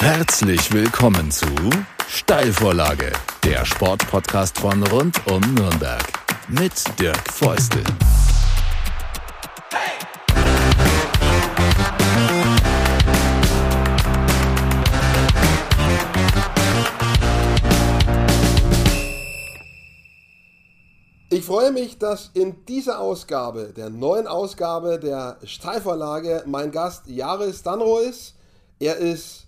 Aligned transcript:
Herzlich 0.00 0.72
willkommen 0.72 1.32
zu 1.32 1.46
Steilvorlage, 2.06 3.12
der 3.42 3.64
Sportpodcast 3.64 4.56
von 4.60 4.80
rund 4.84 5.20
um 5.26 5.40
Nürnberg 5.54 6.04
mit 6.46 6.72
Dirk 7.00 7.20
Feustel. 7.32 7.82
Ich 21.28 21.44
freue 21.44 21.72
mich, 21.72 21.98
dass 21.98 22.30
in 22.34 22.64
dieser 22.66 23.00
Ausgabe, 23.00 23.72
der 23.76 23.90
neuen 23.90 24.28
Ausgabe 24.28 25.00
der 25.00 25.38
Steilvorlage, 25.42 26.44
mein 26.46 26.70
Gast 26.70 27.08
Jaris 27.08 27.64
Danro 27.64 27.98
ist. 27.98 28.36
Er 28.78 28.96
ist 28.96 29.47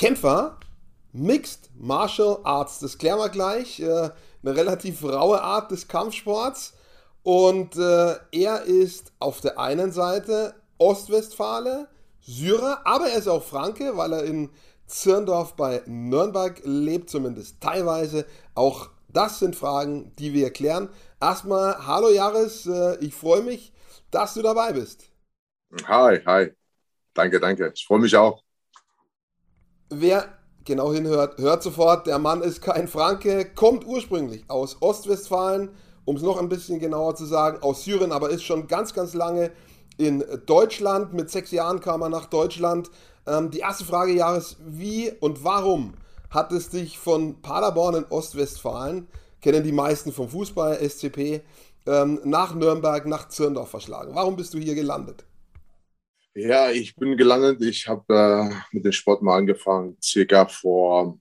Kämpfer, 0.00 0.56
Mixed 1.12 1.68
Martial 1.78 2.38
Arts, 2.44 2.78
das 2.78 2.96
klären 2.96 3.18
wir 3.18 3.28
gleich. 3.28 3.80
Äh, 3.80 4.08
eine 4.42 4.56
relativ 4.56 5.04
raue 5.04 5.42
Art 5.42 5.70
des 5.70 5.88
Kampfsports. 5.88 6.72
Und 7.22 7.76
äh, 7.76 8.14
er 8.32 8.62
ist 8.62 9.12
auf 9.18 9.42
der 9.42 9.58
einen 9.58 9.92
Seite 9.92 10.54
Ostwestfale, 10.78 11.86
Syrer, 12.22 12.80
aber 12.86 13.10
er 13.10 13.18
ist 13.18 13.28
auch 13.28 13.44
Franke, 13.44 13.98
weil 13.98 14.14
er 14.14 14.24
in 14.24 14.48
Zirndorf 14.86 15.54
bei 15.54 15.82
Nürnberg 15.84 16.62
lebt, 16.64 17.10
zumindest 17.10 17.60
teilweise. 17.60 18.24
Auch 18.54 18.88
das 19.08 19.38
sind 19.38 19.54
Fragen, 19.54 20.12
die 20.18 20.32
wir 20.32 20.50
klären. 20.50 20.88
Erstmal, 21.20 21.86
hallo 21.86 22.08
Jaris, 22.08 22.64
äh, 22.64 22.96
ich 23.04 23.14
freue 23.14 23.42
mich, 23.42 23.74
dass 24.10 24.32
du 24.32 24.40
dabei 24.40 24.72
bist. 24.72 25.10
Hi, 25.86 26.22
hi. 26.24 26.52
Danke, 27.12 27.38
danke. 27.38 27.70
Ich 27.74 27.84
freue 27.84 27.98
mich 27.98 28.16
auch. 28.16 28.42
Wer 29.92 30.28
genau 30.64 30.92
hinhört, 30.92 31.38
hört 31.38 31.64
sofort, 31.64 32.06
der 32.06 32.20
Mann 32.20 32.42
ist 32.42 32.62
kein 32.62 32.86
Franke, 32.86 33.44
kommt 33.44 33.84
ursprünglich 33.84 34.44
aus 34.46 34.76
Ostwestfalen, 34.80 35.70
um 36.04 36.14
es 36.14 36.22
noch 36.22 36.38
ein 36.38 36.48
bisschen 36.48 36.78
genauer 36.78 37.16
zu 37.16 37.26
sagen, 37.26 37.60
aus 37.60 37.82
Syrien, 37.82 38.12
aber 38.12 38.30
ist 38.30 38.44
schon 38.44 38.68
ganz, 38.68 38.94
ganz 38.94 39.14
lange 39.14 39.50
in 39.98 40.24
Deutschland. 40.46 41.12
Mit 41.12 41.28
sechs 41.28 41.50
Jahren 41.50 41.80
kam 41.80 42.02
er 42.02 42.08
nach 42.08 42.26
Deutschland. 42.26 42.88
Ähm, 43.26 43.50
die 43.50 43.58
erste 43.58 43.84
Frage, 43.84 44.12
Jahres, 44.12 44.58
wie 44.64 45.10
und 45.18 45.42
warum 45.42 45.94
hat 46.30 46.52
es 46.52 46.68
dich 46.68 46.96
von 46.96 47.42
Paderborn 47.42 47.96
in 47.96 48.04
Ostwestfalen, 48.10 49.08
kennen 49.40 49.64
die 49.64 49.72
meisten 49.72 50.12
vom 50.12 50.28
Fußball, 50.28 50.78
SCP, 50.88 51.42
ähm, 51.86 52.20
nach 52.22 52.54
Nürnberg, 52.54 53.06
nach 53.06 53.28
Zirndorf 53.28 53.70
verschlagen? 53.70 54.14
Warum 54.14 54.36
bist 54.36 54.54
du 54.54 54.58
hier 54.58 54.76
gelandet? 54.76 55.24
Ja, 56.34 56.70
ich 56.70 56.94
bin 56.94 57.16
gelandet. 57.16 57.60
Ich 57.62 57.88
habe 57.88 58.04
äh, 58.14 58.54
mit 58.76 58.84
dem 58.84 58.92
Sport 58.92 59.22
mal 59.22 59.36
angefangen, 59.36 59.96
circa 60.02 60.46
vor, 60.46 61.18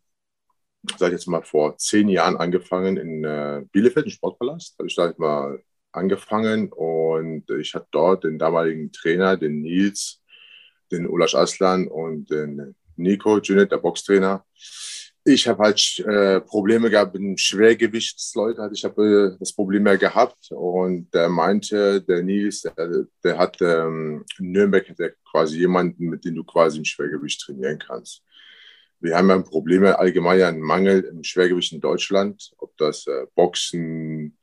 sag 0.97 1.07
ich 1.07 1.13
jetzt 1.13 1.27
mal, 1.27 1.43
vor 1.43 1.77
zehn 1.77 2.09
Jahren 2.09 2.37
angefangen 2.37 2.97
in 2.97 3.23
äh, 3.23 3.63
Bielefeld, 3.71 4.05
im 4.05 4.11
Sportpalast. 4.11 4.77
Habe 4.77 4.87
ich 4.87 4.95
da 4.95 5.13
mal 5.17 5.63
angefangen 5.91 6.71
und 6.71 7.49
ich 7.59 7.73
hatte 7.73 7.87
dort 7.91 8.23
den 8.23 8.37
damaligen 8.37 8.91
Trainer, 8.91 9.35
den 9.37 9.61
Nils, 9.61 10.21
den 10.91 11.07
Ulasch 11.07 11.35
Aslan 11.35 11.87
und 11.87 12.29
den 12.29 12.75
Nico 12.95 13.39
Junet, 13.39 13.71
der 13.71 13.77
Boxtrainer 13.77 14.45
ich 15.23 15.47
habe 15.47 15.63
halt 15.63 15.99
äh, 15.99 16.41
Probleme 16.41 16.89
gehabt 16.89 17.13
mit 17.19 17.39
Schwergewichtsleuten. 17.39 18.71
Ich 18.73 18.83
habe 18.83 19.33
äh, 19.33 19.37
das 19.39 19.53
Problem 19.53 19.85
ja 19.85 19.95
gehabt 19.95 20.51
und 20.51 21.13
der 21.13 21.29
meinte, 21.29 22.01
der 22.01 22.23
Nils, 22.23 22.61
der, 22.61 23.05
der 23.23 23.37
hat 23.37 23.61
ähm, 23.61 24.23
in 24.39 24.51
Nürnberg 24.51 24.89
hat 24.89 24.99
er 24.99 25.13
quasi 25.29 25.59
jemanden, 25.59 26.05
mit 26.05 26.25
dem 26.25 26.35
du 26.35 26.43
quasi 26.43 26.77
im 26.77 26.85
Schwergewicht 26.85 27.41
trainieren 27.41 27.79
kannst. 27.79 28.23
Wir 29.01 29.15
haben 29.15 29.29
ja 29.29 29.35
ein 29.35 29.43
Problem, 29.43 29.85
allgemein 29.85 30.41
einen 30.41 30.61
Mangel 30.61 31.01
im 31.01 31.23
Schwergewicht 31.23 31.71
in 31.73 31.81
Deutschland, 31.81 32.51
ob 32.57 32.75
das 32.77 33.07
äh, 33.07 33.25
Boxen, 33.35 34.37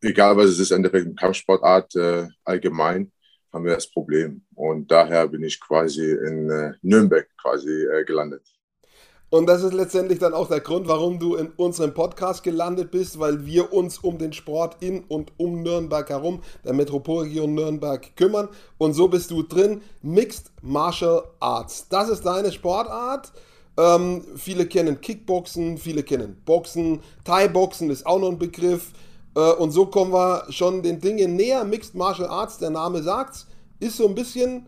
egal 0.00 0.36
was 0.36 0.46
es 0.50 0.58
ist, 0.58 0.70
im 0.70 0.78
Endeffekt 0.78 1.18
Kampfsportart 1.18 1.96
äh, 1.96 2.28
allgemein, 2.44 3.10
haben 3.52 3.64
wir 3.64 3.74
das 3.74 3.90
Problem. 3.90 4.44
Und 4.54 4.90
daher 4.90 5.26
bin 5.28 5.42
ich 5.42 5.60
quasi 5.60 6.04
in 6.04 6.50
äh, 6.50 6.72
Nürnberg 6.82 7.28
quasi 7.40 7.70
äh, 7.70 8.04
gelandet. 8.04 8.55
Und 9.28 9.46
das 9.46 9.62
ist 9.64 9.72
letztendlich 9.72 10.20
dann 10.20 10.34
auch 10.34 10.46
der 10.46 10.60
Grund, 10.60 10.86
warum 10.86 11.18
du 11.18 11.34
in 11.34 11.48
unserem 11.56 11.92
Podcast 11.92 12.44
gelandet 12.44 12.92
bist, 12.92 13.18
weil 13.18 13.44
wir 13.44 13.72
uns 13.72 13.98
um 13.98 14.18
den 14.18 14.32
Sport 14.32 14.76
in 14.80 15.02
und 15.08 15.32
um 15.36 15.62
Nürnberg 15.62 16.08
herum, 16.08 16.42
der 16.64 16.74
Metropolregion 16.74 17.52
Nürnberg, 17.54 18.14
kümmern. 18.16 18.48
Und 18.78 18.94
so 18.94 19.08
bist 19.08 19.32
du 19.32 19.42
drin. 19.42 19.82
Mixed 20.00 20.52
Martial 20.62 21.24
Arts. 21.40 21.88
Das 21.88 22.08
ist 22.08 22.24
deine 22.24 22.52
Sportart. 22.52 23.32
Ähm, 23.76 24.24
viele 24.36 24.66
kennen 24.66 25.00
Kickboxen, 25.00 25.76
viele 25.76 26.02
kennen 26.02 26.40
Boxen. 26.44 27.00
Thai-Boxen 27.24 27.90
ist 27.90 28.06
auch 28.06 28.20
noch 28.20 28.30
ein 28.30 28.38
Begriff. 28.38 28.92
Äh, 29.34 29.52
und 29.54 29.72
so 29.72 29.86
kommen 29.86 30.12
wir 30.12 30.44
schon 30.50 30.82
den 30.82 31.00
Dingen 31.00 31.34
näher. 31.34 31.64
Mixed 31.64 31.96
Martial 31.96 32.28
Arts, 32.28 32.58
der 32.58 32.70
Name 32.70 33.02
sagt's, 33.02 33.48
ist 33.80 33.96
so 33.96 34.06
ein 34.06 34.14
bisschen 34.14 34.66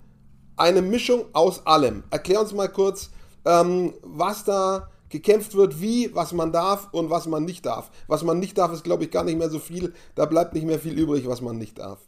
eine 0.56 0.82
Mischung 0.82 1.26
aus 1.32 1.64
allem. 1.64 2.02
Erklär 2.10 2.40
uns 2.40 2.52
mal 2.52 2.69
kurz, 2.69 3.10
ähm, 3.48 3.94
was 4.03 4.44
da 4.44 4.91
gekämpft 5.09 5.54
wird, 5.54 5.81
wie, 5.81 6.14
was 6.14 6.32
man 6.32 6.53
darf 6.53 6.92
und 6.92 7.09
was 7.09 7.26
man 7.26 7.44
nicht 7.44 7.64
darf. 7.64 7.91
Was 8.06 8.22
man 8.22 8.38
nicht 8.38 8.59
darf, 8.59 8.72
ist, 8.72 8.84
glaube 8.84 9.04
ich, 9.04 9.10
gar 9.10 9.25
nicht 9.25 9.38
mehr 9.38 9.48
so 9.48 9.59
viel. 9.59 9.94
Da 10.14 10.26
bleibt 10.26 10.53
nicht 10.53 10.66
mehr 10.66 10.78
viel 10.78 10.98
übrig, 10.98 11.26
was 11.26 11.41
man 11.41 11.56
nicht 11.56 11.78
darf. 11.78 12.06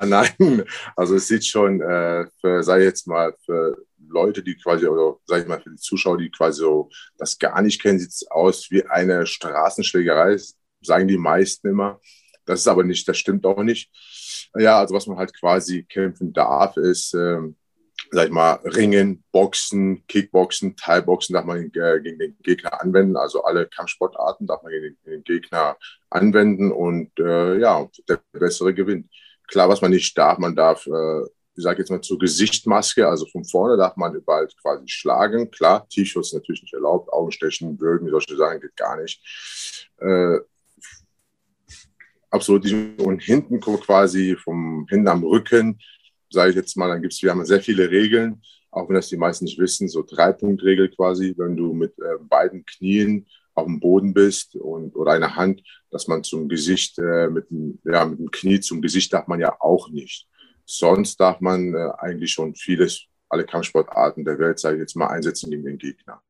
Ah, 0.00 0.06
nein, 0.06 0.62
also 0.96 1.16
es 1.16 1.26
sieht 1.26 1.44
schon, 1.44 1.80
äh, 1.80 2.26
für, 2.40 2.62
sei 2.62 2.84
jetzt 2.84 3.08
mal, 3.08 3.34
für 3.44 3.76
Leute, 3.98 4.44
die 4.44 4.54
quasi, 4.56 4.86
oder 4.86 5.16
sag 5.26 5.42
ich 5.42 5.48
mal, 5.48 5.60
für 5.60 5.70
die 5.70 5.76
Zuschauer, 5.76 6.18
die 6.18 6.30
quasi 6.30 6.60
so 6.60 6.88
das 7.16 7.36
gar 7.36 7.60
nicht 7.62 7.82
kennen, 7.82 7.98
sieht 7.98 8.10
es 8.10 8.30
aus 8.30 8.70
wie 8.70 8.84
eine 8.86 9.26
Straßenschlägerei, 9.26 10.36
sagen 10.82 11.08
die 11.08 11.18
meisten 11.18 11.68
immer. 11.68 12.00
Das 12.44 12.60
ist 12.60 12.68
aber 12.68 12.84
nicht, 12.84 13.08
das 13.08 13.18
stimmt 13.18 13.44
auch 13.44 13.62
nicht. 13.64 13.90
Ja, 14.56 14.78
also 14.78 14.94
was 14.94 15.08
man 15.08 15.18
halt 15.18 15.38
quasi 15.38 15.82
kämpfen 15.82 16.32
darf, 16.32 16.76
ist, 16.76 17.12
ähm, 17.14 17.56
sag 18.10 18.26
ich 18.26 18.32
mal, 18.32 18.54
Ringen, 18.64 19.24
Boxen, 19.32 20.06
Kickboxen, 20.06 20.76
Teilboxen 20.76 21.34
darf 21.34 21.44
man 21.44 21.58
äh, 21.58 22.00
gegen 22.00 22.18
den 22.18 22.36
Gegner 22.42 22.80
anwenden. 22.80 23.16
Also 23.16 23.44
alle 23.44 23.66
Kampfsportarten 23.66 24.46
darf 24.46 24.62
man 24.62 24.72
gegen 24.72 24.96
den, 25.04 25.24
Gegner 25.24 25.76
anwenden 26.10 26.72
und 26.72 27.10
äh, 27.18 27.58
ja, 27.58 27.88
der 28.08 28.20
bessere 28.32 28.74
gewinnt. 28.74 29.10
Klar, 29.46 29.68
was 29.68 29.80
man 29.80 29.90
nicht 29.90 30.16
darf, 30.16 30.38
man 30.38 30.56
darf, 30.56 30.86
äh, 30.86 31.22
ich 31.56 31.64
sage 31.64 31.80
jetzt 31.80 31.90
mal 31.90 32.00
zur 32.00 32.18
Gesichtmaske, 32.18 33.06
also 33.06 33.26
von 33.26 33.44
vorne 33.44 33.76
darf 33.76 33.96
man 33.96 34.14
überall 34.14 34.48
quasi 34.62 34.88
schlagen. 34.88 35.50
Klar, 35.50 35.86
T-Shirts 35.88 36.32
natürlich 36.32 36.62
nicht 36.62 36.74
erlaubt, 36.74 37.12
Augenstechen, 37.12 37.80
Würgen, 37.80 38.08
solche 38.10 38.36
Sachen 38.36 38.60
geht 38.60 38.76
gar 38.76 39.00
nicht. 39.00 39.20
Äh, 39.98 40.38
absolut. 42.30 42.64
Und 42.98 43.22
hinten 43.22 43.60
quasi 43.60 44.36
vom 44.36 44.86
hinten 44.88 45.08
am 45.08 45.24
Rücken 45.24 45.78
sage 46.30 46.50
ich 46.50 46.56
jetzt 46.56 46.76
mal, 46.76 46.88
dann 46.88 47.02
gibt 47.02 47.14
es, 47.14 47.22
wir 47.22 47.30
haben 47.30 47.44
sehr 47.44 47.60
viele 47.60 47.90
Regeln, 47.90 48.42
auch 48.70 48.88
wenn 48.88 48.96
das 48.96 49.08
die 49.08 49.16
meisten 49.16 49.44
nicht 49.44 49.58
wissen, 49.58 49.88
so 49.88 50.02
Drei-Punkt-Regel 50.02 50.90
quasi, 50.90 51.34
wenn 51.36 51.56
du 51.56 51.72
mit 51.72 51.98
äh, 51.98 52.18
beiden 52.20 52.64
Knien 52.64 53.26
auf 53.54 53.66
dem 53.66 53.80
Boden 53.80 54.14
bist 54.14 54.54
und 54.54 54.94
oder 54.94 55.12
eine 55.12 55.34
Hand, 55.34 55.62
dass 55.90 56.06
man 56.06 56.22
zum 56.22 56.48
Gesicht, 56.48 56.98
äh, 56.98 57.28
mit, 57.28 57.50
dem, 57.50 57.78
ja, 57.84 58.04
mit 58.04 58.18
dem 58.18 58.30
Knie 58.30 58.60
zum 58.60 58.80
Gesicht 58.80 59.12
darf 59.12 59.26
man 59.26 59.40
ja 59.40 59.56
auch 59.60 59.90
nicht. 59.90 60.28
Sonst 60.64 61.18
darf 61.18 61.40
man 61.40 61.74
äh, 61.74 61.90
eigentlich 61.98 62.32
schon 62.32 62.54
vieles, 62.54 63.06
alle 63.28 63.44
Kampfsportarten 63.44 64.24
der 64.24 64.38
Welt, 64.38 64.58
sage 64.58 64.76
ich 64.76 64.80
jetzt 64.80 64.96
mal, 64.96 65.08
einsetzen 65.08 65.50
gegen 65.50 65.64
den 65.64 65.78
Gegner. 65.78 66.20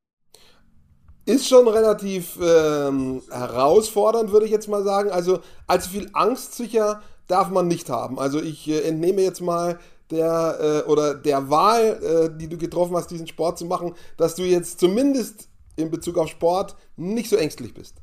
Ist 1.27 1.47
schon 1.47 1.69
relativ 1.69 2.39
ähm, 2.41 3.21
herausfordernd, 3.31 4.33
würde 4.33 4.47
ich 4.47 4.53
jetzt 4.53 4.69
mal 4.69 4.83
sagen. 4.83 5.11
Also 5.11 5.41
allzu 5.67 5.91
viel 5.91 6.09
Angst 6.15 6.55
sicher 6.55 7.03
darf 7.29 7.51
man 7.51 7.69
nicht 7.69 7.89
haben. 7.91 8.19
Also 8.19 8.43
ich 8.43 8.69
äh, 8.69 8.81
entnehme 8.81 9.23
jetzt 9.23 9.41
mal 9.41 9.79
der 10.11 10.85
äh, 10.87 10.91
oder 10.91 11.15
der 11.15 11.51
Wahl, 11.51 12.03
äh, 12.03 12.39
die 12.39 12.49
du 12.49 12.59
getroffen 12.59 12.97
hast, 12.97 13.11
diesen 13.11 13.27
Sport 13.27 13.59
zu 13.59 13.67
machen, 13.67 13.95
dass 14.17 14.35
du 14.35 14.43
jetzt 14.43 14.81
zumindest 14.81 15.49
in 15.77 15.91
Bezug 15.91 16.19
auf 16.19 16.29
Sport 16.29 16.77
nicht 16.97 17.31
so 17.31 17.37
ängstlich 17.37 17.75
bist. 17.75 17.97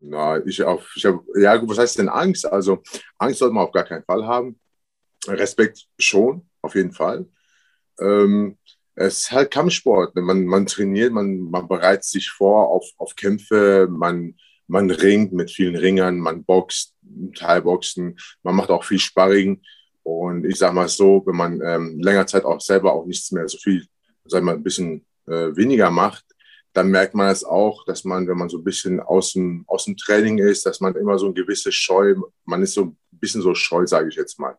Na, 0.00 0.44
ich 0.44 0.62
auf, 0.62 0.92
ich 0.96 1.04
hab, 1.06 1.22
ja, 1.36 1.66
was 1.66 1.78
heißt 1.78 1.98
denn 1.98 2.08
Angst? 2.08 2.44
Also 2.46 2.82
Angst 3.18 3.38
sollte 3.38 3.54
man 3.54 3.64
auf 3.64 3.72
gar 3.72 3.84
keinen 3.84 4.04
Fall 4.04 4.26
haben. 4.26 4.58
Respekt 5.26 5.86
schon, 5.98 6.46
auf 6.60 6.74
jeden 6.74 6.92
Fall. 6.92 7.26
Ähm, 7.98 8.58
es 8.96 9.20
ist 9.20 9.32
halt 9.32 9.50
Kampfsport. 9.50 10.14
Man, 10.14 10.44
man 10.44 10.66
trainiert, 10.66 11.12
man, 11.12 11.38
man 11.50 11.68
bereitet 11.68 12.04
sich 12.04 12.30
vor 12.30 12.68
auf, 12.68 12.84
auf 12.98 13.16
Kämpfe, 13.16 13.88
man, 13.90 14.34
man 14.66 14.90
ringt 14.90 15.32
mit 15.32 15.50
vielen 15.50 15.76
Ringern, 15.76 16.18
man 16.18 16.44
boxt, 16.44 16.94
Teilboxen, 17.34 18.18
man 18.42 18.56
macht 18.56 18.70
auch 18.70 18.84
viel 18.84 18.98
Sparring. 18.98 19.62
Und 20.02 20.44
ich 20.44 20.56
sage 20.56 20.74
mal 20.74 20.88
so, 20.88 21.22
wenn 21.26 21.36
man 21.36 21.60
ähm, 21.62 22.00
länger 22.00 22.26
Zeit 22.26 22.44
auch 22.44 22.60
selber 22.60 22.92
auch 22.92 23.06
nichts 23.06 23.30
mehr 23.32 23.48
so 23.48 23.58
viel, 23.58 23.86
sagen 24.26 24.46
wir 24.46 24.52
mal, 24.52 24.58
ein 24.58 24.62
bisschen 24.62 25.04
äh, 25.26 25.56
weniger 25.56 25.90
macht, 25.90 26.24
dann 26.74 26.90
merkt 26.90 27.14
man 27.14 27.30
es 27.30 27.44
auch, 27.44 27.84
dass 27.84 28.04
man, 28.04 28.26
wenn 28.26 28.36
man 28.36 28.48
so 28.48 28.58
ein 28.58 28.64
bisschen 28.64 29.00
aus 29.00 29.32
dem, 29.32 29.64
aus 29.68 29.84
dem 29.84 29.96
Training 29.96 30.38
ist, 30.38 30.66
dass 30.66 30.80
man 30.80 30.94
immer 30.96 31.18
so 31.18 31.26
ein 31.26 31.34
gewisses 31.34 31.74
Scheu, 31.74 32.16
man 32.44 32.62
ist 32.62 32.74
so 32.74 32.82
ein 32.86 32.98
bisschen 33.12 33.42
so 33.42 33.54
scheu, 33.54 33.86
sage 33.86 34.08
ich 34.08 34.16
jetzt 34.16 34.38
mal. 34.38 34.56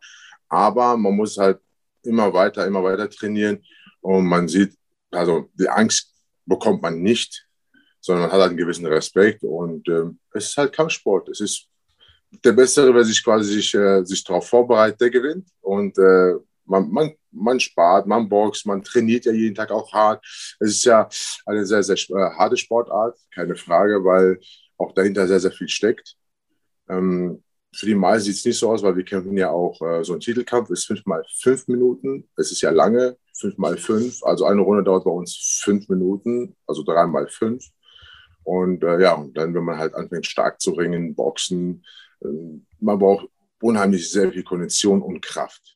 Aber 0.48 0.96
man 0.96 1.14
muss 1.14 1.38
halt 1.38 1.60
immer 2.04 2.34
weiter, 2.34 2.66
immer 2.66 2.84
weiter 2.84 3.10
trainieren. 3.10 3.62
Und 4.00 4.26
man 4.26 4.48
sieht, 4.48 4.76
also 5.12 5.50
die 5.56 5.68
Angst 5.68 6.14
bekommt 6.46 6.82
man 6.82 7.02
nicht, 7.02 7.45
sondern 8.06 8.26
man 8.26 8.32
hat 8.32 8.40
halt 8.40 8.50
einen 8.50 8.58
gewissen 8.58 8.86
Respekt. 8.86 9.44
Und 9.44 9.88
äh, 9.90 10.04
es 10.34 10.50
ist 10.50 10.58
halt 10.58 10.74
Kampfsport. 10.74 11.28
Es 11.30 11.40
ist 11.40 11.68
der 12.44 12.52
Bessere, 12.52 12.94
wer 12.94 13.04
sich 13.04 13.24
quasi 13.24 13.54
sich, 13.54 13.74
äh, 13.74 14.04
sich 14.06 14.24
darauf 14.24 14.48
vorbereitet, 14.48 15.02
der 15.02 15.10
gewinnt. 15.10 15.48
Und 15.62 15.98
äh, 15.98 16.36
man, 16.66 16.92
man, 16.92 17.16
man 17.32 17.60
spart, 17.60 18.06
man 18.06 18.30
boxt, 18.30 18.68
man 18.68 18.84
trainiert 18.84 19.26
ja 19.26 19.32
jeden 19.32 19.56
Tag 19.56 19.72
auch 19.72 19.92
hart. 19.92 20.24
Es 20.60 20.70
ist 20.70 20.86
ja 20.86 21.10
eine 21.48 21.66
sehr, 21.66 21.82
sehr 21.82 21.96
äh, 21.96 22.30
harte 22.38 22.58
Sportart, 22.58 23.18
keine 23.34 23.56
Frage, 23.56 24.04
weil 24.04 24.40
auch 24.78 24.94
dahinter 24.94 25.28
sehr, 25.28 25.40
sehr 25.40 25.52
viel 25.52 25.70
steckt. 25.70 26.16
Ähm, 26.88 27.44
für 27.76 27.88
die 27.88 27.96
meisten 27.96 28.26
sieht 28.26 28.36
es 28.36 28.46
nicht 28.46 28.60
so 28.60 28.70
aus, 28.70 28.84
weil 28.84 28.96
wir 28.96 29.04
kämpfen 29.04 29.36
ja 29.36 29.50
auch, 29.50 29.82
äh, 29.82 30.04
so 30.04 30.14
ein 30.14 30.20
Titelkampf 30.20 30.70
ist 30.70 30.86
fünf 30.86 31.04
mal 31.08 31.24
fünf 31.42 31.68
Minuten. 31.68 32.30
Es 32.38 32.52
ist 32.52 32.62
ja 32.62 32.70
lange, 32.70 33.18
fünf 33.36 33.58
mal 33.58 33.78
fünf. 33.78 34.24
Also 34.24 34.46
eine 34.46 34.62
Runde 34.62 34.84
dauert 34.84 35.06
bei 35.06 35.12
uns 35.12 35.60
fünf 35.64 35.90
Minuten, 35.90 36.56
also 36.68 36.84
drei 36.84 37.08
mal 37.08 37.28
fünf. 37.28 37.66
Und 38.46 38.84
äh, 38.84 39.02
ja, 39.02 39.16
und 39.16 39.36
dann, 39.36 39.54
wenn 39.54 39.64
man 39.64 39.78
halt 39.78 39.96
anfängt, 39.96 40.28
stark 40.28 40.62
zu 40.62 40.72
ringen, 40.72 41.16
boxen, 41.16 41.84
äh, 42.22 42.28
man 42.80 43.00
braucht 43.00 43.28
unheimlich 43.60 44.12
sehr 44.12 44.32
viel 44.32 44.44
Kondition 44.44 45.02
und 45.02 45.22
Kraft. 45.22 45.76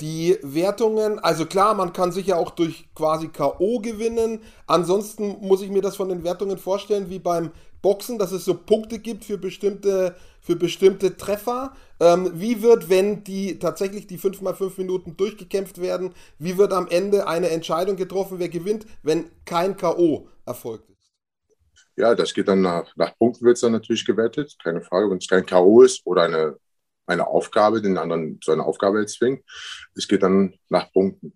Die 0.00 0.36
Wertungen, 0.42 1.18
also 1.18 1.46
klar, 1.46 1.74
man 1.74 1.92
kann 1.92 2.10
sich 2.10 2.26
ja 2.26 2.36
auch 2.36 2.50
durch 2.50 2.88
quasi 2.94 3.28
K.O. 3.28 3.80
gewinnen. 3.80 4.40
Ansonsten 4.66 5.36
muss 5.40 5.62
ich 5.62 5.70
mir 5.70 5.82
das 5.82 5.96
von 5.96 6.08
den 6.08 6.24
Wertungen 6.24 6.58
vorstellen, 6.58 7.10
wie 7.10 7.20
beim 7.20 7.50
Boxen, 7.80 8.18
dass 8.18 8.32
es 8.32 8.44
so 8.44 8.54
Punkte 8.54 8.98
gibt 8.98 9.24
für 9.24 9.38
bestimmte, 9.38 10.16
für 10.40 10.56
bestimmte 10.56 11.16
Treffer. 11.16 11.74
Ähm, 12.00 12.30
wie 12.34 12.62
wird, 12.62 12.88
wenn 12.88 13.24
die 13.24 13.58
tatsächlich 13.58 14.06
die 14.06 14.18
5 14.18 14.40
mal 14.40 14.54
5 14.54 14.78
Minuten 14.78 15.16
durchgekämpft 15.16 15.80
werden, 15.80 16.12
wie 16.38 16.56
wird 16.58 16.72
am 16.72 16.88
Ende 16.88 17.28
eine 17.28 17.50
Entscheidung 17.50 17.96
getroffen, 17.96 18.38
wer 18.38 18.48
gewinnt, 18.48 18.86
wenn 19.02 19.26
kein 19.44 19.76
K.O. 19.76 20.28
erfolgt? 20.44 20.93
Ja, 21.96 22.14
das 22.14 22.34
geht 22.34 22.48
dann 22.48 22.60
nach, 22.60 22.94
nach 22.96 23.16
Punkten 23.18 23.44
wird 23.44 23.56
es 23.56 23.60
dann 23.60 23.72
natürlich 23.72 24.04
gewertet, 24.04 24.56
keine 24.62 24.82
Frage. 24.82 25.10
Wenn 25.10 25.18
es 25.18 25.28
kein 25.28 25.46
K.O. 25.46 25.82
ist 25.82 26.04
oder 26.04 26.22
eine 26.22 26.56
eine 27.06 27.26
Aufgabe, 27.26 27.82
den 27.82 27.98
anderen 27.98 28.40
zu 28.40 28.52
einer 28.52 28.66
Aufgabe 28.66 29.04
zwingt. 29.06 29.42
Es 29.94 30.08
geht 30.08 30.22
dann 30.22 30.54
nach 30.68 30.90
Punkten. 30.92 31.32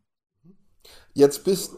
Jetzt 1.14 1.44
bist, 1.44 1.72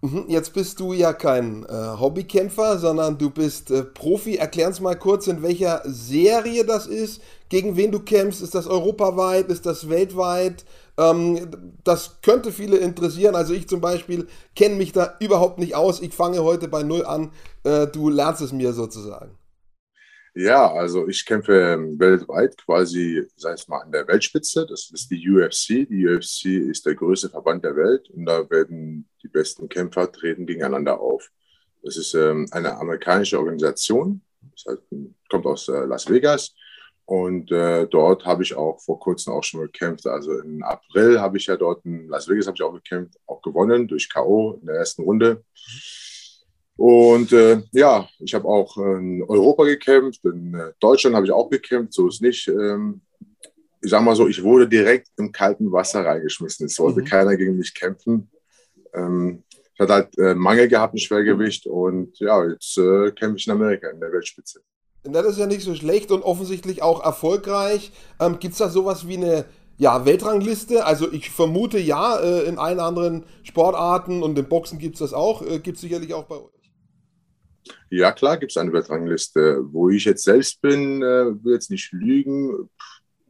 mhm, 0.00 0.26
jetzt 0.28 0.52
bist 0.52 0.80
du 0.80 0.92
ja 0.92 1.12
kein 1.12 1.64
äh, 1.64 1.98
Hobbykämpfer, 1.98 2.78
sondern 2.78 3.18
du 3.18 3.30
bist 3.30 3.70
äh, 3.70 3.84
Profi. 3.84 4.36
Erklär 4.36 4.68
uns 4.68 4.80
mal 4.80 4.98
kurz, 4.98 5.26
in 5.26 5.42
welcher 5.42 5.82
Serie 5.84 6.64
das 6.64 6.86
ist, 6.86 7.22
gegen 7.48 7.76
wen 7.76 7.92
du 7.92 8.00
kämpfst. 8.00 8.42
Ist 8.42 8.54
das 8.54 8.66
europaweit? 8.66 9.48
Ist 9.48 9.66
das 9.66 9.88
weltweit? 9.88 10.64
Ähm, 10.98 11.74
das 11.84 12.20
könnte 12.22 12.52
viele 12.52 12.78
interessieren. 12.78 13.34
Also 13.34 13.54
ich 13.54 13.68
zum 13.68 13.80
Beispiel 13.80 14.26
kenne 14.54 14.76
mich 14.76 14.92
da 14.92 15.16
überhaupt 15.20 15.58
nicht 15.58 15.74
aus. 15.74 16.00
Ich 16.00 16.14
fange 16.14 16.42
heute 16.42 16.68
bei 16.68 16.82
Null 16.82 17.04
an. 17.04 17.32
Äh, 17.64 17.86
du 17.86 18.08
lernst 18.08 18.42
es 18.42 18.52
mir 18.52 18.72
sozusagen. 18.72 19.36
Ja, 20.38 20.70
also 20.70 21.08
ich 21.08 21.24
kämpfe 21.24 21.54
ähm, 21.54 21.98
weltweit 21.98 22.58
quasi, 22.58 23.26
sei 23.36 23.52
es 23.52 23.68
mal 23.68 23.80
an 23.80 23.90
der 23.90 24.06
Weltspitze. 24.06 24.66
Das 24.66 24.90
ist 24.90 25.10
die 25.10 25.30
UFC. 25.30 25.88
Die 25.88 26.06
UFC 26.06 26.68
ist 26.68 26.84
der 26.84 26.94
größte 26.94 27.30
Verband 27.30 27.64
der 27.64 27.74
Welt 27.74 28.10
und 28.10 28.26
da 28.26 28.48
werden 28.50 29.08
die 29.22 29.28
besten 29.28 29.68
Kämpfer 29.70 30.12
treten 30.12 30.44
gegeneinander 30.44 31.00
auf. 31.00 31.30
Das 31.82 31.96
ist 31.96 32.12
ähm, 32.14 32.46
eine 32.50 32.76
amerikanische 32.76 33.38
Organisation. 33.38 34.20
Das 34.52 34.74
heißt, 34.74 34.82
kommt 35.30 35.46
aus 35.46 35.68
äh, 35.68 35.86
Las 35.86 36.08
Vegas. 36.10 36.54
Und 37.06 37.52
äh, 37.52 37.86
dort 37.86 38.24
habe 38.26 38.42
ich 38.42 38.54
auch 38.54 38.80
vor 38.80 38.98
kurzem 38.98 39.32
auch 39.32 39.44
schon 39.44 39.60
gekämpft. 39.60 40.06
Also 40.08 40.40
im 40.40 40.62
April 40.64 41.20
habe 41.20 41.36
ich 41.38 41.46
ja 41.46 41.56
dort 41.56 41.84
in 41.84 42.08
Las 42.08 42.28
Vegas 42.28 42.48
habe 42.48 42.56
ich 42.56 42.62
auch 42.62 42.74
gekämpft, 42.74 43.16
auch 43.26 43.40
gewonnen 43.42 43.86
durch 43.86 44.10
K.O. 44.10 44.58
in 44.60 44.66
der 44.66 44.76
ersten 44.76 45.02
Runde. 45.02 45.44
Und 46.76 47.32
äh, 47.32 47.62
ja, 47.70 48.08
ich 48.18 48.34
habe 48.34 48.46
auch 48.46 48.76
in 48.76 49.22
Europa 49.22 49.64
gekämpft, 49.64 50.24
in 50.24 50.54
äh, 50.54 50.72
Deutschland 50.80 51.14
habe 51.14 51.24
ich 51.24 51.32
auch 51.32 51.48
gekämpft, 51.48 51.92
so 51.92 52.08
ist 52.08 52.20
nicht. 52.20 52.48
Ähm, 52.48 53.00
ich 53.80 53.90
sage 53.90 54.04
mal 54.04 54.16
so, 54.16 54.26
ich 54.26 54.42
wurde 54.42 54.68
direkt 54.68 55.08
im 55.16 55.30
kalten 55.30 55.70
Wasser 55.70 56.04
reingeschmissen. 56.04 56.66
Es 56.66 56.78
wollte 56.80 57.02
mhm. 57.02 57.04
keiner 57.04 57.36
gegen 57.36 57.56
mich 57.56 57.72
kämpfen. 57.72 58.28
Ähm, 58.92 59.44
ich 59.74 59.80
hatte 59.80 59.92
halt 59.92 60.18
äh, 60.18 60.34
Mangel 60.34 60.66
gehabt 60.68 60.94
im 60.94 60.98
Schwergewicht 60.98 61.66
und 61.66 62.18
ja, 62.18 62.44
jetzt 62.48 62.76
äh, 62.78 63.12
kämpfe 63.12 63.36
ich 63.36 63.46
in 63.46 63.52
Amerika 63.52 63.88
in 63.90 64.00
der 64.00 64.12
Weltspitze. 64.12 64.60
Das 65.12 65.26
ist 65.26 65.38
ja 65.38 65.46
nicht 65.46 65.62
so 65.62 65.74
schlecht 65.74 66.10
und 66.10 66.22
offensichtlich 66.22 66.82
auch 66.82 67.04
erfolgreich. 67.04 67.92
Ähm, 68.20 68.38
Gibt 68.38 68.52
es 68.52 68.58
da 68.58 68.68
sowas 68.68 69.08
wie 69.08 69.16
eine 69.16 69.44
ja, 69.78 70.04
Weltrangliste? 70.04 70.84
Also 70.84 71.12
ich 71.12 71.30
vermute 71.30 71.78
ja, 71.78 72.18
äh, 72.18 72.44
in 72.44 72.58
allen 72.58 72.80
anderen 72.80 73.24
Sportarten 73.42 74.22
und 74.22 74.38
im 74.38 74.48
Boxen 74.48 74.78
gibt 74.78 74.94
es 74.94 75.00
das 75.00 75.12
auch, 75.12 75.42
äh, 75.42 75.58
gibt 75.58 75.76
es 75.76 75.82
sicherlich 75.82 76.14
auch 76.14 76.24
bei 76.24 76.36
uns. 76.36 76.52
Ja, 77.90 78.12
klar 78.12 78.36
gibt 78.36 78.52
es 78.52 78.56
eine 78.56 78.72
Weltrangliste. 78.72 79.60
Wo 79.72 79.90
ich 79.90 80.04
jetzt 80.04 80.24
selbst 80.24 80.60
bin, 80.60 81.02
äh, 81.02 81.44
will 81.44 81.54
jetzt 81.54 81.70
nicht 81.70 81.92
lügen. 81.92 82.68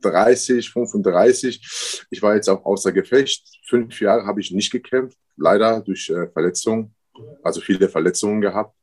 30, 0.03 0.71
35. 0.71 2.07
Ich 2.11 2.23
war 2.23 2.35
jetzt 2.35 2.49
auch 2.49 2.65
außer 2.65 2.93
Gefecht. 2.93 3.45
Fünf 3.67 4.01
Jahre 4.01 4.27
habe 4.27 4.41
ich 4.41 4.51
nicht 4.51 4.71
gekämpft, 4.71 5.19
leider 5.37 5.81
durch 5.81 6.11
äh, 6.11 6.29
Verletzungen, 6.29 6.95
also 7.43 7.61
viele 7.61 7.89
Verletzungen 7.89 8.41
gehabt. 8.41 8.75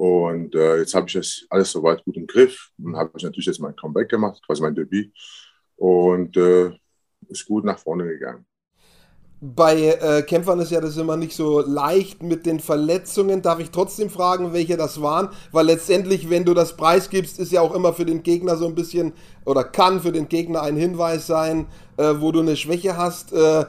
Und 0.00 0.54
äh, 0.54 0.78
jetzt 0.78 0.94
habe 0.94 1.08
ich 1.08 1.12
das 1.12 1.44
alles 1.50 1.70
soweit 1.72 2.02
gut 2.04 2.16
im 2.16 2.26
Griff. 2.26 2.70
und 2.82 2.96
habe 2.96 3.10
ich 3.16 3.22
natürlich 3.22 3.46
jetzt 3.46 3.60
mein 3.60 3.76
Comeback 3.76 4.08
gemacht, 4.08 4.40
quasi 4.46 4.62
mein 4.62 4.74
Debüt. 4.74 5.12
Und 5.76 6.36
äh, 6.38 6.70
ist 7.28 7.44
gut 7.46 7.64
nach 7.64 7.78
vorne 7.78 8.06
gegangen 8.06 8.46
bei 9.42 9.94
äh, 9.94 10.22
Kämpfern 10.22 10.60
ist 10.60 10.70
ja 10.70 10.82
das 10.82 10.98
immer 10.98 11.16
nicht 11.16 11.34
so 11.34 11.60
leicht 11.60 12.22
mit 12.22 12.44
den 12.44 12.60
Verletzungen. 12.60 13.40
Darf 13.40 13.58
ich 13.58 13.70
trotzdem 13.70 14.10
fragen, 14.10 14.52
welche 14.52 14.76
das 14.76 15.00
waren? 15.00 15.30
Weil 15.50 15.64
letztendlich, 15.64 16.28
wenn 16.28 16.44
du 16.44 16.52
das 16.52 16.76
preisgibst, 16.76 17.38
ist 17.38 17.50
ja 17.50 17.62
auch 17.62 17.74
immer 17.74 17.94
für 17.94 18.04
den 18.04 18.22
Gegner 18.22 18.56
so 18.56 18.66
ein 18.66 18.74
bisschen 18.74 19.14
oder 19.46 19.64
kann 19.64 20.00
für 20.00 20.12
den 20.12 20.28
Gegner 20.28 20.60
ein 20.60 20.76
Hinweis 20.76 21.26
sein, 21.26 21.66
äh, 21.96 22.14
wo 22.18 22.32
du 22.32 22.40
eine 22.40 22.54
Schwäche 22.54 22.98
hast. 22.98 23.32
Äh, 23.32 23.64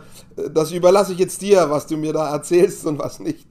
das 0.53 0.73
überlasse 0.73 1.13
ich 1.13 1.19
jetzt 1.19 1.41
dir, 1.41 1.69
was 1.69 1.87
du 1.87 1.95
mir 1.95 2.11
da 2.11 2.29
erzählst 2.33 2.85
und 2.85 2.99
was 2.99 3.21
nicht. 3.21 3.47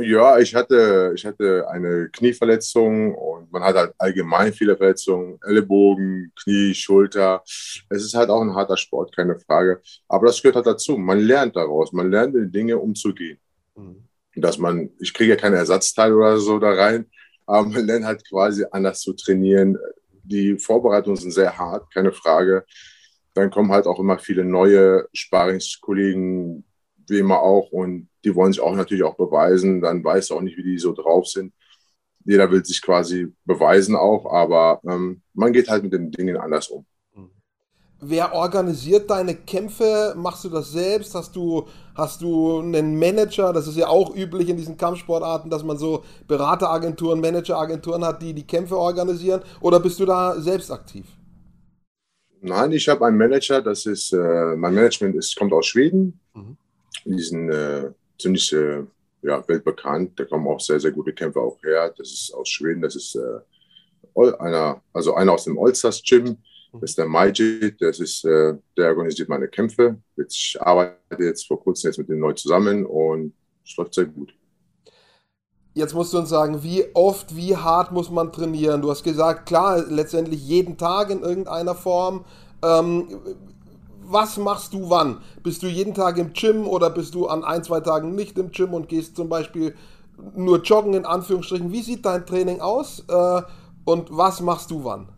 Ja, 0.00 0.38
ich 0.38 0.54
hatte, 0.54 1.12
ich 1.14 1.26
hatte 1.26 1.68
eine 1.68 2.08
Knieverletzung 2.10 3.14
und 3.14 3.50
man 3.50 3.62
hat 3.62 3.76
halt 3.76 3.92
allgemein 3.98 4.52
viele 4.52 4.76
Verletzungen, 4.76 5.38
Ellenbogen, 5.42 6.32
Knie, 6.40 6.74
Schulter. 6.74 7.42
Es 7.88 8.04
ist 8.04 8.14
halt 8.14 8.30
auch 8.30 8.40
ein 8.40 8.54
harter 8.54 8.76
Sport, 8.76 9.14
keine 9.16 9.38
Frage. 9.40 9.80
Aber 10.08 10.26
das 10.26 10.40
gehört 10.40 10.56
halt 10.56 10.66
dazu. 10.66 10.96
Man 10.96 11.20
lernt 11.20 11.56
daraus, 11.56 11.92
man 11.92 12.10
lernt 12.10 12.34
die 12.34 12.50
Dinge 12.50 12.78
umzugehen. 12.78 13.38
Mhm. 13.76 14.04
Dass 14.36 14.58
man, 14.58 14.90
ich 15.00 15.12
kriege 15.12 15.30
ja 15.30 15.36
keine 15.36 15.56
Ersatzteile 15.56 16.14
oder 16.14 16.38
so 16.38 16.58
da 16.58 16.70
rein, 16.70 17.06
aber 17.46 17.68
man 17.68 17.86
lernt 17.86 18.04
halt 18.04 18.28
quasi 18.28 18.64
anders 18.70 19.00
zu 19.00 19.14
trainieren. 19.14 19.76
Die 20.22 20.58
Vorbereitungen 20.58 21.16
sind 21.16 21.32
sehr 21.32 21.56
hart, 21.56 21.92
keine 21.92 22.12
Frage. 22.12 22.64
Dann 23.34 23.50
kommen 23.50 23.72
halt 23.72 23.86
auch 23.86 23.98
immer 23.98 24.18
viele 24.18 24.44
neue 24.44 25.08
Sparingskollegen, 25.12 26.64
wie 27.08 27.18
immer 27.18 27.40
auch, 27.40 27.72
und 27.72 28.07
die 28.24 28.34
wollen 28.34 28.52
sich 28.52 28.62
auch 28.62 28.74
natürlich 28.74 29.04
auch 29.04 29.16
beweisen. 29.16 29.80
Dann 29.80 30.02
weiß 30.02 30.30
auch 30.32 30.40
nicht, 30.40 30.56
wie 30.56 30.62
die 30.62 30.78
so 30.78 30.92
drauf 30.92 31.26
sind. 31.26 31.52
Jeder 32.24 32.50
will 32.50 32.64
sich 32.64 32.82
quasi 32.82 33.32
beweisen 33.44 33.96
auch, 33.96 34.30
aber 34.30 34.80
ähm, 34.86 35.22
man 35.34 35.52
geht 35.52 35.68
halt 35.68 35.84
mit 35.84 35.92
den 35.92 36.10
Dingen 36.10 36.36
anders 36.36 36.68
um. 36.68 36.84
Wer 38.00 38.32
organisiert 38.32 39.10
deine 39.10 39.34
Kämpfe? 39.34 40.14
Machst 40.16 40.44
du 40.44 40.48
das 40.48 40.70
selbst? 40.70 41.16
Hast 41.16 41.34
du, 41.34 41.66
hast 41.96 42.22
du 42.22 42.60
einen 42.60 42.96
Manager? 42.96 43.52
Das 43.52 43.66
ist 43.66 43.76
ja 43.76 43.88
auch 43.88 44.14
üblich 44.14 44.48
in 44.48 44.56
diesen 44.56 44.76
Kampfsportarten, 44.76 45.50
dass 45.50 45.64
man 45.64 45.78
so 45.78 46.04
Berateragenturen, 46.28 47.20
Manageragenturen 47.20 48.04
hat, 48.04 48.22
die 48.22 48.34
die 48.34 48.46
Kämpfe 48.46 48.76
organisieren. 48.76 49.42
Oder 49.60 49.80
bist 49.80 49.98
du 49.98 50.06
da 50.06 50.40
selbst 50.40 50.70
aktiv? 50.70 51.06
Nein, 52.40 52.70
ich 52.70 52.88
habe 52.88 53.04
einen 53.04 53.16
Manager. 53.16 53.60
Das 53.60 53.84
ist 53.84 54.12
äh, 54.12 54.54
mein 54.54 54.74
Management 54.74 55.16
ist, 55.16 55.34
kommt 55.34 55.52
aus 55.52 55.66
Schweden. 55.66 56.20
Mhm. 56.34 56.56
Die 57.04 57.22
sind 57.22 57.50
äh, 57.50 57.90
ziemlich 58.18 58.52
äh, 58.52 58.84
ja, 59.22 59.46
weltbekannt. 59.48 60.18
Da 60.18 60.24
kommen 60.24 60.46
auch 60.46 60.60
sehr, 60.60 60.80
sehr 60.80 60.92
gute 60.92 61.12
Kämpfer 61.12 61.40
auch 61.40 61.58
her. 61.62 61.92
Das 61.96 62.10
ist 62.12 62.32
aus 62.34 62.48
Schweden, 62.48 62.82
das 62.82 62.96
ist 62.96 63.16
äh, 63.16 64.32
einer, 64.38 64.82
also 64.92 65.14
einer 65.14 65.32
aus 65.32 65.44
dem 65.44 65.58
Allstars 65.58 66.02
Gym. 66.02 66.36
Das 66.72 66.90
ist 66.90 66.98
der 66.98 67.06
Majid, 67.06 67.80
das 67.80 67.98
ist, 67.98 68.24
äh, 68.24 68.54
der 68.76 68.88
organisiert 68.88 69.28
meine 69.28 69.48
Kämpfe. 69.48 69.96
Ich 70.16 70.56
arbeite 70.60 71.24
jetzt 71.24 71.46
vor 71.46 71.60
kurzem 71.60 71.88
jetzt 71.88 71.98
mit 71.98 72.08
dem 72.08 72.18
neu 72.18 72.32
zusammen 72.32 72.84
und 72.84 73.32
es 73.64 73.76
läuft 73.76 73.94
sehr 73.94 74.04
gut. 74.04 74.34
Jetzt 75.74 75.94
musst 75.94 76.12
du 76.12 76.18
uns 76.18 76.28
sagen, 76.28 76.62
wie 76.62 76.84
oft, 76.94 77.36
wie 77.36 77.56
hart 77.56 77.92
muss 77.92 78.10
man 78.10 78.32
trainieren? 78.32 78.82
Du 78.82 78.90
hast 78.90 79.04
gesagt, 79.04 79.46
klar, 79.46 79.84
letztendlich 79.88 80.44
jeden 80.46 80.76
Tag 80.76 81.10
in 81.10 81.22
irgendeiner 81.22 81.74
Form. 81.74 82.24
Ähm, 82.62 83.20
was 84.10 84.36
machst 84.38 84.72
du 84.72 84.90
wann? 84.90 85.22
Bist 85.42 85.62
du 85.62 85.66
jeden 85.66 85.94
Tag 85.94 86.18
im 86.18 86.32
Gym 86.32 86.66
oder 86.66 86.90
bist 86.90 87.14
du 87.14 87.26
an 87.26 87.44
ein, 87.44 87.64
zwei 87.64 87.80
Tagen 87.80 88.14
nicht 88.14 88.38
im 88.38 88.50
Gym 88.50 88.74
und 88.74 88.88
gehst 88.88 89.16
zum 89.16 89.28
Beispiel 89.28 89.74
nur 90.34 90.62
joggen 90.62 90.94
in 90.94 91.04
Anführungsstrichen? 91.04 91.72
Wie 91.72 91.82
sieht 91.82 92.04
dein 92.06 92.26
Training 92.26 92.60
aus 92.60 93.04
äh, 93.08 93.42
und 93.84 94.08
was 94.10 94.40
machst 94.40 94.70
du 94.70 94.84
wann? 94.84 95.08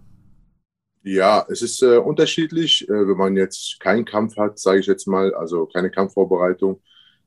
Ja, 1.03 1.47
es 1.49 1.63
ist 1.63 1.83
äh, 1.83 1.97
unterschiedlich. 1.99 2.89
Äh, 2.89 2.93
wenn 3.09 3.17
man 3.17 3.37
jetzt 3.37 3.81
keinen 3.81 4.05
Kampf 4.05 4.37
hat, 4.37 4.59
sage 4.59 4.81
ich 4.81 4.87
jetzt 4.87 5.07
mal, 5.07 5.35
also 5.35 5.67
keine 5.67 5.91
Kampfvorbereitung, 5.91 6.83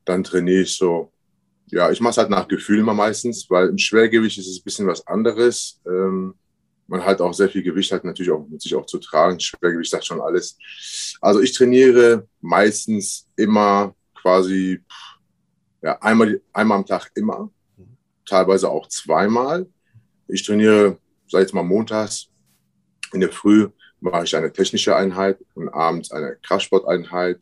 dann 0.06 0.24
trainiere 0.24 0.62
ich 0.64 0.78
so. 0.78 1.12
Ja, 1.72 1.92
ich 1.92 2.02
mache 2.02 2.12
es 2.12 2.18
halt 2.18 2.30
nach 2.30 2.48
Gefühl 2.48 2.80
immer 2.80 2.94
meistens, 2.94 3.50
weil 3.50 3.70
im 3.70 3.78
Schwergewicht 3.80 4.38
ist 4.38 4.48
es 4.48 4.60
ein 4.60 4.64
bisschen 4.64 4.88
was 4.88 5.08
anderes. 5.08 5.82
Ähm, 5.88 6.36
man 6.88 7.04
hat 7.04 7.22
auch 7.22 7.34
sehr 7.34 7.50
viel 7.50 7.64
Gewicht, 7.64 7.92
hat 7.92 8.04
natürlich 8.04 8.32
auch 8.32 8.48
mit 8.48 8.62
sich 8.62 8.76
auch 8.76 8.86
zu 8.86 9.00
tragen. 9.00 9.40
Schwergewicht 9.40 9.90
sagt 9.90 10.06
schon 10.06 10.22
alles. 10.22 10.58
Also 11.22 11.42
ich 11.42 11.54
trainiere 11.54 12.28
meistens 12.42 13.28
immer 13.36 13.96
quasi 14.14 14.82
ja, 15.82 15.98
einmal, 16.02 16.42
einmal 16.52 16.80
am 16.80 16.86
Tag 16.86 17.12
immer, 17.16 17.52
teilweise 18.26 18.70
auch 18.70 18.88
zweimal. 18.88 19.68
Ich 20.28 20.46
trainiere, 20.46 20.98
sag 21.28 21.40
ich 21.40 21.46
jetzt 21.46 21.54
mal, 21.54 21.64
montags 21.64 22.30
in 23.14 23.20
der 23.20 23.32
Früh 23.32 23.70
mache 24.00 24.26
ich 24.26 24.36
eine 24.36 24.52
technische 24.52 24.96
Einheit 24.96 25.40
und 25.54 25.70
abends 25.70 26.12
eine 26.12 26.36
Kraftsporteinheit 26.46 27.40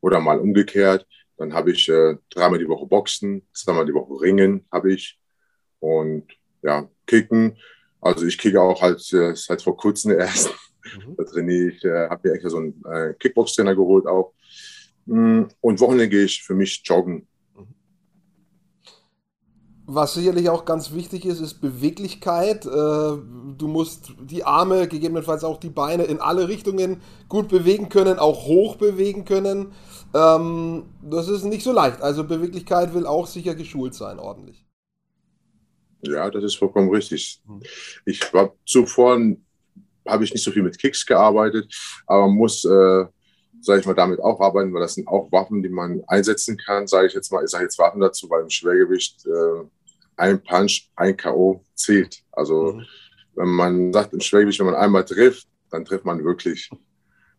oder 0.00 0.20
mal 0.20 0.38
umgekehrt. 0.38 1.06
Dann 1.36 1.52
habe 1.52 1.72
ich 1.72 1.88
äh, 1.88 2.16
dreimal 2.30 2.58
die 2.58 2.68
Woche 2.68 2.86
Boxen, 2.86 3.46
zweimal 3.52 3.84
die 3.84 3.94
Woche 3.94 4.20
Ringen 4.20 4.64
habe 4.70 4.92
ich 4.92 5.18
und 5.80 6.26
ja, 6.62 6.88
Kicken. 7.06 7.56
Also 8.04 8.26
ich 8.26 8.36
kicke 8.36 8.60
auch 8.60 8.82
halt 8.82 9.00
äh, 9.14 9.34
seit 9.34 9.62
vor 9.62 9.76
kurzem 9.76 10.12
erst. 10.12 10.48
Mhm. 10.48 10.54
Da 11.16 11.24
trainiere 11.24 11.70
ich, 11.70 11.82
äh, 11.84 12.08
habe 12.10 12.28
mir 12.28 12.34
extra 12.34 12.50
so 12.50 12.58
einen 12.58 12.82
äh, 12.84 13.14
Kickbox-Trainer 13.14 13.74
geholt 13.74 14.06
auch. 14.06 14.34
Mm, 15.06 15.44
und 15.62 15.80
Wochenende 15.80 16.10
gehe 16.10 16.24
ich 16.24 16.42
für 16.42 16.54
mich 16.54 16.82
joggen. 16.84 17.26
Was 19.86 20.14
sicherlich 20.14 20.50
auch 20.50 20.66
ganz 20.66 20.92
wichtig 20.92 21.24
ist, 21.24 21.40
ist 21.40 21.60
Beweglichkeit. 21.60 22.64
Du 22.64 23.68
musst 23.68 24.14
die 24.18 24.42
Arme, 24.42 24.88
gegebenenfalls 24.88 25.44
auch 25.44 25.58
die 25.58 25.68
Beine 25.68 26.04
in 26.04 26.20
alle 26.20 26.48
Richtungen 26.48 27.02
gut 27.28 27.48
bewegen 27.48 27.90
können, 27.90 28.18
auch 28.18 28.46
hoch 28.46 28.76
bewegen 28.76 29.26
können. 29.26 29.72
Ähm, 30.14 30.84
das 31.02 31.28
ist 31.28 31.44
nicht 31.44 31.64
so 31.64 31.72
leicht. 31.72 32.00
Also 32.00 32.24
Beweglichkeit 32.24 32.94
will 32.94 33.06
auch 33.06 33.26
sicher 33.26 33.54
geschult 33.54 33.94
sein, 33.94 34.18
ordentlich. 34.18 34.63
Ja, 36.06 36.30
das 36.30 36.44
ist 36.44 36.56
vollkommen 36.56 36.90
richtig. 36.90 37.40
Hm. 37.46 37.60
Ich 38.04 38.32
war 38.32 38.54
zuvor, 38.66 39.18
habe 40.06 40.24
ich 40.24 40.32
nicht 40.32 40.44
so 40.44 40.50
viel 40.50 40.62
mit 40.62 40.78
Kicks 40.78 41.04
gearbeitet, 41.04 41.74
aber 42.06 42.28
muss, 42.28 42.64
äh, 42.64 43.04
sage 43.60 43.80
ich 43.80 43.86
mal, 43.86 43.94
damit 43.94 44.20
auch 44.20 44.40
arbeiten, 44.40 44.72
weil 44.74 44.82
das 44.82 44.94
sind 44.94 45.08
auch 45.08 45.30
Waffen, 45.32 45.62
die 45.62 45.68
man 45.68 46.02
einsetzen 46.06 46.56
kann, 46.56 46.86
sage 46.86 47.06
ich 47.06 47.14
jetzt 47.14 47.32
mal. 47.32 47.44
Ich 47.44 47.50
sage 47.50 47.64
jetzt 47.64 47.78
Waffen 47.78 48.00
dazu, 48.00 48.28
weil 48.28 48.42
im 48.42 48.50
Schwergewicht 48.50 49.26
äh, 49.26 49.66
ein 50.16 50.42
Punch, 50.42 50.90
ein 50.96 51.16
K.O. 51.16 51.64
zählt. 51.74 52.22
Also 52.32 52.74
mhm. 52.74 52.86
wenn 53.34 53.48
man 53.48 53.92
sagt 53.92 54.12
im 54.12 54.20
Schwergewicht, 54.20 54.58
wenn 54.60 54.66
man 54.66 54.74
einmal 54.74 55.04
trifft, 55.04 55.48
dann 55.70 55.84
trifft 55.84 56.04
man 56.04 56.24
wirklich. 56.24 56.70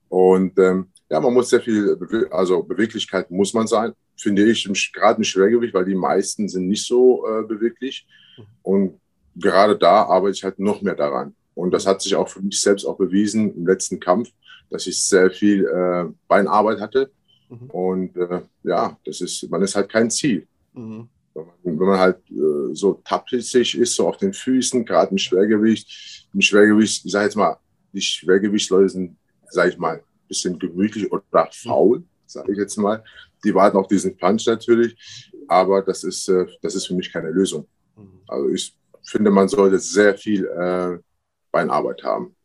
Und 0.10 0.58
ähm, 0.60 0.92
ja, 1.10 1.20
man 1.20 1.34
muss 1.34 1.50
sehr 1.50 1.62
viel, 1.62 1.98
also 2.32 2.64
Beweglichkeit 2.64 3.30
muss 3.30 3.54
man 3.54 3.68
sein, 3.68 3.94
finde 4.18 4.46
ich, 4.46 4.68
gerade 4.94 5.18
im 5.18 5.24
Schwergewicht, 5.24 5.74
weil 5.74 5.86
die 5.86 5.96
meisten 5.96 6.48
sind 6.48 6.68
nicht 6.68 6.86
so 6.86 7.26
äh, 7.28 7.44
beweglich. 7.44 8.08
Mhm. 8.38 8.44
Und 8.64 9.00
gerade 9.36 9.78
da 9.78 10.04
arbeite 10.04 10.36
ich 10.36 10.44
halt 10.44 10.60
noch 10.60 10.82
mehr 10.82 10.96
daran. 10.96 11.36
Und 11.54 11.72
das 11.72 11.88
hat 11.88 12.02
sich 12.02 12.16
auch 12.16 12.28
für 12.28 12.42
mich 12.42 12.60
selbst 12.60 12.86
auch 12.86 12.98
bewiesen 12.98 13.56
im 13.56 13.66
letzten 13.66 14.00
Kampf, 14.00 14.30
dass 14.70 14.88
ich 14.88 15.02
sehr 15.02 15.32
viel 15.32 15.66
äh, 15.66 16.06
Beinarbeit 16.28 16.80
hatte. 16.80 17.12
Mhm. 17.50 17.70
Und 17.70 18.18
äh, 18.18 18.42
ja, 18.64 18.98
das 19.06 19.22
ist, 19.22 19.50
man 19.50 19.62
ist 19.62 19.76
halt 19.76 19.90
kein 19.90 20.10
Ziel. 20.12 20.48
Mhm. 20.74 21.08
Wenn 21.34 21.46
man, 21.46 21.56
wenn 21.64 21.88
man 21.88 22.00
halt 22.00 22.18
äh, 22.30 22.74
so 22.74 23.02
tappig 23.04 23.54
ist, 23.56 23.96
so 23.96 24.08
auf 24.08 24.18
den 24.18 24.34
Füßen, 24.34 24.86
gerade 24.86 25.12
im 25.12 25.18
Schwergewicht, 25.18 26.28
im 26.34 26.42
Schwergewicht, 26.42 27.06
ich 27.06 27.12
sage 27.12 27.26
jetzt 27.26 27.36
mal, 27.36 27.58
die 27.94 28.02
Schwergewichtsleute 28.02 28.90
sind, 28.90 29.18
sage 29.50 29.70
ich 29.70 29.78
mal, 29.78 29.98
ein 29.98 30.28
bisschen 30.28 30.60
gemütlich 30.60 31.10
oder 31.12 31.24
faul, 31.52 32.04
sage 32.26 32.52
ich 32.52 32.58
jetzt 32.58 32.78
mal. 32.78 33.04
Die 33.44 33.54
warten 33.54 33.78
auf 33.78 33.88
diesen 33.88 34.18
Punch 34.18 34.46
natürlich, 34.48 34.96
aber 35.48 35.82
das 35.82 36.04
ist, 36.04 36.28
äh, 36.28 36.46
das 36.62 36.76
ist 36.76 36.88
für 36.88 36.96
mich 36.96 37.12
keine 37.12 37.30
Lösung. 37.30 37.68
Mhm. 37.96 38.22
Also 38.28 38.50
ich 38.50 38.76
finde, 39.04 39.32
man 39.32 39.48
sollte 39.48 39.80
sehr 39.80 40.18
viel 40.18 40.46
äh, 40.46 40.98
Beinarbeit 41.52 42.04
haben 42.04 42.36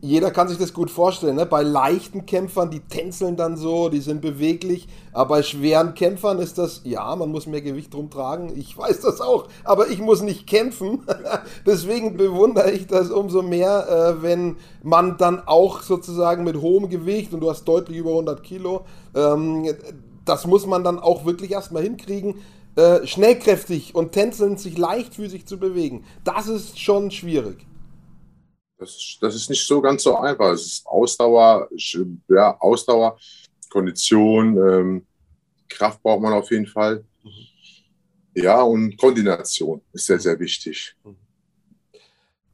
jeder 0.00 0.30
kann 0.30 0.48
sich 0.48 0.58
das 0.58 0.72
gut 0.72 0.90
vorstellen. 0.90 1.36
Ne? 1.36 1.46
Bei 1.46 1.62
leichten 1.62 2.26
Kämpfern, 2.26 2.70
die 2.70 2.80
tänzeln 2.80 3.36
dann 3.36 3.56
so, 3.56 3.88
die 3.88 4.00
sind 4.00 4.20
beweglich. 4.20 4.88
Aber 5.12 5.36
bei 5.36 5.42
schweren 5.42 5.94
Kämpfern 5.94 6.38
ist 6.38 6.58
das, 6.58 6.82
ja, 6.84 7.14
man 7.16 7.30
muss 7.30 7.46
mehr 7.46 7.60
Gewicht 7.60 7.92
drum 7.92 8.10
tragen. 8.10 8.52
Ich 8.56 8.76
weiß 8.76 9.00
das 9.00 9.20
auch, 9.20 9.48
aber 9.64 9.88
ich 9.88 10.00
muss 10.00 10.22
nicht 10.22 10.46
kämpfen. 10.46 11.02
Deswegen 11.66 12.16
bewundere 12.16 12.70
ich 12.70 12.86
das 12.86 13.10
umso 13.10 13.42
mehr, 13.42 13.88
äh, 13.88 14.22
wenn 14.22 14.56
man 14.82 15.16
dann 15.16 15.42
auch 15.46 15.82
sozusagen 15.82 16.44
mit 16.44 16.60
hohem 16.60 16.88
Gewicht 16.88 17.32
und 17.32 17.40
du 17.40 17.50
hast 17.50 17.64
deutlich 17.64 17.98
über 17.98 18.10
100 18.10 18.42
Kilo, 18.42 18.86
ähm, 19.14 19.66
das 20.24 20.46
muss 20.46 20.66
man 20.66 20.84
dann 20.84 20.98
auch 20.98 21.24
wirklich 21.24 21.50
erstmal 21.50 21.82
hinkriegen. 21.82 22.36
Äh, 22.76 23.06
schnellkräftig 23.06 23.94
und 23.94 24.12
tänzelnd 24.12 24.60
sich 24.60 24.78
leichtfüßig 24.78 25.44
zu 25.46 25.58
bewegen. 25.58 26.04
Das 26.24 26.46
ist 26.46 26.78
schon 26.78 27.10
schwierig. 27.10 27.66
Das, 28.78 29.18
das 29.20 29.34
ist 29.34 29.50
nicht 29.50 29.66
so 29.66 29.80
ganz 29.80 30.04
so 30.04 30.16
einfach. 30.16 30.52
Es 30.52 30.66
ist 30.66 30.86
Ausdauer, 30.86 31.68
ja, 32.28 32.56
Ausdauer, 32.60 33.18
Kondition, 33.68 34.56
ähm, 34.56 35.06
Kraft 35.68 36.02
braucht 36.02 36.22
man 36.22 36.32
auf 36.32 36.50
jeden 36.50 36.66
Fall. 36.66 37.04
Mhm. 37.22 38.42
Ja, 38.42 38.62
und 38.62 38.96
Koordination 38.96 39.82
ist 39.92 40.06
sehr, 40.06 40.20
sehr 40.20 40.38
wichtig. 40.38 40.94
Mhm. 41.04 41.16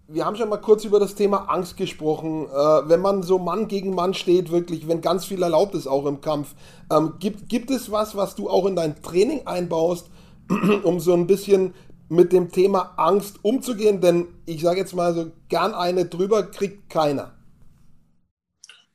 Wir 0.08 0.24
haben 0.24 0.36
schon 0.36 0.48
mal 0.48 0.58
kurz 0.58 0.84
über 0.84 1.00
das 1.00 1.16
Thema 1.16 1.48
Angst 1.48 1.76
gesprochen. 1.76 2.46
Äh, 2.46 2.88
wenn 2.88 3.00
man 3.00 3.24
so 3.24 3.40
Mann 3.40 3.66
gegen 3.66 3.92
Mann 3.92 4.14
steht, 4.14 4.52
wirklich, 4.52 4.86
wenn 4.86 5.00
ganz 5.00 5.24
viel 5.24 5.42
erlaubt 5.42 5.74
ist, 5.74 5.88
auch 5.88 6.06
im 6.06 6.20
Kampf, 6.20 6.54
ähm, 6.92 7.14
gibt, 7.18 7.48
gibt 7.48 7.72
es 7.72 7.90
was, 7.90 8.14
was 8.14 8.36
du 8.36 8.48
auch 8.48 8.66
in 8.66 8.76
dein 8.76 9.02
Training 9.02 9.46
einbaust, 9.48 10.08
um 10.84 11.00
so 11.00 11.12
ein 11.12 11.26
bisschen 11.26 11.74
mit 12.08 12.32
dem 12.32 12.52
Thema 12.52 12.94
Angst 12.96 13.40
umzugehen, 13.42 14.00
denn 14.00 14.28
ich 14.44 14.62
sage 14.62 14.78
jetzt 14.78 14.94
mal 14.94 15.12
so, 15.12 15.32
gern 15.48 15.74
eine 15.74 16.04
drüber 16.04 16.44
kriegt 16.44 16.88
keiner. 16.88 17.34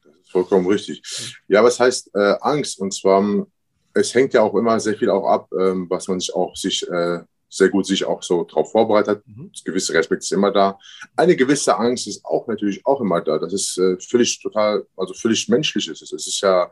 Das 0.06 0.16
ist 0.16 0.32
vollkommen 0.32 0.66
richtig. 0.66 1.02
Ja, 1.50 1.62
was 1.62 1.78
heißt 1.78 2.12
äh, 2.16 2.36
Angst? 2.40 2.80
Und 2.80 2.94
zwar, 2.94 3.46
es 3.94 4.16
hängt 4.16 4.34
ja 4.34 4.44
auch 4.44 4.56
immer 4.56 4.80
sehr 4.80 4.96
viel 4.96 5.10
auch 5.10 5.28
ab, 5.28 5.50
ähm, 5.60 5.88
was 5.90 6.08
man 6.08 6.22
sich 6.22 6.34
auch 6.34 6.56
sich 6.56 6.88
äh, 6.90 7.20
sehr 7.52 7.70
gut 7.70 7.86
sich 7.86 8.06
auch 8.06 8.24
so 8.24 8.46
darauf 8.46 8.72
vorbereitet. 8.72 9.24
Mhm. 9.28 9.50
Das 9.52 9.64
gewisse 9.64 9.94
Respekt 9.94 10.24
ist 10.24 10.32
immer 10.32 10.52
da. 10.52 10.80
Eine 11.18 11.36
gewisse 11.36 11.78
Angst 11.78 12.08
ist 12.08 12.24
auch 12.24 12.48
natürlich 12.48 12.86
auch 12.86 13.02
immer 13.02 13.20
da. 13.22 13.38
Das 13.38 13.52
ist 13.52 13.78
äh, 13.78 13.98
völlig 14.00 14.42
total, 14.42 14.86
also 14.96 15.14
völlig 15.14 15.50
menschlich 15.50 15.90
ist 15.90 16.02
es. 16.02 16.14
Es 16.14 16.28
ist 16.28 16.42
ja, 16.42 16.72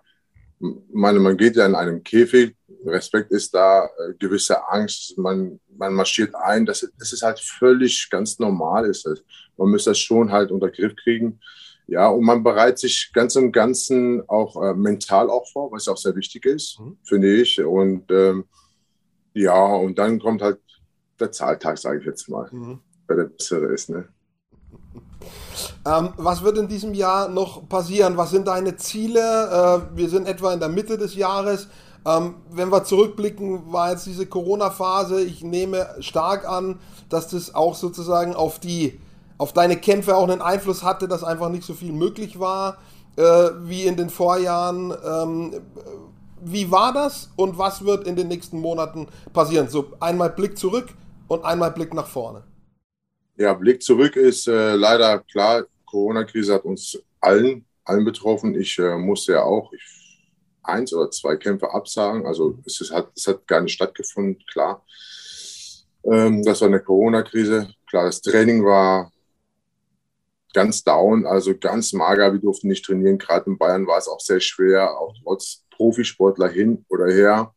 meine, 0.60 1.20
man 1.20 1.36
geht 1.36 1.58
ja 1.58 1.66
in 1.66 1.76
einem 1.76 2.02
Käfig, 2.02 2.56
Respekt 2.86 3.32
ist 3.32 3.54
da, 3.54 3.86
äh, 3.86 4.14
gewisse 4.18 4.66
Angst, 4.70 5.18
man, 5.18 5.60
man 5.68 5.94
marschiert 5.94 6.34
ein, 6.34 6.66
das, 6.66 6.90
das 6.98 7.12
ist 7.12 7.24
halt 7.24 7.40
völlig 7.42 8.10
ganz 8.10 8.40
normal 8.40 8.86
ist 8.86 9.06
das. 9.06 9.22
Man 9.58 9.72
muss 9.72 9.84
das 9.84 10.00
schon 10.00 10.32
halt 10.32 10.50
unter 10.50 10.70
Griff 10.70 10.96
kriegen. 10.96 11.42
Ja, 11.88 12.08
und 12.08 12.24
man 12.24 12.44
bereitet 12.44 12.80
sich 12.80 13.12
ganz 13.14 13.36
im 13.36 13.52
Ganzen 13.52 14.24
auch 14.30 14.56
äh, 14.64 14.76
mental 14.76 15.30
auch 15.30 15.46
vor, 15.52 15.72
was 15.72 15.88
auch 15.90 15.98
sehr 15.98 16.16
wichtig 16.16 16.46
ist, 16.46 16.80
mhm. 16.80 16.98
finde 17.04 17.36
ich. 17.36 17.60
Und 17.60 18.10
ähm, 18.12 18.46
ja, 19.40 19.66
und 19.66 19.98
dann 19.98 20.20
kommt 20.20 20.42
halt 20.42 20.60
der 21.20 21.32
Zahltag, 21.32 21.78
sage 21.78 22.00
ich 22.00 22.06
jetzt 22.06 22.30
mal, 22.30 22.50
mhm. 22.52 22.80
wer 23.08 23.16
der 23.16 23.24
bessere 23.26 23.74
ist. 23.74 23.90
Ne? 23.90 24.08
Ähm, 25.86 26.10
was 26.18 26.44
wird 26.44 26.58
in 26.58 26.68
diesem 26.68 26.94
Jahr 26.94 27.30
noch 27.30 27.68
passieren? 27.68 28.18
Was 28.18 28.32
sind 28.32 28.48
deine 28.48 28.76
Ziele? 28.76 29.20
Äh, 29.20 29.98
wir 29.98 30.10
sind 30.10 30.28
etwa 30.28 30.54
in 30.54 30.60
der 30.60 30.70
Mitte 30.70 30.98
des 30.98 31.16
Jahres. 31.16 31.68
Ähm, 32.06 32.36
wenn 32.52 32.70
wir 32.70 32.84
zurückblicken, 32.84 33.72
war 33.72 33.92
jetzt 33.92 34.06
diese 34.06 34.26
Corona-Phase, 34.26 35.22
ich 35.22 35.44
nehme 35.44 35.88
stark 36.00 36.48
an, 36.48 36.80
dass 37.10 37.28
das 37.30 37.56
auch 37.56 37.76
sozusagen 37.76 38.36
auf 38.36 38.60
die, 38.60 39.00
auf 39.38 39.54
deine 39.54 39.78
Kämpfe 39.78 40.16
auch 40.16 40.28
einen 40.28 40.42
Einfluss 40.42 40.84
hatte, 40.84 41.08
dass 41.08 41.24
einfach 41.24 41.50
nicht 41.50 41.64
so 41.64 41.74
viel 41.74 41.92
möglich 41.92 42.40
war 42.40 42.78
äh, 43.16 43.50
wie 43.64 43.86
in 43.86 43.98
den 43.98 44.10
Vorjahren. 44.10 44.94
Ähm, 45.06 45.54
wie 46.44 46.70
war 46.72 46.94
das 46.94 47.32
und 47.36 47.58
was 47.58 47.84
wird 47.86 48.08
in 48.08 48.16
den 48.16 48.28
nächsten 48.28 48.60
Monaten 48.60 49.08
passieren? 49.34 49.68
So 49.68 49.94
einmal 50.00 50.30
Blick 50.30 50.58
zurück 50.58 50.90
und 51.28 51.44
einmal 51.44 51.72
Blick 51.72 51.94
nach 51.94 52.08
vorne. 52.08 52.44
Ja, 53.38 53.54
Blick 53.54 53.82
zurück 53.82 54.16
ist 54.16 54.48
äh, 54.48 54.76
leider 54.76 55.20
klar, 55.20 55.64
Corona-Krise 55.86 56.54
hat 56.56 56.66
uns 56.66 57.02
allen, 57.22 57.66
allen 57.86 58.06
betroffen. 58.06 58.60
Ich 58.60 58.78
äh, 58.78 58.98
musste 58.98 59.34
ja 59.34 59.44
auch, 59.44 59.72
ich 59.74 59.82
eins 60.64 60.94
oder 60.94 61.10
zwei 61.12 61.36
Kämpfe 61.36 61.74
absagen. 61.74 62.26
Also 62.26 62.60
es, 62.66 62.82
ist, 62.82 62.92
hat, 62.92 63.10
es 63.16 63.28
hat 63.28 63.48
gar 63.48 63.62
nicht 63.62 63.74
stattgefunden, 63.74 64.44
klar. 64.52 64.84
Ähm, 66.04 66.44
das 66.44 66.62
war 66.62 66.68
eine 66.68 66.80
Corona-Krise. 66.80 67.74
Klar, 67.90 68.06
das 68.06 68.22
Training 68.22 68.64
war 68.64 69.12
ganz 70.54 70.84
down, 70.84 71.26
also 71.26 71.58
ganz 71.58 71.94
mager. 71.94 72.34
Wir 72.34 72.40
durften 72.40 72.68
nicht 72.68 72.86
trainieren. 72.86 73.18
Gerade 73.18 73.50
in 73.50 73.58
Bayern 73.58 73.88
war 73.88 73.98
es 73.98 74.08
auch 74.08 74.20
sehr 74.20 74.40
schwer, 74.40 74.98
auch 75.00 75.14
trotz 75.24 75.66
Profisportler 75.72 76.50
hin 76.50 76.86
oder 76.90 77.12
her. 77.12 77.54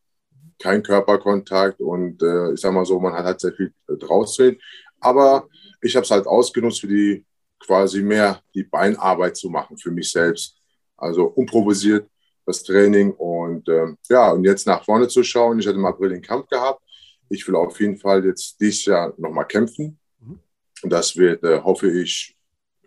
Kein 0.59 0.83
Körperkontakt 0.83 1.81
und 1.81 2.23
äh, 2.23 2.53
ich 2.53 2.61
sag 2.61 2.73
mal 2.73 2.85
so, 2.85 3.01
man 3.01 3.15
hat 3.15 3.25
halt 3.25 3.41
sehr 3.41 3.53
viel 3.53 3.73
äh, 3.89 3.97
draußen. 3.97 4.57
Aber 5.01 5.49
ich 5.81 5.97
habe 5.97 6.05
es 6.05 6.11
halt 6.11 6.27
ausgenutzt 6.27 6.81
für 6.81 6.87
die 6.87 7.25
quasi 7.59 8.03
mehr 8.03 8.41
die 8.55 8.65
Beinarbeit 8.65 9.37
zu 9.37 9.49
machen 9.49 9.77
für 9.77 9.91
mich 9.91 10.11
selbst. 10.11 10.57
Also 10.97 11.25
unprovisiert 11.25 12.09
das 12.47 12.63
Training 12.63 13.13
und 13.13 13.69
ähm, 13.69 13.97
ja, 14.09 14.31
und 14.33 14.45
jetzt 14.45 14.67
nach 14.67 14.85
vorne 14.85 15.09
zu 15.09 15.23
schauen. 15.23 15.59
Ich 15.59 15.67
hatte 15.67 15.79
im 15.79 15.85
April 15.85 16.11
den 16.11 16.23
Kampf 16.23 16.49
gehabt. 16.49 16.83
Ich 17.29 17.47
will 17.47 17.57
auf 17.57 17.81
jeden 17.81 17.97
Fall 17.97 18.25
jetzt 18.25 18.61
dieses 18.61 18.85
Jahr 18.85 19.15
nochmal 19.17 19.47
kämpfen. 19.47 19.99
Mhm. 20.21 20.39
Und 20.83 20.91
das 20.91 21.17
wird, 21.17 21.43
äh, 21.45 21.61
hoffe 21.61 21.91
ich, 21.91 22.37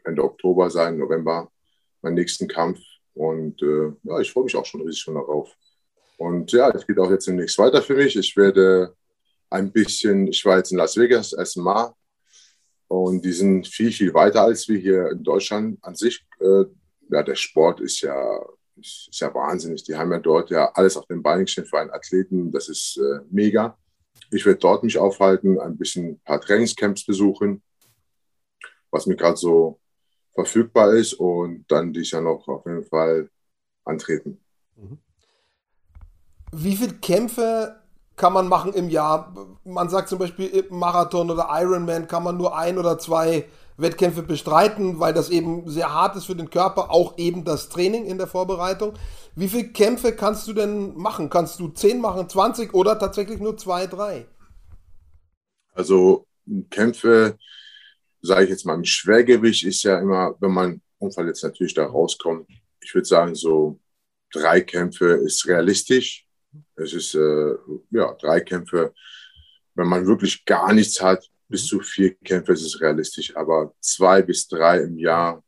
Ende 0.05 0.24
Oktober 0.24 0.69
sein, 0.69 0.97
November, 0.97 1.51
mein 2.01 2.13
nächsten 2.13 2.47
Kampf. 2.47 2.79
Und 3.13 3.62
äh, 3.62 3.91
ja, 4.03 4.19
ich 4.19 4.31
freue 4.31 4.45
mich 4.45 4.55
auch 4.55 4.65
schon 4.65 4.81
riesig 4.81 5.01
schon 5.01 5.15
darauf. 5.15 5.55
Und 6.17 6.51
ja, 6.51 6.69
es 6.69 6.85
geht 6.85 7.00
auch 7.00 7.09
jetzt 7.12 7.27
demnächst 7.27 7.57
weiter 7.57 7.81
für 7.81 7.95
mich. 7.95 8.15
Ich 8.15 8.35
werde 8.38 8.95
ein 9.50 9.71
bisschen, 9.71 10.27
ich 10.27 10.43
war 10.45 10.57
jetzt 10.57 10.71
in 10.71 10.77
Las 10.77 10.97
Vegas 10.97 11.33
erstmal 11.33 11.93
und 12.88 13.24
die 13.24 13.31
sind 13.31 13.67
viel, 13.67 13.91
viel 13.91 14.13
weiter 14.13 14.43
als 14.43 14.67
wir 14.67 14.77
hier 14.77 15.09
in 15.12 15.24
Deutschland 15.24 15.83
an 15.83 15.95
sich. 15.95 16.25
Äh, 16.39 16.65
ja, 17.09 17.24
der 17.24 17.35
Sport 17.35 17.81
ist 17.81 18.01
ja, 18.01 18.39
ist, 18.75 19.09
ja 19.13 19.33
wahnsinnig. 19.33 19.83
Die 19.83 19.95
haben 19.95 20.12
ja 20.12 20.19
dort 20.19 20.50
ja 20.50 20.71
alles 20.74 20.97
auf 20.97 21.05
den 21.07 21.24
Beinen 21.24 21.47
stehen 21.47 21.65
für 21.65 21.79
einen 21.79 21.91
Athleten. 21.91 22.51
Das 22.51 22.69
ist 22.69 22.97
äh, 22.97 23.19
mega. 23.29 23.77
Ich 24.31 24.45
werde 24.45 24.59
dort 24.59 24.83
mich 24.83 24.97
aufhalten, 24.97 25.59
ein 25.59 25.77
bisschen 25.77 26.09
ein 26.09 26.19
paar 26.19 26.41
Trainingscamps 26.41 27.05
besuchen, 27.05 27.62
was 28.89 29.05
mir 29.05 29.15
gerade 29.15 29.38
so 29.38 29.79
verfügbar 30.36 30.92
ist 30.94 31.13
und 31.13 31.65
dann 31.70 31.94
dies 31.94 32.12
Jahr 32.12 32.22
noch 32.22 32.48
auf 32.48 32.65
jeden 32.65 32.84
Fall 32.84 33.30
antreten. 33.86 34.39
Mhm. 34.75 35.00
Wie 36.51 36.75
viele 36.75 36.94
Kämpfe 36.96 37.82
kann 38.15 38.34
man 38.34 38.48
machen 38.48 38.74
im 38.74 38.89
Jahr? 38.89 39.34
Man 39.63 39.89
sagt 39.89 40.10
zum 40.10 40.20
Beispiel 40.20 40.65
Marathon 40.70 41.32
oder 41.32 41.48
Ironman 41.50 42.08
kann 42.08 42.24
man 42.24 42.38
nur 42.38 42.58
ein 42.58 42.77
oder 42.77 42.98
zwei 42.98 43.46
Wettkämpfe 43.77 44.24
bestreiten, 44.24 45.00
weil 45.00 45.13
das 45.13 45.30
eben 45.30 45.70
sehr 45.70 45.94
hart 45.94 46.15
ist 46.15 46.25
für 46.25 46.36
den 46.36 46.50
Körper, 46.50 46.92
auch 46.92 47.18
eben 47.18 47.44
das 47.44 47.68
Training 47.68 48.06
in 48.06 48.18
der 48.18 48.27
Vorbereitung. 48.27 48.94
Wie 49.36 49.50
viele 49.50 49.70
Kämpfe 49.70 50.13
kannst 50.13 50.48
du 50.48 50.54
denn 50.54 50.96
machen? 50.96 51.30
Kannst 51.30 51.60
du 51.60 51.68
10 51.68 52.00
machen, 52.00 52.30
20 52.30 52.74
oder 52.74 52.98
tatsächlich 52.98 53.39
nur 53.39 53.58
zwei, 53.58 53.86
drei? 53.88 54.27
Also 55.74 56.25
Kämpfe, 56.70 57.38
sage 58.25 58.46
ich 58.46 58.50
jetzt 58.50 58.65
mal, 58.65 58.75
im 58.75 58.86
Schwergewicht 58.86 59.63
ist 59.63 59.84
ja 59.84 60.00
immer, 60.00 60.36
wenn 60.39 60.51
man 60.51 60.82
Unfall 60.98 61.27
jetzt 61.27 61.44
natürlich 61.44 61.74
da 61.74 61.86
rauskommt, 61.86 62.50
ich 62.82 62.94
würde 62.94 63.08
sagen, 63.08 63.36
so 63.36 63.79
drei 64.32 64.62
Kämpfe 64.62 65.05
ist 65.13 65.48
realistisch. 65.48 66.25
Es 66.75 66.94
ist 66.94 67.15
äh, 67.15 67.55
ja 67.91 68.13
drei 68.20 68.41
Kämpfe. 68.41 68.94
Wenn 69.74 69.88
man 69.88 70.05
wirklich 70.05 70.46
gar 70.46 70.72
nichts 70.74 71.01
hat, 71.01 71.29
bis 71.48 71.65
zu 71.65 71.79
vier 71.79 72.15
Kämpfe 72.15 72.53
ist 72.53 72.65
es 72.65 72.79
realistisch. 72.79 73.36
Aber 73.36 73.74
zwei 73.79 74.22
bis 74.22 74.48
drei 74.48 74.82
im 74.82 74.98
Jahr, 74.98 75.44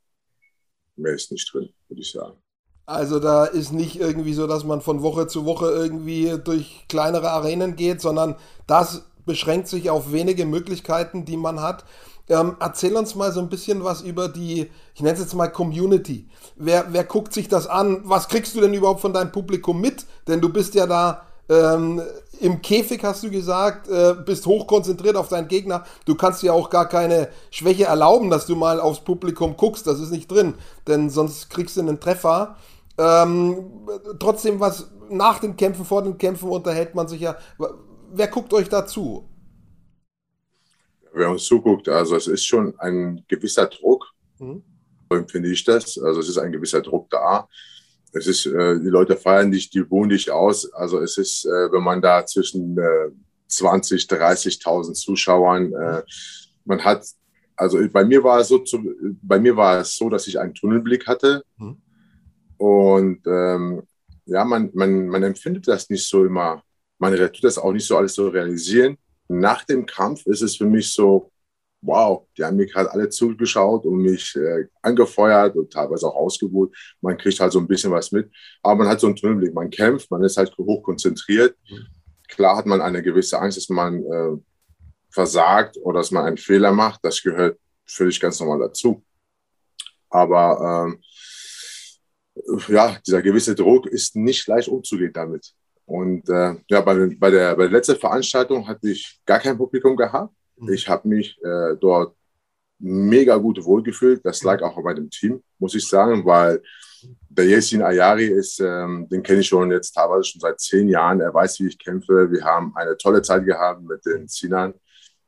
mehr 0.95 1.13
ist 1.13 1.31
nicht 1.31 1.51
drin, 1.53 1.69
würde 1.87 2.01
ich 2.01 2.11
sagen. 2.11 2.37
Also 2.85 3.19
da 3.19 3.45
ist 3.45 3.73
nicht 3.73 3.99
irgendwie 3.99 4.33
so, 4.33 4.47
dass 4.47 4.63
man 4.63 4.81
von 4.81 5.01
Woche 5.01 5.27
zu 5.27 5.45
Woche 5.45 5.69
irgendwie 5.69 6.37
durch 6.43 6.85
kleinere 6.87 7.31
Arenen 7.31 7.75
geht, 7.75 7.99
sondern 7.99 8.37
das 8.65 9.05
beschränkt 9.25 9.67
sich 9.67 9.89
auf 9.89 10.13
wenige 10.13 10.45
Möglichkeiten, 10.45 11.25
die 11.25 11.37
man 11.37 11.61
hat. 11.61 11.83
Ähm, 12.29 12.57
erzähl 12.59 12.95
uns 12.95 13.15
mal 13.15 13.31
so 13.31 13.39
ein 13.39 13.49
bisschen 13.49 13.83
was 13.83 14.01
über 14.01 14.27
die, 14.27 14.69
ich 14.93 15.01
nenne 15.01 15.13
es 15.13 15.21
jetzt 15.21 15.33
mal 15.33 15.47
Community. 15.47 16.27
Wer, 16.57 16.87
wer 16.89 17.05
guckt 17.05 17.33
sich 17.33 17.47
das 17.47 17.67
an? 17.67 18.01
Was 18.03 18.27
kriegst 18.27 18.55
du 18.55 18.61
denn 18.61 18.73
überhaupt 18.73 18.99
von 18.99 19.13
deinem 19.13 19.31
Publikum 19.31 19.79
mit? 19.79 20.05
Denn 20.27 20.41
du 20.41 20.49
bist 20.49 20.75
ja 20.75 20.85
da 20.87 21.23
ähm, 21.49 22.01
im 22.39 22.61
Käfig, 22.61 23.03
hast 23.03 23.23
du 23.23 23.29
gesagt, 23.29 23.87
äh, 23.87 24.13
bist 24.25 24.45
hochkonzentriert 24.45 25.15
auf 25.15 25.29
deinen 25.29 25.47
Gegner. 25.47 25.85
Du 26.05 26.15
kannst 26.15 26.43
ja 26.43 26.51
auch 26.51 26.69
gar 26.69 26.87
keine 26.87 27.29
Schwäche 27.49 27.85
erlauben, 27.85 28.29
dass 28.29 28.45
du 28.45 28.55
mal 28.55 28.79
aufs 28.79 28.99
Publikum 28.99 29.55
guckst. 29.55 29.87
Das 29.87 29.99
ist 29.99 30.11
nicht 30.11 30.29
drin, 30.29 30.55
denn 30.85 31.09
sonst 31.09 31.49
kriegst 31.49 31.77
du 31.77 31.81
einen 31.81 31.99
Treffer. 31.99 32.57
Ähm, 32.97 33.71
trotzdem, 34.19 34.59
was 34.59 34.89
nach 35.09 35.39
den 35.39 35.55
Kämpfen, 35.55 35.85
vor 35.85 36.03
den 36.03 36.17
Kämpfen 36.17 36.49
unterhält 36.49 36.95
man 36.95 37.07
sich 37.07 37.21
ja. 37.21 37.37
Wer 38.11 38.27
guckt 38.27 38.53
euch 38.53 38.67
dazu? 38.69 39.25
Wer 41.17 41.29
uns 41.29 41.45
zuguckt, 41.45 41.89
also 41.89 42.15
es 42.15 42.27
ist 42.27 42.45
schon 42.45 42.77
ein 42.79 43.23
gewisser 43.27 43.67
Druck, 43.67 44.05
mhm. 44.39 44.63
so 45.09 45.17
empfinde 45.17 45.49
ich 45.49 45.63
das. 45.63 45.97
Also 45.97 46.19
es 46.19 46.29
ist 46.29 46.37
ein 46.37 46.51
gewisser 46.51 46.81
Druck 46.81 47.09
da. 47.09 47.47
Es 48.13 48.27
ist, 48.27 48.45
äh, 48.45 48.79
die 48.79 48.89
Leute 48.89 49.15
feiern 49.15 49.51
dich, 49.51 49.69
die 49.69 49.89
wohnen 49.89 50.09
dich 50.09 50.31
aus. 50.31 50.71
Also 50.73 50.99
es 50.99 51.17
ist, 51.17 51.45
äh, 51.45 51.71
wenn 51.71 51.83
man 51.83 52.01
da 52.01 52.25
zwischen 52.25 52.77
äh, 52.77 53.11
20, 53.47 54.03
30.000 54.03 54.93
Zuschauern, 54.93 55.73
äh, 55.73 56.01
man 56.65 56.83
hat, 56.83 57.05
also 57.55 57.79
bei 57.91 58.05
mir 58.05 58.23
war 58.23 58.39
es 58.39 58.47
so, 58.49 58.59
zu, 58.59 58.79
bei 59.21 59.39
mir 59.39 59.55
war 59.55 59.81
es 59.81 59.95
so, 59.95 60.09
dass 60.09 60.27
ich 60.27 60.39
einen 60.39 60.53
Tunnelblick 60.53 61.07
hatte. 61.07 61.43
Mhm. 61.57 61.77
Und 62.57 63.27
ähm, 63.27 63.83
ja, 64.25 64.43
man, 64.43 64.69
man, 64.73 65.07
man 65.07 65.23
empfindet 65.23 65.67
das 65.67 65.89
nicht 65.89 66.07
so 66.07 66.25
immer, 66.25 66.63
man 66.99 67.15
tut 67.15 67.43
das 67.43 67.57
auch 67.57 67.71
nicht 67.71 67.85
so 67.85 67.97
alles 67.97 68.15
so 68.15 68.27
realisieren 68.27 68.97
nach 69.27 69.63
dem 69.65 69.85
Kampf 69.85 70.25
ist 70.25 70.41
es 70.41 70.55
für 70.55 70.65
mich 70.65 70.93
so, 70.93 71.31
wow, 71.81 72.27
die 72.37 72.43
haben 72.43 72.57
mir 72.57 72.65
gerade 72.65 72.91
alle 72.91 73.09
zugeschaut 73.09 73.85
und 73.85 73.97
mich 73.97 74.35
äh, 74.35 74.65
angefeuert 74.81 75.55
und 75.55 75.71
teilweise 75.71 76.07
auch 76.07 76.15
ausgebucht. 76.15 76.75
Man 77.01 77.17
kriegt 77.17 77.39
halt 77.39 77.51
so 77.51 77.59
ein 77.59 77.67
bisschen 77.67 77.91
was 77.91 78.11
mit, 78.11 78.31
aber 78.63 78.75
man 78.75 78.87
hat 78.87 78.99
so 78.99 79.07
einen 79.07 79.15
Tunnelblick. 79.15 79.53
Man 79.53 79.69
kämpft, 79.69 80.09
man 80.09 80.23
ist 80.23 80.37
halt 80.37 80.55
hoch 80.57 80.83
konzentriert. 80.83 81.55
Klar 82.27 82.57
hat 82.57 82.65
man 82.65 82.81
eine 82.81 83.01
gewisse 83.01 83.39
Angst, 83.39 83.57
dass 83.57 83.69
man 83.69 84.03
äh, 84.03 84.37
versagt 85.09 85.77
oder 85.81 85.99
dass 85.99 86.11
man 86.11 86.25
einen 86.25 86.37
Fehler 86.37 86.71
macht. 86.71 86.99
Das 87.03 87.21
gehört 87.21 87.59
völlig 87.85 88.19
ganz 88.19 88.39
normal 88.39 88.59
dazu. 88.59 89.03
Aber 90.09 90.87
ähm, 90.87 91.01
ja, 92.67 92.97
dieser 93.05 93.21
gewisse 93.21 93.55
Druck 93.55 93.87
ist 93.87 94.15
nicht 94.15 94.47
leicht 94.47 94.67
umzugehen 94.67 95.13
damit. 95.13 95.53
Und 95.87 96.27
äh, 96.29 96.55
ja, 96.67 96.81
bei, 96.81 97.15
bei, 97.17 97.31
der, 97.31 97.55
bei 97.55 97.63
der 97.63 97.71
letzten 97.71 97.95
Veranstaltung 97.95 98.67
hatte 98.67 98.89
ich 98.89 99.19
gar 99.25 99.39
kein 99.39 99.57
Publikum 99.57 99.95
gehabt. 99.95 100.33
Mhm. 100.57 100.73
Ich 100.73 100.87
habe 100.87 101.07
mich 101.07 101.39
äh, 101.41 101.77
dort 101.79 102.13
mega 102.77 103.37
gut 103.37 103.63
wohlgefühlt. 103.63 104.23
Das 104.25 104.43
lag 104.43 104.61
auch 104.61 104.83
bei 104.83 104.93
dem 104.93 105.09
Team, 105.09 105.41
muss 105.57 105.75
ich 105.75 105.87
sagen, 105.87 106.25
weil 106.25 106.61
der 107.29 107.45
Yesin 107.45 107.81
Ayari 107.81 108.25
ist, 108.25 108.59
ähm, 108.59 109.07
den 109.09 109.23
kenne 109.23 109.39
ich 109.39 109.47
schon 109.47 109.71
jetzt 109.71 109.93
teilweise 109.93 110.25
schon 110.25 110.41
seit 110.41 110.59
zehn 110.59 110.89
Jahren. 110.89 111.21
Er 111.21 111.33
weiß, 111.33 111.61
wie 111.61 111.67
ich 111.67 111.79
kämpfe. 111.79 112.29
Wir 112.31 112.43
haben 112.43 112.75
eine 112.75 112.97
tolle 112.97 113.21
Zeit 113.21 113.45
gehabt 113.45 113.81
mit 113.81 114.05
den 114.05 114.27
Sinan. 114.27 114.73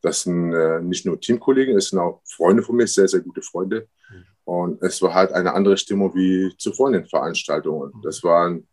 Das 0.01 0.23
sind 0.23 0.53
äh, 0.53 0.81
nicht 0.81 1.05
nur 1.05 1.19
Teamkollegen, 1.19 1.77
es 1.77 1.89
sind 1.89 1.99
auch 1.99 2.21
Freunde 2.25 2.63
von 2.63 2.75
mir, 2.75 2.87
sehr, 2.87 3.07
sehr 3.07 3.21
gute 3.21 3.41
Freunde. 3.41 3.87
Mhm. 4.09 4.25
Und 4.43 4.83
es 4.83 5.01
war 5.01 5.13
halt 5.13 5.31
eine 5.31 5.53
andere 5.53 5.77
Stimmung 5.77 6.13
wie 6.15 6.53
zuvor 6.57 6.87
in 6.87 6.93
den 6.93 7.05
Veranstaltungen. 7.05 7.91
Mhm. 7.95 8.01
Das 8.01 8.21
waren, 8.23 8.67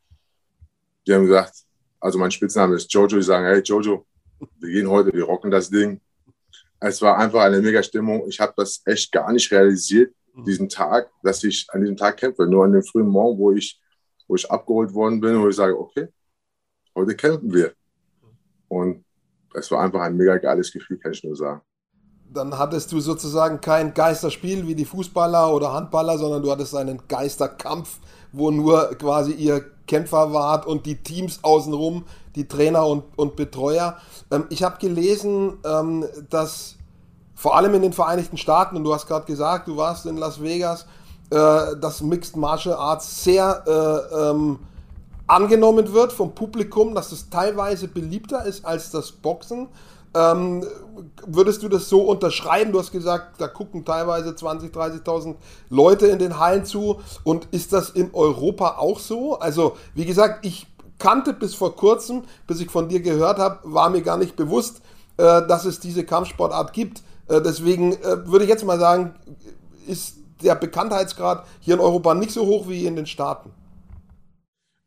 die 1.06 1.14
haben 1.14 1.26
gesagt, 1.26 1.54
also 2.00 2.18
mein 2.18 2.30
Spitzname 2.30 2.76
ist 2.76 2.92
Jojo. 2.92 3.16
Die 3.16 3.22
sagen, 3.22 3.46
hey 3.46 3.60
Jojo, 3.60 4.06
wir 4.58 4.70
gehen 4.70 4.88
heute, 4.88 5.12
wir 5.12 5.24
rocken 5.24 5.50
das 5.50 5.70
Ding. 5.70 6.00
Es 6.78 7.00
war 7.00 7.18
einfach 7.18 7.42
eine 7.42 7.60
mega 7.60 7.82
Stimmung. 7.82 8.28
Ich 8.28 8.38
habe 8.38 8.52
das 8.56 8.82
echt 8.84 9.10
gar 9.10 9.32
nicht 9.32 9.50
realisiert, 9.50 10.14
diesen 10.44 10.68
Tag, 10.68 11.10
dass 11.22 11.42
ich 11.42 11.66
an 11.70 11.80
diesem 11.80 11.96
Tag 11.96 12.18
kämpfe. 12.18 12.46
Nur 12.46 12.64
an 12.64 12.72
dem 12.72 12.82
frühen 12.82 13.08
Morgen, 13.08 13.38
wo 13.38 13.52
ich, 13.52 13.80
wo 14.28 14.34
ich 14.34 14.50
abgeholt 14.50 14.92
worden 14.92 15.20
bin, 15.20 15.40
wo 15.40 15.48
ich 15.48 15.56
sage, 15.56 15.78
okay, 15.78 16.08
heute 16.94 17.16
kämpfen 17.16 17.52
wir. 17.52 17.72
Und 18.68 19.04
es 19.54 19.70
war 19.70 19.82
einfach 19.82 20.00
ein 20.02 20.16
mega 20.16 20.36
geiles 20.36 20.70
Gefühl, 20.70 20.98
kann 20.98 21.12
ich 21.12 21.24
nur 21.24 21.36
sagen. 21.36 21.62
Dann 22.36 22.58
hattest 22.58 22.92
du 22.92 23.00
sozusagen 23.00 23.60
kein 23.60 23.94
Geisterspiel 23.94 24.66
wie 24.66 24.74
die 24.74 24.84
Fußballer 24.84 25.52
oder 25.52 25.72
Handballer, 25.72 26.18
sondern 26.18 26.42
du 26.42 26.50
hattest 26.50 26.76
einen 26.76 27.00
Geisterkampf, 27.08 27.98
wo 28.32 28.50
nur 28.50 28.90
quasi 28.98 29.32
ihr 29.32 29.64
Kämpfer 29.86 30.32
wart 30.32 30.66
und 30.66 30.86
die 30.86 31.02
Teams 31.02 31.40
außenrum, 31.42 32.04
die 32.34 32.46
Trainer 32.46 32.86
und, 32.86 33.04
und 33.16 33.36
Betreuer. 33.36 33.96
Ähm, 34.30 34.44
ich 34.50 34.62
habe 34.62 34.78
gelesen, 34.78 35.58
ähm, 35.64 36.04
dass 36.30 36.76
vor 37.34 37.56
allem 37.56 37.74
in 37.74 37.82
den 37.82 37.92
Vereinigten 37.92 38.36
Staaten, 38.36 38.76
und 38.76 38.84
du 38.84 38.94
hast 38.94 39.06
gerade 39.06 39.26
gesagt, 39.26 39.68
du 39.68 39.76
warst 39.76 40.06
in 40.06 40.16
Las 40.16 40.42
Vegas, 40.42 40.86
äh, 41.30 41.76
dass 41.80 42.02
Mixed 42.02 42.36
Martial 42.36 42.76
Arts 42.76 43.24
sehr 43.24 43.64
äh, 43.66 44.30
ähm, 44.30 44.58
angenommen 45.26 45.92
wird 45.92 46.12
vom 46.12 46.34
Publikum, 46.34 46.94
dass 46.94 47.12
es 47.12 47.30
teilweise 47.30 47.88
beliebter 47.88 48.44
ist 48.44 48.64
als 48.64 48.90
das 48.90 49.12
Boxen. 49.12 49.68
Ähm, 50.14 50.64
würdest 51.26 51.62
du 51.62 51.68
das 51.68 51.88
so 51.88 52.02
unterschreiben? 52.02 52.72
Du 52.72 52.78
hast 52.78 52.92
gesagt, 52.92 53.40
da 53.40 53.48
gucken 53.48 53.84
teilweise 53.84 54.30
20.000, 54.30 54.72
30.000 54.72 55.34
Leute 55.68 56.06
in 56.06 56.18
den 56.18 56.38
Hallen 56.38 56.64
zu. 56.64 57.00
Und 57.22 57.48
ist 57.50 57.72
das 57.72 57.90
in 57.90 58.14
Europa 58.14 58.76
auch 58.78 58.98
so? 58.98 59.38
Also, 59.38 59.76
wie 59.94 60.06
gesagt, 60.06 60.46
ich 60.46 60.66
kannte 60.98 61.34
bis 61.34 61.54
vor 61.54 61.76
kurzem, 61.76 62.22
bis 62.46 62.60
ich 62.60 62.70
von 62.70 62.88
dir 62.88 63.00
gehört 63.00 63.38
habe, 63.38 63.58
war 63.64 63.90
mir 63.90 64.02
gar 64.02 64.16
nicht 64.16 64.36
bewusst, 64.36 64.80
äh, 65.18 65.46
dass 65.46 65.64
es 65.64 65.80
diese 65.80 66.04
Kampfsportart 66.04 66.72
gibt. 66.72 67.02
Äh, 67.28 67.42
deswegen 67.42 67.92
äh, 67.92 68.26
würde 68.26 68.44
ich 68.44 68.50
jetzt 68.50 68.64
mal 68.64 68.78
sagen, 68.78 69.14
ist 69.86 70.16
der 70.42 70.54
Bekanntheitsgrad 70.54 71.44
hier 71.60 71.74
in 71.74 71.80
Europa 71.80 72.14
nicht 72.14 72.30
so 72.30 72.46
hoch 72.46 72.68
wie 72.68 72.86
in 72.86 72.96
den 72.96 73.06
Staaten. 73.06 73.50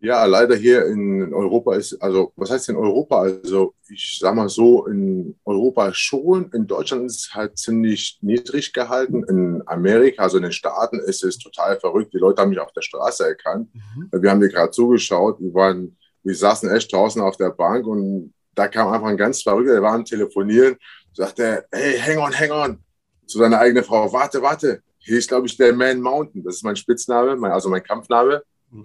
Ja, 0.02 0.24
leider 0.24 0.56
hier 0.56 0.86
in 0.86 1.34
Europa 1.34 1.76
ist, 1.76 2.02
also 2.02 2.32
was 2.38 2.52
heißt 2.52 2.70
in 2.70 2.78
Europa? 2.78 3.20
Also 3.20 3.74
ich 3.90 4.18
sag 4.22 4.34
mal 4.34 4.48
so, 4.48 4.86
in 4.86 5.38
Europa 5.44 5.94
schon, 5.94 6.50
in 6.54 6.68
Deutschland 6.68 7.06
ist 7.08 7.26
es 7.26 7.34
halt 7.34 7.58
ziemlich 7.58 8.18
niedrig 8.22 8.72
gehalten. 8.72 9.26
In 9.26 9.62
Amerika, 9.66 10.24
also 10.24 10.38
in 10.38 10.44
den 10.44 10.54
Staaten, 10.54 11.00
ist 11.00 11.24
es 11.26 11.38
total 11.38 11.78
verrückt. 11.82 12.14
Die 12.14 12.18
Leute 12.18 12.42
haben 12.42 12.50
mich 12.50 12.60
auf 12.60 12.72
der 12.72 12.82
Straße 12.82 13.28
erkannt. 13.28 13.70
Mhm. 13.74 14.10
Wir 14.22 14.30
haben 14.32 14.40
dir 14.40 14.48
gerade 14.48 14.72
zugeschaut, 14.72 15.42
wir 15.42 15.54
waren, 15.54 15.98
wir 16.24 16.36
saßen 16.36 16.70
echt 16.70 16.94
draußen 16.94 17.22
auf 17.22 17.36
der 17.36 17.50
Bank 17.50 17.86
und 17.86 18.34
da 18.56 18.70
kam 18.70 18.94
einfach 18.94 19.08
ein 19.08 19.18
ganz 19.18 19.42
Verrückter, 19.42 19.74
der 19.74 19.82
war 19.82 19.94
am 19.94 20.06
Telefonieren, 20.06 20.78
sagte, 21.14 21.66
hey, 21.72 21.98
hang 22.00 22.18
on, 22.20 22.38
hang 22.38 22.52
on, 22.52 22.80
zu 23.26 23.38
seiner 23.38 23.60
eigenen 23.60 23.84
Frau, 23.84 24.12
warte, 24.14 24.42
warte, 24.42 24.82
hier 24.98 25.18
ist, 25.18 25.28
glaube 25.28 25.48
ich, 25.48 25.58
der 25.58 25.74
Man 25.74 26.02
Mountain, 26.02 26.44
das 26.44 26.56
ist 26.56 26.64
mein 26.64 26.76
Spitzname, 26.76 27.36
mein, 27.36 27.52
also 27.52 27.70
mein 27.70 27.84
Kampfname. 27.84 28.44
Mhm. 28.72 28.84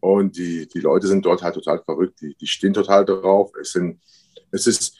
Und 0.00 0.36
die, 0.36 0.66
die 0.66 0.80
Leute 0.80 1.06
sind 1.06 1.24
dort 1.24 1.42
halt 1.42 1.54
total 1.54 1.82
verrückt. 1.84 2.20
Die, 2.20 2.34
die 2.34 2.46
stehen 2.46 2.72
total 2.72 3.04
drauf. 3.04 3.52
Es, 3.60 3.72
sind, 3.72 4.00
es 4.50 4.66
ist, 4.66 4.96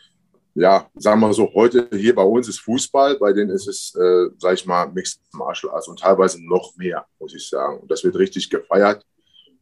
ja, 0.55 0.89
sagen 0.95 1.21
wir 1.21 1.33
so, 1.33 1.51
heute 1.55 1.89
hier 1.93 2.15
bei 2.15 2.23
uns 2.23 2.49
ist 2.49 2.61
Fußball, 2.61 3.19
bei 3.19 3.33
denen 3.33 3.51
ist 3.51 3.67
es, 3.67 3.95
äh, 3.95 4.29
sag 4.39 4.55
ich 4.55 4.67
mal, 4.67 4.91
Mixed 4.93 5.21
Martial 5.33 5.73
Arts 5.73 5.89
und 5.89 5.99
teilweise 5.99 6.45
noch 6.47 6.77
mehr, 6.77 7.07
muss 7.19 7.35
ich 7.35 7.49
sagen. 7.49 7.81
Und 7.81 7.91
das 7.91 8.05
wird 8.05 8.17
richtig 8.17 8.51
gefeiert. 8.51 9.05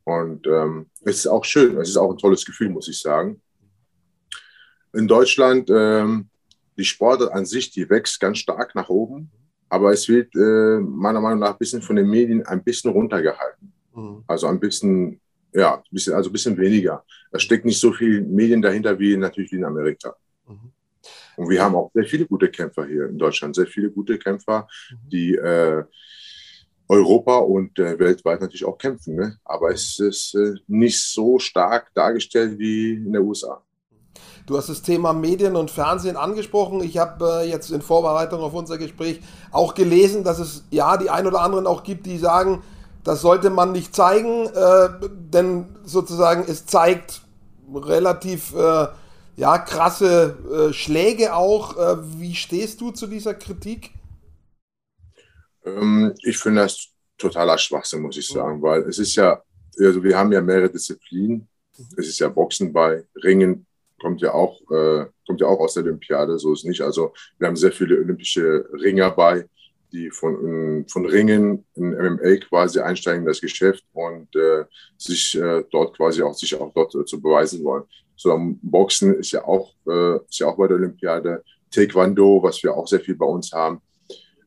Und 0.05 0.46
ähm, 0.46 0.87
es 1.03 1.16
ist 1.16 1.27
auch 1.27 1.44
schön. 1.44 1.77
Es 1.79 1.90
ist 1.90 1.96
auch 1.96 2.11
ein 2.11 2.18
tolles 2.18 2.44
Gefühl, 2.44 2.70
muss 2.70 2.88
ich 2.88 3.01
sagen. 3.01 3.40
In 4.94 5.07
Deutschland, 5.07 5.68
ähm, 5.70 6.31
die 6.77 6.85
Sportart 6.85 7.33
an 7.33 7.44
sich, 7.44 7.70
die 7.70 7.88
wächst 7.90 8.18
ganz 8.18 8.38
stark 8.38 8.74
nach 8.74 8.88
oben. 8.88 9.31
Aber 9.68 9.92
es 9.92 10.09
wird 10.09 10.35
äh, 10.35 10.81
meiner 10.81 11.20
Meinung 11.20 11.40
nach 11.40 11.53
ein 11.53 11.59
bisschen 11.59 11.83
von 11.83 11.96
den 11.96 12.09
Medien 12.09 12.44
ein 12.46 12.64
bisschen 12.64 12.90
runtergehalten. 12.90 13.72
Mhm. 13.94 14.24
Also 14.27 14.46
ein 14.46 14.59
bisschen 14.59 15.20
ja, 15.53 15.77
ein 15.77 15.83
bisschen, 15.91 16.15
also 16.15 16.31
ein 16.31 16.33
bisschen 16.33 16.57
weniger. 16.57 17.05
Da 17.31 17.39
steckt 17.39 17.65
nicht 17.65 17.81
so 17.81 17.93
viel 17.93 18.23
Medien 18.23 18.63
dahinter 18.63 18.99
wie 18.99 19.17
natürlich 19.17 19.53
wie 19.53 19.57
in 19.57 19.65
Amerika. 19.65 20.15
Mhm. 20.47 20.73
Und 21.37 21.49
wir 21.49 21.63
haben 21.63 21.75
auch 21.77 21.91
sehr 21.95 22.05
viele 22.05 22.27
gute 22.27 22.51
Kämpfer 22.51 22.87
hier 22.87 23.07
in 23.07 23.19
Deutschland, 23.19 23.55
sehr 23.55 23.67
viele 23.67 23.91
gute 23.91 24.19
Kämpfer, 24.19 24.69
mhm. 24.91 25.09
die 25.09 25.35
äh, 25.35 25.85
Europa 26.89 27.37
und 27.37 27.79
äh, 27.79 27.99
weltweit 27.99 28.41
natürlich 28.41 28.65
auch 28.65 28.79
kämpfen. 28.79 29.17
Ne? 29.17 29.37
Aber 29.45 29.71
es 29.71 29.99
ist 29.99 30.35
äh, 30.35 30.55
nicht 30.67 31.01
so 31.03 31.39
stark 31.39 31.93
dargestellt 31.95 32.59
wie 32.59 32.95
in 32.95 33.13
den 33.13 33.23
USA. 33.23 33.63
Du 34.47 34.57
hast 34.57 34.71
das 34.71 34.81
Thema 34.81 35.13
Medien 35.13 35.57
und 35.57 35.71
Fernsehen 35.71 36.17
angesprochen. 36.17 36.83
Ich 36.83 36.97
habe 36.97 37.43
äh, 37.43 37.51
jetzt 37.51 37.71
in 37.71 37.83
Vorbereitung 37.83 38.41
auf 38.41 38.55
unser 38.55 38.79
Gespräch 38.79 39.21
auch 39.53 39.75
gelesen, 39.75 40.25
dass 40.25 40.39
es 40.39 40.65
ja 40.71 40.97
die 40.97 41.11
ein 41.11 41.27
oder 41.27 41.43
anderen 41.43 41.67
auch 41.67 41.83
gibt, 41.83 42.07
die 42.07 42.17
sagen, 42.17 42.63
das 43.09 43.23
sollte 43.23 43.49
man 43.49 43.73
nicht 43.73 43.94
zeigen, 43.94 44.49
äh, 44.49 44.88
denn 45.11 45.64
sozusagen 45.83 46.44
es 46.47 46.66
zeigt 46.66 47.23
relativ 47.75 48.55
äh, 48.55 48.88
ja, 49.37 49.57
krasse 49.57 50.37
äh, 50.53 50.73
Schläge 50.75 51.35
auch. 51.35 51.79
Äh, 51.79 52.21
wie 52.21 52.35
stehst 52.35 52.83
du 52.83 52.90
zu 52.90 53.07
dieser 53.07 53.33
Kritik? 53.33 53.94
Ähm, 55.64 56.12
ich 56.23 56.37
finde 56.37 56.61
das 56.61 56.88
totaler 57.16 57.57
Schwachsinn, 57.57 58.03
muss 58.03 58.18
ich 58.18 58.29
sagen, 58.29 58.61
weil 58.61 58.83
es 58.83 58.99
ist 58.99 59.16
ja, 59.16 59.42
also 59.79 60.05
wir 60.05 60.18
haben 60.18 60.31
ja 60.31 60.42
mehrere 60.42 60.68
Disziplinen. 60.68 61.49
Es 61.97 62.09
ist 62.09 62.18
ja 62.18 62.29
Boxen 62.29 62.75
bei, 62.75 63.07
Ringen 63.25 63.64
kommt 63.99 64.21
ja 64.21 64.35
auch, 64.35 64.61
äh, 64.71 65.07
kommt 65.27 65.40
ja 65.40 65.47
auch 65.47 65.61
aus 65.61 65.75
der 65.75 65.85
Olympiade, 65.85 66.38
so 66.38 66.53
ist 66.53 66.66
nicht. 66.66 66.83
Also 66.83 67.14
wir 67.38 67.49
haben 67.49 67.57
sehr 67.57 67.73
viele 67.73 67.97
olympische 67.97 68.68
Ringer 68.75 69.12
bei 69.12 69.49
die 69.92 70.11
von, 70.11 70.85
von 70.88 71.07
Ringen 71.07 71.64
in 71.74 71.90
MMA 71.90 72.37
quasi 72.48 72.81
einsteigen 72.81 73.22
in 73.22 73.27
das 73.27 73.40
Geschäft 73.40 73.85
und 73.92 74.35
äh, 74.37 74.64
sich 74.96 75.35
äh, 75.38 75.64
dort 75.70 75.96
quasi 75.96 76.22
auch 76.22 76.35
sich 76.35 76.55
auch 76.55 76.72
dort 76.74 76.94
äh, 76.94 77.05
zu 77.05 77.20
beweisen 77.20 77.64
wollen. 77.64 77.85
So 78.16 78.37
Boxen 78.62 79.14
ist 79.14 79.33
ja 79.33 79.44
auch 79.44 79.72
äh, 79.87 80.16
ist 80.29 80.38
ja 80.40 80.48
auch 80.48 80.57
bei 80.57 80.68
der 80.68 80.77
Olympiade. 80.77 81.42
Taekwondo, 81.70 82.42
was 82.42 82.62
wir 82.62 82.74
auch 82.74 82.87
sehr 82.87 83.01
viel 83.01 83.14
bei 83.14 83.27
uns 83.27 83.53
haben. 83.53 83.81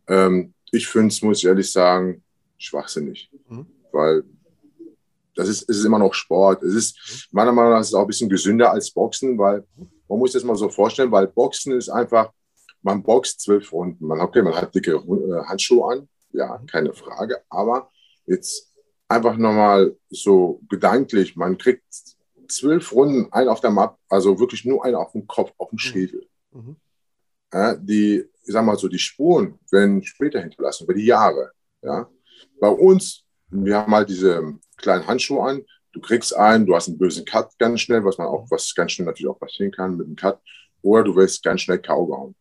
Ähm, 0.08 0.54
ich 0.71 0.88
finde 0.88 1.10
es, 1.10 1.21
muss 1.21 1.39
ich 1.39 1.45
ehrlich 1.45 1.71
sagen, 1.71 2.23
schwachsinnig, 2.58 3.30
mhm. 3.47 3.65
weil 3.91 4.23
das 5.36 5.47
ist, 5.47 5.63
ist 5.63 5.86
immer 5.86 5.99
noch 5.99 6.13
Sport. 6.13 6.63
Es 6.63 6.73
ist 6.73 7.30
meiner 7.32 7.51
Meinung 7.51 7.71
nach 7.71 7.82
ist 7.82 7.88
es 7.88 7.93
auch 7.93 8.01
ein 8.01 8.08
bisschen 8.08 8.30
gesünder 8.30 8.71
als 8.71 8.91
Boxen, 8.91 9.38
weil 9.38 9.63
man 10.08 10.19
muss 10.19 10.34
das 10.34 10.43
mal 10.43 10.56
so 10.56 10.69
vorstellen, 10.69 11.12
weil 11.12 11.27
Boxen 11.27 11.73
ist 11.73 11.89
einfach 11.89 12.32
man 12.84 13.04
boxt 13.04 13.41
zwölf 13.41 13.72
Runden. 13.72 14.06
Man, 14.06 14.20
okay, 14.20 14.41
man 14.41 14.56
hat 14.56 14.74
dicke 14.74 14.94
äh, 14.94 15.46
Handschuhe 15.46 15.91
an, 15.91 16.10
ja, 16.32 16.58
mhm. 16.58 16.65
keine 16.65 16.94
Frage. 16.94 17.41
Aber 17.50 17.89
jetzt 18.26 18.72
einfach 19.08 19.38
nochmal 19.38 19.96
so 20.10 20.62
gedanklich, 20.70 21.36
man 21.36 21.58
kriegt 21.58 21.84
zwölf 22.48 22.91
Runden, 22.91 23.32
ein 23.32 23.48
auf 23.48 23.62
der 23.62 23.72
Mappe, 23.72 23.98
also 24.10 24.39
wirklich 24.39 24.65
nur 24.65 24.84
einen 24.84 24.96
auf 24.96 25.12
dem 25.13 25.28
Kopf, 25.28 25.54
auf 25.58 25.70
dem 25.70 25.76
mhm. 25.76 25.80
Schädel. 25.80 26.28
Mhm. 26.52 26.76
Ja, 27.54 27.76
die, 27.76 28.26
ich 28.44 28.54
sag 28.54 28.65
mal 28.65 28.78
so, 28.78 28.88
die 28.88 29.00
Spuren 29.00 29.60
werden 29.72 30.04
später 30.04 30.41
hinterlassen, 30.41 30.86
über 30.86 30.94
die 30.94 31.06
Jahre. 31.06 31.52
Ja. 31.82 32.10
Bei 32.60 32.70
uns, 32.70 33.26
wir 33.50 33.78
haben 33.78 33.94
halt 33.94 34.10
diese 34.10 34.58
kleinen 34.78 35.06
Handschuhe 35.06 35.44
an, 35.44 35.65
du 35.91 36.00
kriegst 36.00 36.36
einen, 36.36 36.65
du 36.65 36.76
hast 36.76 36.88
einen 36.88 36.98
bösen 36.98 37.26
Cut 37.26 37.58
ganz 37.60 37.82
schnell, 37.82 38.04
was 38.06 38.17
man 38.17 38.28
auch, 38.28 38.50
was 38.50 38.74
ganz 38.74 38.94
schnell 38.94 39.06
natürlich 39.06 39.30
auch 39.30 39.39
passieren 39.39 39.72
kann 39.72 39.98
mit 39.98 40.08
dem 40.08 40.15
Cut, 40.15 40.39
oder 40.82 41.04
du 41.04 41.15
wirst 41.15 41.44
ganz 41.44 41.62
schnell 41.62 41.80
K.O. 41.80 42.08
gehauen 42.08 42.36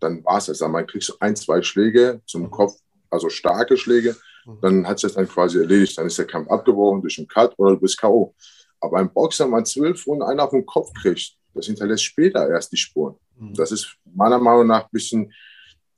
dann 0.00 0.24
war 0.24 0.38
es 0.38 0.46
das. 0.46 0.58
Dann 0.58 0.86
kriegst 0.86 1.08
du 1.08 1.14
ein, 1.20 1.36
zwei 1.36 1.62
Schläge 1.62 2.20
zum 2.26 2.42
mhm. 2.42 2.50
Kopf, 2.50 2.74
also 3.10 3.28
starke 3.28 3.76
Schläge, 3.76 4.16
mhm. 4.44 4.58
dann 4.62 4.88
hat 4.88 4.98
sich 4.98 5.08
das 5.08 5.16
dann 5.16 5.28
quasi 5.28 5.58
erledigt. 5.58 5.96
Dann 5.98 6.06
ist 6.06 6.18
der 6.18 6.26
Kampf 6.26 6.50
abgebrochen 6.50 7.00
durch 7.00 7.18
einen 7.18 7.28
Cut 7.28 7.54
oder 7.58 7.72
du 7.72 7.80
bist 7.80 7.98
K.O. 7.98 8.34
Aber 8.80 8.98
ein 8.98 9.12
Boxer, 9.12 9.44
wenn 9.44 9.52
man 9.52 9.64
zwölf 9.64 10.06
Runden 10.06 10.22
einen 10.22 10.40
auf 10.40 10.50
den 10.50 10.66
Kopf 10.66 10.92
kriegt, 11.00 11.36
das 11.54 11.66
hinterlässt 11.66 12.04
später 12.04 12.48
erst 12.48 12.72
die 12.72 12.76
Spuren. 12.76 13.16
Mhm. 13.36 13.54
Das 13.54 13.72
ist 13.72 13.96
meiner 14.04 14.38
Meinung 14.38 14.66
nach 14.66 14.84
ein 14.84 14.90
bisschen, 14.92 15.32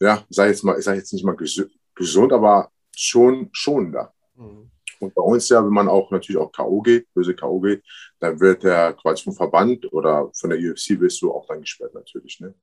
ja, 0.00 0.24
sag 0.28 0.48
jetzt 0.48 0.64
mal, 0.64 0.78
ich 0.78 0.84
sage 0.84 0.98
jetzt 0.98 1.12
nicht 1.12 1.24
mal 1.24 1.36
gesund, 1.94 2.32
aber 2.32 2.70
schon 2.94 3.48
schonender. 3.52 4.12
Mhm. 4.36 4.70
Und 5.00 5.14
bei 5.14 5.22
uns 5.22 5.48
ja, 5.48 5.64
wenn 5.64 5.72
man 5.72 5.88
auch 5.88 6.10
natürlich 6.10 6.40
auch 6.40 6.50
K.O. 6.50 6.80
geht, 6.82 7.12
böse 7.14 7.34
K.O. 7.34 7.60
geht, 7.60 7.84
dann 8.18 8.40
wird 8.40 8.64
der 8.64 8.94
quasi 8.94 9.24
vom 9.24 9.34
Verband 9.34 9.92
oder 9.92 10.30
von 10.34 10.50
der 10.50 10.58
UFC 10.58 10.98
wirst 11.00 11.22
du 11.22 11.32
auch 11.32 11.46
dann 11.46 11.60
gesperrt 11.60 11.94
natürlich. 11.94 12.40
Ne? 12.40 12.54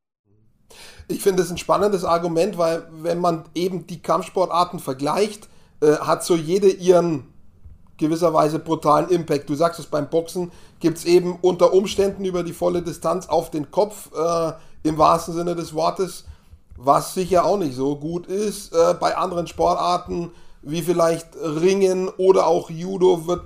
Ich 1.07 1.21
finde 1.21 1.43
es 1.43 1.51
ein 1.51 1.57
spannendes 1.57 2.03
Argument, 2.03 2.57
weil 2.57 2.87
wenn 2.91 3.19
man 3.19 3.45
eben 3.53 3.87
die 3.87 4.01
Kampfsportarten 4.01 4.79
vergleicht, 4.79 5.47
äh, 5.81 5.97
hat 5.97 6.23
so 6.23 6.35
jede 6.35 6.69
ihren 6.69 7.27
gewisserweise 7.97 8.59
brutalen 8.59 9.09
Impact. 9.09 9.49
Du 9.49 9.55
sagst 9.55 9.79
es 9.79 9.85
beim 9.85 10.09
Boxen, 10.09 10.51
gibt 10.79 10.97
es 10.97 11.05
eben 11.05 11.37
unter 11.41 11.73
Umständen 11.73 12.25
über 12.25 12.43
die 12.43 12.53
volle 12.53 12.81
Distanz 12.81 13.27
auf 13.27 13.51
den 13.51 13.71
Kopf, 13.71 14.09
äh, 14.15 14.53
im 14.83 14.97
wahrsten 14.97 15.33
Sinne 15.33 15.55
des 15.55 15.73
Wortes, 15.73 16.25
was 16.77 17.13
sicher 17.13 17.45
auch 17.45 17.57
nicht 17.57 17.75
so 17.75 17.95
gut 17.95 18.27
ist. 18.27 18.73
Äh, 18.73 18.95
bei 18.99 19.15
anderen 19.15 19.47
Sportarten 19.47 20.31
wie 20.61 20.81
vielleicht 20.81 21.27
Ringen 21.35 22.09
oder 22.17 22.47
auch 22.47 22.69
Judo 22.69 23.27
wird 23.27 23.43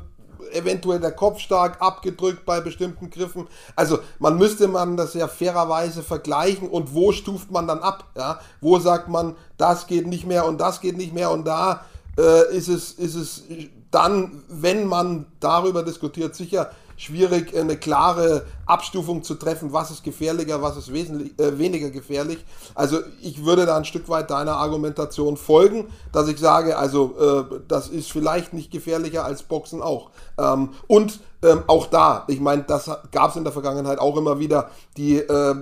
eventuell 0.53 0.99
der 0.99 1.11
Kopf 1.11 1.39
stark 1.39 1.81
abgedrückt 1.81 2.45
bei 2.45 2.61
bestimmten 2.61 3.09
Griffen. 3.09 3.47
Also 3.75 3.99
man 4.19 4.37
müsste 4.37 4.67
man 4.67 4.97
das 4.97 5.13
ja 5.13 5.27
fairerweise 5.27 6.03
vergleichen 6.03 6.69
und 6.69 6.93
wo 6.93 7.11
stuft 7.11 7.51
man 7.51 7.67
dann 7.67 7.79
ab? 7.79 8.05
Ja? 8.15 8.39
Wo 8.61 8.79
sagt 8.79 9.09
man, 9.09 9.35
das 9.57 9.87
geht 9.87 10.07
nicht 10.07 10.25
mehr 10.25 10.45
und 10.45 10.59
das 10.59 10.81
geht 10.81 10.97
nicht 10.97 11.13
mehr 11.13 11.31
und 11.31 11.45
da 11.45 11.85
äh, 12.17 12.55
ist, 12.55 12.67
es, 12.67 12.91
ist 12.91 13.15
es 13.15 13.43
dann, 13.91 14.43
wenn 14.47 14.85
man 14.85 15.25
darüber 15.39 15.83
diskutiert, 15.83 16.35
sicher 16.35 16.71
schwierig, 16.99 17.55
eine 17.55 17.77
klare 17.77 18.45
Abstufung 18.65 19.23
zu 19.23 19.35
treffen, 19.35 19.71
was 19.71 19.89
ist 19.89 20.03
gefährlicher, 20.03 20.61
was 20.61 20.75
ist 20.75 20.91
wesentlich, 20.91 21.39
äh, 21.39 21.57
weniger 21.57 21.91
gefährlich. 21.91 22.43
Also 22.75 22.97
ich 23.21 23.45
würde 23.45 23.65
da 23.65 23.77
ein 23.77 23.85
Stück 23.85 24.09
weit 24.09 24.29
deiner 24.29 24.57
Argumentation 24.57 25.37
folgen, 25.37 25.87
dass 26.11 26.27
ich 26.27 26.37
sage, 26.37 26.77
also 26.77 27.15
äh, 27.17 27.59
das 27.69 27.87
ist 27.87 28.11
vielleicht 28.11 28.51
nicht 28.51 28.69
gefährlicher 28.69 29.23
als 29.23 29.43
Boxen 29.43 29.81
auch. 29.81 30.11
Ähm, 30.37 30.71
und 30.87 31.21
ähm, 31.41 31.63
auch 31.67 31.85
da, 31.85 32.25
ich 32.27 32.41
meine, 32.41 32.63
das 32.63 32.91
gab 33.11 33.29
es 33.29 33.37
in 33.37 33.45
der 33.45 33.53
Vergangenheit 33.53 33.99
auch 33.99 34.17
immer 34.17 34.39
wieder, 34.39 34.69
die 34.97 35.19
äh, 35.19 35.55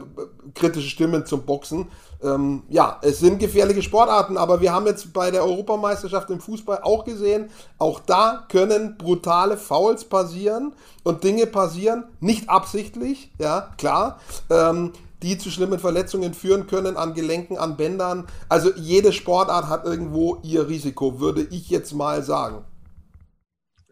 kritische 0.55 0.89
Stimmen 0.89 1.27
zum 1.27 1.43
Boxen. 1.43 1.87
Ähm, 2.23 2.63
ja, 2.69 2.99
es 3.03 3.19
sind 3.19 3.39
gefährliche 3.39 3.83
Sportarten, 3.83 4.37
aber 4.37 4.59
wir 4.59 4.73
haben 4.73 4.87
jetzt 4.87 5.13
bei 5.13 5.29
der 5.29 5.43
Europameisterschaft 5.43 6.29
im 6.31 6.39
Fußball 6.39 6.79
auch 6.81 7.05
gesehen, 7.05 7.49
auch 7.77 7.99
da 7.99 8.45
können 8.49 8.97
brutale 8.97 9.55
Fouls 9.57 10.03
passieren 10.05 10.73
und 11.03 11.23
Dinge 11.23 11.45
passieren, 11.45 12.05
nicht 12.19 12.49
absichtlich, 12.49 13.31
ja, 13.39 13.73
klar, 13.77 14.19
ähm, 14.49 14.93
die 15.21 15.37
zu 15.37 15.49
schlimmen 15.49 15.79
Verletzungen 15.79 16.33
führen 16.33 16.67
können 16.67 16.97
an 16.97 17.13
Gelenken, 17.13 17.57
an 17.57 17.77
Bändern. 17.77 18.27
Also 18.49 18.71
jede 18.75 19.13
Sportart 19.13 19.67
hat 19.67 19.85
irgendwo 19.85 20.39
ihr 20.43 20.67
Risiko, 20.67 21.19
würde 21.19 21.47
ich 21.49 21.69
jetzt 21.69 21.93
mal 21.93 22.23
sagen. 22.23 22.63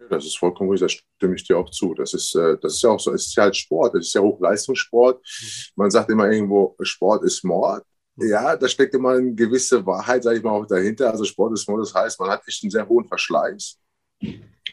Das 0.10 0.24
ist 0.24 0.38
vollkommen 0.38 0.70
richtig, 0.70 1.00
da 1.00 1.04
stimme 1.18 1.36
ich 1.36 1.48
dir 1.48 1.58
auch 1.58 1.70
zu. 1.72 1.96
Das 1.96 2.14
ist, 2.14 2.36
äh, 2.36 2.58
das 2.62 2.76
ist 2.76 2.84
ja 2.84 2.92
auch 2.92 3.00
so, 3.00 3.12
es 3.12 3.26
ist 3.28 3.36
ja 3.36 3.44
halt 3.44 3.56
Sport, 3.56 3.96
es 3.96 4.08
ist 4.08 4.14
ja 4.14 4.22
Hochleistungssport. 4.22 5.18
Mhm. 5.18 5.48
Man 5.76 5.92
sagt 5.92 6.10
immer 6.12 6.30
irgendwo, 6.30 6.76
Sport 6.82 7.24
ist 7.24 7.44
Mord. 7.44 7.84
Mhm. 8.16 8.30
Ja, 8.30 8.56
da 8.56 8.68
steckt 8.68 8.94
immer 8.94 9.12
eine 9.12 9.34
gewisse 9.34 9.86
Wahrheit, 9.86 10.24
sage 10.24 10.38
ich 10.38 10.44
mal, 10.44 10.52
auch 10.52 10.66
dahinter. 10.66 11.12
Also 11.12 11.24
Sport 11.24 11.54
ist 11.54 11.68
Mord, 11.68 11.82
das 11.82 11.94
heißt, 11.94 12.20
man 12.20 12.30
hat 12.30 12.48
echt 12.48 12.64
einen 12.64 12.72
sehr 12.72 12.88
hohen 12.88 13.08
Verschleiß. 13.08 13.80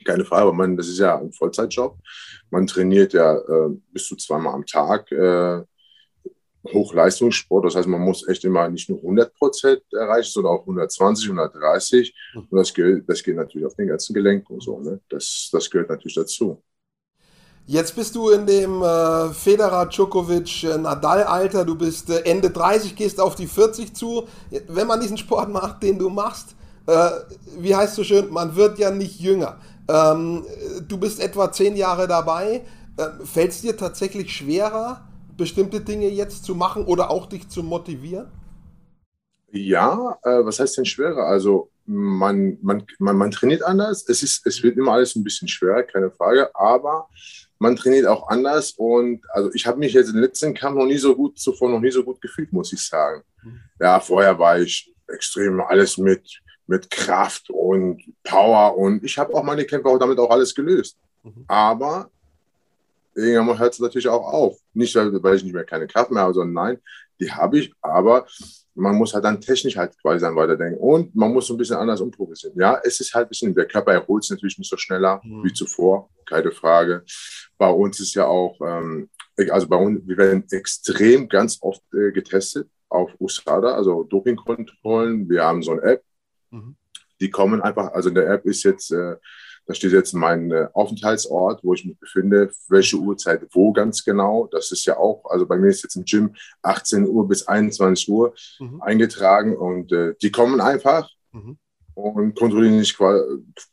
Keine 0.05 0.25
Frage, 0.25 0.43
aber 0.43 0.53
man, 0.53 0.77
das 0.77 0.89
ist 0.89 0.99
ja 0.99 1.19
ein 1.19 1.33
Vollzeitjob. 1.33 1.99
Man 2.51 2.67
trainiert 2.67 3.13
ja 3.13 3.37
äh, 3.37 3.71
bis 3.93 4.07
zu 4.07 4.17
zweimal 4.17 4.55
am 4.55 4.67
Tag. 4.67 5.11
Äh, 5.13 5.63
Hochleistungssport. 6.69 7.65
Das 7.65 7.75
heißt, 7.75 7.89
man 7.89 8.01
muss 8.01 8.27
echt 8.29 8.45
immer 8.45 8.69
nicht 8.69 8.89
nur 8.89 8.99
100 8.99 9.35
Prozent 9.35 9.83
erreichen, 9.93 10.31
sondern 10.31 10.55
auch 10.55 10.61
120, 10.61 11.27
130. 11.27 12.15
Und 12.35 12.53
das 12.53 12.73
geht, 12.73 13.09
das 13.09 13.23
geht 13.23 13.37
natürlich 13.37 13.67
auf 13.67 13.75
den 13.75 13.89
ganzen 13.89 14.15
Gelenken 14.15 14.55
und 14.55 14.63
so. 14.63 14.79
Ne? 14.81 15.01
Das, 15.09 15.49
das 15.53 15.69
gehört 15.71 15.91
natürlich 15.91 16.15
dazu. 16.15 16.63
Jetzt 17.67 17.95
bist 17.95 18.15
du 18.17 18.31
in 18.31 18.45
dem 18.47 18.83
äh, 18.83 19.29
Federer 19.33 19.87
Djokovic 19.87 20.65
äh, 20.65 20.79
Nadal 20.79 21.23
Alter, 21.23 21.65
du 21.65 21.77
bist 21.77 22.11
äh, 22.11 22.21
Ende 22.23 22.51
30, 22.51 22.97
gehst 22.97 23.21
auf 23.21 23.37
die 23.37 23.47
40 23.47 23.95
zu. 23.95 24.27
Wenn 24.69 24.89
man 24.89 25.01
diesen 25.01 25.17
Sport 25.17 25.49
macht, 25.49 25.83
den 25.83 25.99
du 25.99 26.11
machst, 26.11 26.57
äh, 26.87 27.11
wie 27.59 27.75
heißt 27.75 27.95
so 27.95 28.03
schön, 28.03 28.31
man 28.33 28.57
wird 28.57 28.79
ja 28.79 28.91
nicht 28.91 29.21
jünger. 29.21 29.59
Ähm, 29.89 30.45
du 30.89 30.99
bist 30.99 31.21
etwa 31.21 31.53
zehn 31.53 31.77
Jahre 31.77 32.09
dabei. 32.09 32.63
Äh, 32.97 33.25
Fällt 33.25 33.53
es 33.53 33.61
dir 33.61 33.77
tatsächlich 33.77 34.33
schwerer, 34.35 35.03
bestimmte 35.37 35.81
Dinge 35.81 36.09
jetzt 36.09 36.45
zu 36.45 36.57
machen 36.57 36.85
oder 36.85 37.11
auch 37.11 37.27
dich 37.27 37.49
zu 37.49 37.63
motivieren? 37.63 38.27
Ja, 39.53 40.19
was 40.25 40.61
heißt 40.61 40.79
denn 40.79 40.85
schwerer? 40.87 41.27
Also 41.27 41.72
man, 41.87 42.59
man, 42.63 42.87
man, 42.99 43.17
man 43.17 43.31
trainiert 43.31 43.63
anders. 43.63 44.09
Es, 44.09 44.23
ist, 44.23 44.47
es 44.47 44.63
wird 44.63 44.77
immer 44.77 44.93
alles 44.93 45.17
ein 45.17 45.25
bisschen 45.25 45.49
schwerer, 45.49 45.83
keine 45.83 46.11
Frage. 46.11 46.55
Aber 46.55 47.09
man 47.59 47.77
trainiert 47.77 48.07
auch 48.07 48.29
anders. 48.29 48.73
Und 48.73 49.23
also 49.31 49.51
ich 49.55 49.67
habe 49.67 49.79
mich 49.79 49.93
jetzt 49.93 50.11
im 50.11 50.21
letzten 50.21 50.55
Kampf 50.55 50.77
noch 50.79 50.87
nie 50.87 50.99
so 50.99 51.15
gut, 51.15 51.39
zuvor 51.39 51.71
noch 51.71 51.81
nie 51.81 51.91
so 51.91 52.05
gut 52.05 52.21
gefühlt, 52.21 52.53
muss 52.53 52.73
ich 52.73 52.83
sagen. 52.83 53.23
Ja, 53.81 54.01
vorher 54.01 54.39
war 54.39 54.59
ich 54.59 54.95
extrem 55.09 55.61
alles 55.61 55.99
mit, 55.99 56.41
mit 56.67 56.91
Kraft 56.91 57.51
und 57.51 58.03
Power. 58.23 58.77
Und 58.77 59.03
ich 59.05 59.19
habe 59.19 59.35
auch 59.35 59.43
meine 59.43 59.65
Kämpfe 59.65 59.89
auch 59.89 59.99
damit 59.99 60.19
auch 60.19 60.31
alles 60.31 60.55
gelöst. 60.55 60.97
Mhm. 61.23 61.45
Aber 61.49 62.11
irgendwann 63.15 63.59
hört 63.59 63.75
es 63.75 63.81
natürlich 63.81 64.09
auch 64.09 64.25
auf. 64.25 64.59
Nicht, 64.75 64.95
weil 64.95 65.37
ich 65.37 65.45
nicht 65.45 65.55
mehr 65.55 65.65
keine 65.65 65.87
Kraft 65.87 66.11
mehr 66.11 66.23
habe, 66.23 66.35
sondern 66.35 66.55
nein, 66.55 66.79
die 67.21 67.31
habe 67.31 67.59
ich, 67.59 67.73
aber 67.81 68.27
man 68.75 68.97
muss 68.97 69.13
halt 69.13 69.25
dann 69.25 69.41
technisch 69.41 69.77
halt 69.77 69.97
quasi 70.01 70.21
dann 70.25 70.35
weiterdenken 70.35 70.79
und 70.79 71.15
man 71.15 71.33
muss 71.33 71.47
so 71.47 71.55
ein 71.55 71.59
bisschen 71.59 71.77
anders 71.77 72.01
improvisieren. 72.01 72.59
Ja, 72.59 72.81
es 72.83 73.01
ist 73.01 73.15
halt 73.15 73.27
ein 73.27 73.29
bisschen, 73.29 73.55
der 73.55 73.67
Körper 73.67 73.93
erholt 73.93 74.25
sich 74.25 74.31
natürlich 74.31 74.59
nicht 74.59 74.71
so 74.71 74.77
schneller 74.77 75.21
mhm. 75.23 75.45
wie 75.45 75.53
zuvor, 75.53 76.09
keine 76.27 76.51
Frage. 76.53 77.05
Bei 77.59 77.69
uns 77.69 78.01
ist 78.01 78.15
ja 78.15 78.27
auch, 78.27 78.59
ähm, 78.61 79.11
also 79.51 79.69
bei 79.69 79.77
uns, 79.77 80.01
wir 80.07 80.17
werden 80.17 80.45
extrem 80.51 81.29
ganz 81.29 81.59
oft 81.61 81.83
äh, 81.95 82.13
getestet 82.13 82.69
auf 82.89 83.11
USADA, 83.19 83.75
also 83.75 84.05
Dopingkontrollen. 84.05 85.29
Wir 85.29 85.45
haben 85.45 85.63
so 85.63 85.73
eine 85.73 85.83
App, 85.83 86.05
mhm. 86.51 86.77
die 87.21 87.31
kommen 87.31 87.61
einfach, 87.61 87.93
also 87.93 88.09
in 88.09 88.15
der 88.15 88.29
App 88.31 88.45
ist 88.47 88.63
jetzt, 88.63 88.91
äh, 88.91 89.17
da 89.67 89.75
steht 89.75 89.93
jetzt 89.93 90.13
mein 90.13 90.51
äh, 90.51 90.69
Aufenthaltsort, 90.73 91.63
wo 91.63 91.75
ich 91.75 91.85
mich 91.85 91.99
befinde, 91.99 92.51
welche 92.69 92.97
Uhrzeit, 92.97 93.47
wo 93.53 93.73
ganz 93.73 94.05
genau. 94.05 94.49
Das 94.51 94.73
ist 94.73 94.85
ja 94.87 94.97
auch, 94.97 95.25
also 95.27 95.47
bei 95.47 95.57
mir 95.57 95.69
ist 95.69 95.83
jetzt 95.83 95.97
im 95.97 96.05
Gym 96.05 96.35
18 96.63 97.07
Uhr 97.09 97.29
bis 97.29 97.47
21 97.47 98.09
Uhr 98.09 98.35
mhm. 98.59 98.83
eingetragen 98.83 99.57
und 99.57 99.93
äh, 99.93 100.15
die 100.21 100.33
kommen 100.33 100.61
einfach 100.61 101.09
mhm. 101.33 101.59
und 101.95 102.35
kontrollieren 102.35 102.79
nicht, 102.79 102.97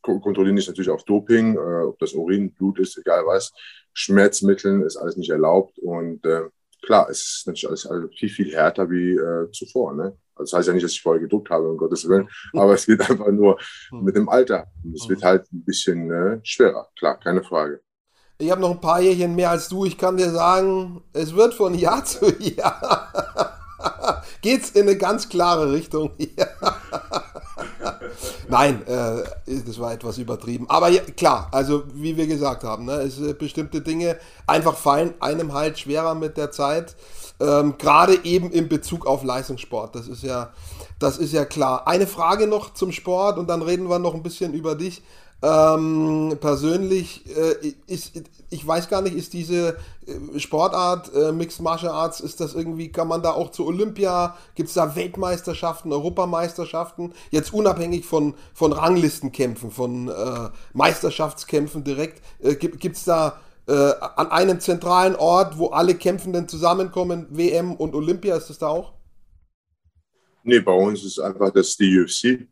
kontrollieren 0.01 0.55
nicht 0.55 0.67
natürlich 0.67 0.91
auf 0.91 1.03
Doping, 1.05 1.55
äh, 1.55 1.83
ob 1.85 1.97
das 1.99 2.13
Urin, 2.13 2.53
Blut 2.53 2.79
ist, 2.79 2.97
egal 2.97 3.25
was. 3.25 3.51
Schmerzmitteln 3.93 4.83
ist 4.83 4.97
alles 4.97 5.17
nicht 5.17 5.31
erlaubt 5.31 5.79
und 5.79 6.23
äh, 6.25 6.43
klar, 6.83 7.09
es 7.09 7.39
ist 7.39 7.47
natürlich 7.47 7.67
alles, 7.67 7.85
alles 7.87 8.15
viel, 8.15 8.29
viel 8.29 8.53
härter 8.53 8.89
wie 8.89 9.13
äh, 9.13 9.51
zuvor. 9.51 9.93
Ne? 9.93 10.15
Also 10.39 10.51
das 10.51 10.59
heißt 10.59 10.67
ja 10.69 10.73
nicht, 10.73 10.83
dass 10.83 10.93
ich 10.93 11.01
vorher 11.01 11.21
gedruckt 11.21 11.49
habe, 11.49 11.69
um 11.69 11.77
Gottes 11.77 12.07
Willen, 12.07 12.29
aber 12.53 12.73
es 12.73 12.87
wird 12.87 13.01
einfach 13.09 13.27
nur 13.27 13.59
hm. 13.89 14.03
mit 14.03 14.15
dem 14.15 14.29
Alter. 14.29 14.67
Und 14.83 14.95
es 14.95 15.07
wird 15.07 15.21
hm. 15.21 15.27
halt 15.27 15.53
ein 15.53 15.63
bisschen 15.63 16.11
äh, 16.11 16.39
schwerer, 16.43 16.89
klar, 16.97 17.19
keine 17.19 17.43
Frage. 17.43 17.81
Ich 18.37 18.49
habe 18.49 18.61
noch 18.61 18.71
ein 18.71 18.79
paar 18.79 19.01
Jährchen 19.01 19.35
mehr 19.35 19.49
als 19.49 19.67
du. 19.67 19.83
Ich 19.83 19.97
kann 19.97 20.15
dir 20.15 20.29
sagen, 20.29 21.03
es 21.11 21.35
wird 21.35 21.53
von 21.53 21.75
Jahr 21.75 22.05
zu 22.05 22.33
Jahr 22.39 23.59
geht's 24.41 24.71
in 24.71 24.83
eine 24.83 24.97
ganz 24.97 25.29
klare 25.29 25.71
Richtung. 25.71 26.11
Nein, 28.47 28.85
äh, 28.87 29.23
das 29.65 29.79
war 29.79 29.93
etwas 29.93 30.17
übertrieben. 30.17 30.69
Aber 30.69 30.89
ja, 30.89 31.01
klar, 31.01 31.49
also 31.51 31.83
wie 31.93 32.17
wir 32.17 32.27
gesagt 32.27 32.63
haben, 32.63 32.85
ne, 32.85 32.93
es, 32.93 33.19
äh, 33.19 33.33
bestimmte 33.33 33.81
Dinge 33.81 34.17
einfach 34.47 34.75
fallen 34.75 35.13
einem 35.19 35.53
halt 35.53 35.79
schwerer 35.79 36.15
mit 36.15 36.37
der 36.37 36.51
Zeit. 36.51 36.95
Ähm, 37.39 37.75
Gerade 37.77 38.23
eben 38.23 38.51
in 38.51 38.67
Bezug 38.67 39.05
auf 39.05 39.23
Leistungssport. 39.23 39.95
Das 39.95 40.07
ist 40.07 40.23
ja, 40.23 40.51
das 40.99 41.17
ist 41.17 41.33
ja 41.33 41.45
klar. 41.45 41.87
Eine 41.87 42.07
Frage 42.07 42.47
noch 42.47 42.73
zum 42.73 42.91
Sport 42.91 43.37
und 43.37 43.47
dann 43.49 43.61
reden 43.61 43.89
wir 43.89 43.99
noch 43.99 44.13
ein 44.13 44.23
bisschen 44.23 44.53
über 44.53 44.75
dich. 44.75 45.01
Ähm, 45.41 46.37
persönlich 46.41 47.23
äh, 47.33 47.73
ist, 47.87 48.21
ich 48.49 48.67
weiß 48.67 48.89
gar 48.89 49.01
nicht, 49.01 49.15
ist 49.15 49.31
diese 49.31 49.77
äh, 50.05 50.37
Sportart, 50.37 51.13
äh, 51.15 51.31
Mixed 51.31 51.61
Martial 51.61 51.93
Arts, 51.93 52.19
ist 52.19 52.41
das 52.41 52.55
irgendwie, 52.55 52.91
kann 52.91 53.07
man 53.07 53.21
da 53.21 53.31
auch 53.31 53.51
zu 53.51 53.65
Olympia, 53.65 54.35
gibt 54.55 54.67
es 54.67 54.75
da 54.75 54.97
Weltmeisterschaften, 54.97 55.93
Europameisterschaften, 55.93 57.13
jetzt 57.31 57.53
unabhängig 57.53 58.05
von, 58.05 58.33
von 58.53 58.73
Ranglistenkämpfen, 58.73 59.71
von 59.71 60.09
äh, 60.09 60.49
Meisterschaftskämpfen 60.73 61.85
direkt, 61.85 62.21
äh, 62.43 62.55
gibt 62.55 62.97
es 62.97 63.05
da 63.05 63.39
äh, 63.69 63.93
an 64.15 64.31
einem 64.31 64.59
zentralen 64.59 65.15
Ort, 65.15 65.57
wo 65.57 65.67
alle 65.67 65.95
Kämpfenden 65.95 66.47
zusammenkommen, 66.47 67.27
WM 67.29 67.73
und 67.73 67.93
Olympia, 67.93 68.35
ist 68.35 68.49
das 68.49 68.57
da 68.57 68.67
auch? 68.67 68.93
Nee, 70.43 70.59
bei 70.59 70.71
uns 70.71 71.03
ist 71.03 71.19
einfach 71.19 71.51
das 71.51 71.77
die 71.77 71.99
UFC. 71.99 72.47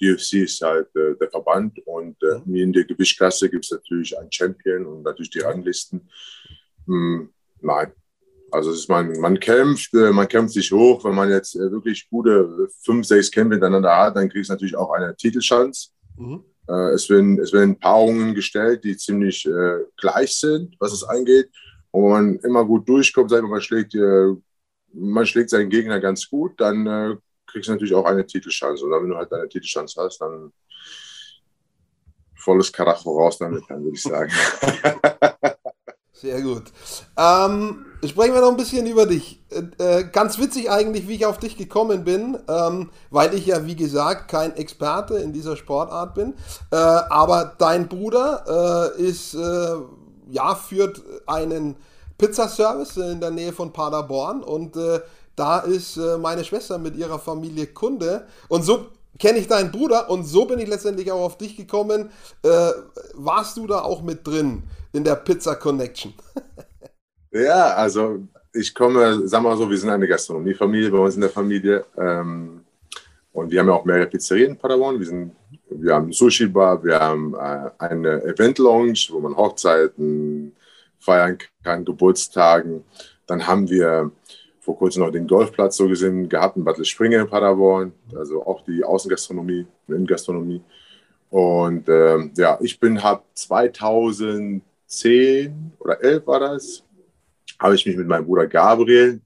Die 0.00 0.10
UFC 0.10 0.34
ist 0.34 0.60
halt 0.60 0.88
äh, 0.96 1.14
der 1.20 1.30
Verband 1.30 1.78
und 1.86 2.16
äh, 2.22 2.40
mhm. 2.44 2.56
in 2.56 2.72
der 2.72 2.84
Gewichtsklasse 2.84 3.48
gibt 3.48 3.64
es 3.64 3.70
natürlich 3.70 4.18
einen 4.18 4.32
Champion 4.32 4.86
und 4.86 5.02
natürlich 5.04 5.30
die 5.30 5.38
Ranglisten. 5.38 6.10
Hm, 6.86 7.30
nein. 7.60 7.92
Also 8.50 8.72
ist 8.72 8.88
man, 8.88 9.18
man 9.20 9.38
kämpft, 9.38 9.94
äh, 9.94 10.10
man 10.12 10.28
kämpft 10.28 10.54
sich 10.54 10.70
hoch. 10.72 11.04
Wenn 11.04 11.14
man 11.14 11.30
jetzt 11.30 11.54
äh, 11.54 11.70
wirklich 11.70 12.08
gute 12.10 12.68
fünf, 12.82 13.06
sechs 13.06 13.30
Kämpfe 13.30 13.54
hintereinander 13.54 13.96
hat, 13.96 14.16
dann 14.16 14.28
kriegst 14.28 14.50
du 14.50 14.54
natürlich 14.54 14.76
auch 14.76 14.90
eine 14.92 15.14
Titelchance. 15.16 15.90
Mhm. 16.16 16.44
Äh, 16.68 16.92
es, 16.94 17.08
werden, 17.10 17.38
es 17.38 17.52
werden 17.52 17.78
Paarungen 17.78 18.34
gestellt, 18.34 18.84
die 18.84 18.96
ziemlich 18.96 19.46
äh, 19.46 19.84
gleich 19.96 20.36
sind, 20.36 20.74
was 20.78 20.92
es 20.92 21.04
angeht. 21.04 21.50
Und 21.90 22.04
wenn 22.04 22.10
man 22.10 22.36
immer 22.36 22.64
gut 22.64 22.88
durchkommt, 22.88 23.30
sagt 23.30 23.42
man, 23.42 23.50
man 23.50 23.60
schlägt, 23.60 23.94
äh, 23.94 24.34
man 24.92 25.26
schlägt 25.26 25.50
seinen 25.50 25.70
Gegner 25.70 26.00
ganz 26.00 26.28
gut, 26.28 26.58
dann 26.60 26.86
äh, 26.86 27.16
kriegst 27.46 27.68
du 27.68 27.72
natürlich 27.72 27.94
auch 27.94 28.06
eine 28.06 28.26
Titelchance. 28.26 28.84
Und 28.84 28.90
wenn 28.90 29.08
du 29.08 29.16
halt 29.16 29.32
eine 29.32 29.48
Titelchance 29.48 30.00
hast, 30.00 30.20
dann 30.20 30.52
volles 32.36 32.72
Karacho 32.72 33.18
raus 33.18 33.38
damit, 33.38 33.64
dann 33.68 33.82
würde 33.82 33.96
ich 33.96 34.02
sagen. 34.02 34.30
Sehr 36.24 36.40
gut. 36.40 36.62
Ähm, 37.18 37.84
sprechen 38.02 38.32
wir 38.32 38.40
noch 38.40 38.48
ein 38.48 38.56
bisschen 38.56 38.86
über 38.86 39.04
dich. 39.04 39.42
Äh, 39.50 39.98
äh, 39.98 40.04
ganz 40.04 40.38
witzig 40.38 40.70
eigentlich, 40.70 41.06
wie 41.06 41.16
ich 41.16 41.26
auf 41.26 41.36
dich 41.36 41.58
gekommen 41.58 42.02
bin, 42.02 42.38
ähm, 42.48 42.88
weil 43.10 43.34
ich 43.34 43.44
ja, 43.44 43.66
wie 43.66 43.76
gesagt, 43.76 44.30
kein 44.30 44.56
Experte 44.56 45.16
in 45.18 45.34
dieser 45.34 45.54
Sportart 45.54 46.14
bin. 46.14 46.32
Äh, 46.70 46.76
aber 46.76 47.52
dein 47.58 47.88
Bruder 47.88 48.94
äh, 48.96 49.02
ist, 49.02 49.34
äh, 49.34 49.74
ja, 50.30 50.54
führt 50.54 51.02
einen 51.26 51.76
Pizzaservice 52.16 52.96
in 52.96 53.20
der 53.20 53.30
Nähe 53.30 53.52
von 53.52 53.74
Paderborn 53.74 54.42
und 54.42 54.76
äh, 54.76 55.02
da 55.36 55.58
ist 55.58 55.98
meine 56.20 56.44
Schwester 56.44 56.78
mit 56.78 56.96
ihrer 56.96 57.18
Familie 57.18 57.66
Kunde. 57.66 58.24
Und 58.48 58.62
so 58.62 58.86
kenne 59.18 59.40
ich 59.40 59.48
deinen 59.48 59.72
Bruder 59.72 60.08
und 60.08 60.24
so 60.24 60.46
bin 60.46 60.58
ich 60.58 60.68
letztendlich 60.68 61.10
auch 61.10 61.22
auf 61.22 61.38
dich 61.38 61.56
gekommen. 61.56 62.08
warst 63.14 63.56
du 63.56 63.66
da 63.66 63.80
auch 63.80 64.02
mit 64.02 64.24
drin? 64.24 64.62
In 64.94 65.04
der 65.04 65.16
Pizza 65.16 65.56
Connection. 65.56 66.14
ja, 67.32 67.74
also 67.74 68.20
ich 68.52 68.72
komme, 68.72 69.20
wir 69.28 69.40
mal 69.40 69.56
so, 69.56 69.68
wir 69.68 69.76
sind 69.76 69.90
eine 69.90 70.06
Gastronomiefamilie 70.06 70.90
bei 70.90 70.98
uns 70.98 71.16
in 71.16 71.20
der 71.20 71.30
Familie. 71.30 71.84
Ähm, 71.98 72.64
und 73.32 73.50
wir 73.50 73.60
haben 73.60 73.66
ja 73.66 73.74
auch 73.74 73.84
mehrere 73.84 74.06
Pizzerien 74.06 74.52
in 74.52 74.56
Paderborn. 74.56 75.00
Wir, 75.00 75.06
sind, 75.06 75.32
wir 75.68 75.94
haben 75.94 76.12
Sushi-Bar, 76.12 76.84
wir 76.84 77.00
haben 77.00 77.34
äh, 77.34 77.70
eine 77.78 78.22
Event-Lounge, 78.22 79.08
wo 79.10 79.18
man 79.18 79.36
Hochzeiten 79.36 80.54
feiern 81.00 81.38
kann, 81.64 81.84
Geburtstagen. 81.84 82.84
Dann 83.26 83.44
haben 83.44 83.68
wir 83.68 84.12
vor 84.60 84.78
kurzem 84.78 85.02
noch 85.02 85.10
den 85.10 85.26
Golfplatz 85.26 85.76
so 85.76 85.88
gesehen 85.88 86.28
gehabt 86.28 86.56
in 86.56 86.64
Bad 86.64 86.86
Springe 86.86 87.16
in 87.16 87.28
Paderborn. 87.28 87.92
Also 88.14 88.46
auch 88.46 88.62
die 88.64 88.84
Außengastronomie, 88.84 89.66
Innengastronomie. 89.88 90.62
Und 91.30 91.88
ähm, 91.88 92.30
ja, 92.36 92.56
ich 92.60 92.78
bin, 92.78 93.02
habe 93.02 93.24
2000 93.34 94.62
10 94.86 95.72
oder 95.78 96.02
11 96.02 96.26
war 96.26 96.40
das, 96.40 96.84
habe 97.58 97.74
ich 97.74 97.86
mich 97.86 97.96
mit 97.96 98.06
meinem 98.06 98.26
Bruder 98.26 98.46
Gabriel 98.46 99.20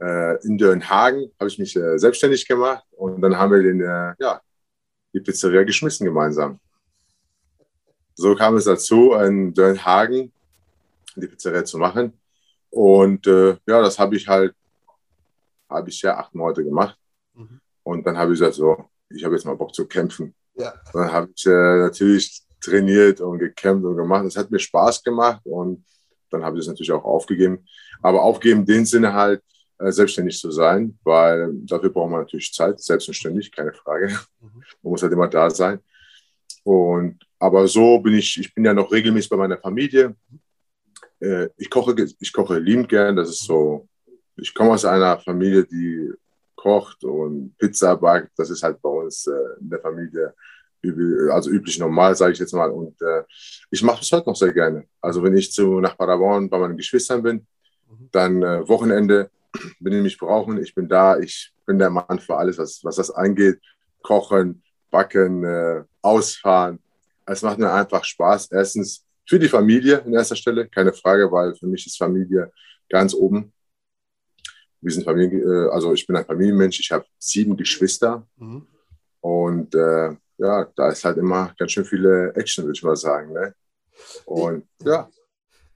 äh, 0.00 0.44
in 0.44 0.58
Dörnhagen, 0.58 1.30
habe 1.38 1.48
ich 1.48 1.58
mich 1.58 1.76
äh, 1.76 1.98
selbstständig 1.98 2.46
gemacht 2.46 2.84
und 2.92 3.20
dann 3.20 3.36
haben 3.36 3.52
wir 3.52 3.62
den, 3.62 3.80
äh, 3.80 4.14
ja, 4.18 4.40
die 5.12 5.20
Pizzeria 5.20 5.62
geschmissen 5.62 6.06
gemeinsam. 6.06 6.58
So 8.14 8.34
kam 8.34 8.56
es 8.56 8.64
dazu, 8.64 9.12
in 9.14 9.52
Dörnhagen 9.52 10.32
die 11.16 11.26
Pizzeria 11.26 11.64
zu 11.64 11.78
machen. 11.78 12.12
Und 12.70 13.26
äh, 13.26 13.56
ja, 13.66 13.80
das 13.80 13.98
habe 13.98 14.16
ich 14.16 14.28
halt, 14.28 14.54
habe 15.68 15.88
ich 15.88 16.00
ja 16.02 16.16
acht 16.16 16.34
Monate 16.34 16.64
gemacht. 16.64 16.96
Mhm. 17.34 17.60
Und 17.82 18.06
dann 18.06 18.16
habe 18.16 18.32
ich 18.32 18.38
gesagt, 18.38 18.54
so, 18.54 18.90
ich 19.08 19.24
habe 19.24 19.34
jetzt 19.34 19.44
mal 19.44 19.56
Bock 19.56 19.74
zu 19.74 19.86
kämpfen. 19.86 20.34
Ja. 20.54 20.74
Dann 20.92 21.12
habe 21.12 21.30
ich 21.34 21.46
äh, 21.46 21.50
natürlich 21.50 22.42
trainiert 22.66 23.20
und 23.20 23.38
gekämpft 23.38 23.84
und 23.84 23.96
gemacht. 23.96 24.24
Es 24.26 24.36
hat 24.36 24.50
mir 24.50 24.58
Spaß 24.58 25.02
gemacht 25.02 25.40
und 25.44 25.84
dann 26.30 26.44
habe 26.44 26.56
ich 26.56 26.62
es 26.62 26.68
natürlich 26.68 26.92
auch 26.92 27.04
aufgegeben. 27.04 27.64
Aber 28.02 28.22
aufgeben 28.22 28.60
in 28.60 28.66
dem 28.66 28.84
Sinne 28.84 29.12
halt, 29.12 29.42
äh, 29.78 29.92
selbstständig 29.92 30.38
zu 30.38 30.50
sein, 30.50 30.98
weil 31.04 31.52
dafür 31.64 31.90
braucht 31.90 32.10
man 32.10 32.20
natürlich 32.20 32.52
Zeit, 32.52 32.80
selbstständig, 32.80 33.52
keine 33.52 33.72
Frage. 33.72 34.08
Mhm. 34.40 34.62
Man 34.82 34.90
muss 34.90 35.02
halt 35.02 35.12
immer 35.12 35.28
da 35.28 35.50
sein. 35.50 35.80
Und, 36.64 37.18
aber 37.38 37.68
so 37.68 37.98
bin 38.00 38.14
ich, 38.14 38.38
ich 38.40 38.54
bin 38.54 38.64
ja 38.64 38.74
noch 38.74 38.90
regelmäßig 38.90 39.30
bei 39.30 39.36
meiner 39.36 39.58
Familie. 39.58 40.16
Äh, 41.20 41.48
ich 41.56 41.68
koche, 41.70 41.94
ich 42.18 42.32
koche 42.32 42.58
liebend 42.58 42.88
gern, 42.88 43.16
das 43.16 43.28
ist 43.28 43.44
so, 43.44 43.86
ich 44.36 44.54
komme 44.54 44.72
aus 44.72 44.84
einer 44.84 45.18
Familie, 45.18 45.64
die 45.64 46.10
kocht 46.54 47.04
und 47.04 47.56
Pizza 47.58 47.96
backt, 47.96 48.32
das 48.36 48.50
ist 48.50 48.62
halt 48.62 48.80
bei 48.80 48.88
uns 48.88 49.26
äh, 49.26 49.60
in 49.60 49.70
der 49.70 49.80
Familie 49.80 50.34
also 51.30 51.50
üblich 51.50 51.78
normal, 51.78 52.16
sage 52.16 52.32
ich 52.32 52.38
jetzt 52.38 52.54
mal. 52.54 52.70
Und 52.70 53.00
äh, 53.02 53.22
ich 53.70 53.82
mache 53.82 54.02
es 54.02 54.12
heute 54.12 54.28
noch 54.28 54.36
sehr 54.36 54.52
gerne. 54.52 54.84
Also 55.00 55.22
wenn 55.22 55.36
ich 55.36 55.52
zu, 55.52 55.80
nach 55.80 55.96
Paderborn 55.96 56.48
bei 56.48 56.58
meinen 56.58 56.76
Geschwistern 56.76 57.22
bin, 57.22 57.46
mhm. 57.88 58.08
dann 58.12 58.42
äh, 58.42 58.68
Wochenende, 58.68 59.30
wenn 59.80 59.92
die 59.92 60.00
mich 60.00 60.18
brauchen, 60.18 60.62
ich 60.62 60.74
bin 60.74 60.88
da, 60.88 61.18
ich 61.18 61.52
bin 61.66 61.78
der 61.78 61.90
Mann 61.90 62.18
für 62.18 62.36
alles, 62.36 62.58
was, 62.58 62.80
was 62.82 62.96
das 62.96 63.10
angeht. 63.10 63.60
Kochen, 64.02 64.62
backen, 64.90 65.44
äh, 65.44 65.82
ausfahren. 66.02 66.78
Es 67.26 67.42
macht 67.42 67.58
mir 67.58 67.72
einfach 67.72 68.04
Spaß. 68.04 68.52
Erstens 68.52 69.04
für 69.28 69.38
die 69.38 69.48
Familie 69.48 70.02
in 70.06 70.14
erster 70.14 70.36
Stelle, 70.36 70.68
keine 70.68 70.92
Frage, 70.92 71.30
weil 71.30 71.54
für 71.56 71.66
mich 71.66 71.86
ist 71.86 71.98
Familie 71.98 72.52
ganz 72.88 73.14
oben. 73.14 73.52
Wir 74.80 74.92
sind 74.92 75.04
Familie, 75.04 75.40
äh, 75.40 75.70
also 75.70 75.92
ich 75.92 76.06
bin 76.06 76.16
ein 76.16 76.24
Familienmensch, 76.24 76.78
ich 76.78 76.90
habe 76.92 77.04
sieben 77.18 77.56
Geschwister. 77.56 78.26
Mhm. 78.36 78.66
Und 79.20 79.74
äh, 79.74 80.14
ja, 80.38 80.66
da 80.76 80.88
ist 80.88 81.04
halt 81.04 81.18
immer 81.18 81.54
ganz 81.58 81.72
schön 81.72 81.84
viele 81.84 82.34
Action, 82.34 82.64
würde 82.64 82.76
ich 82.76 82.82
mal 82.82 82.96
sagen. 82.96 83.32
Ne? 83.32 83.54
Und 84.24 84.66
ja. 84.82 85.08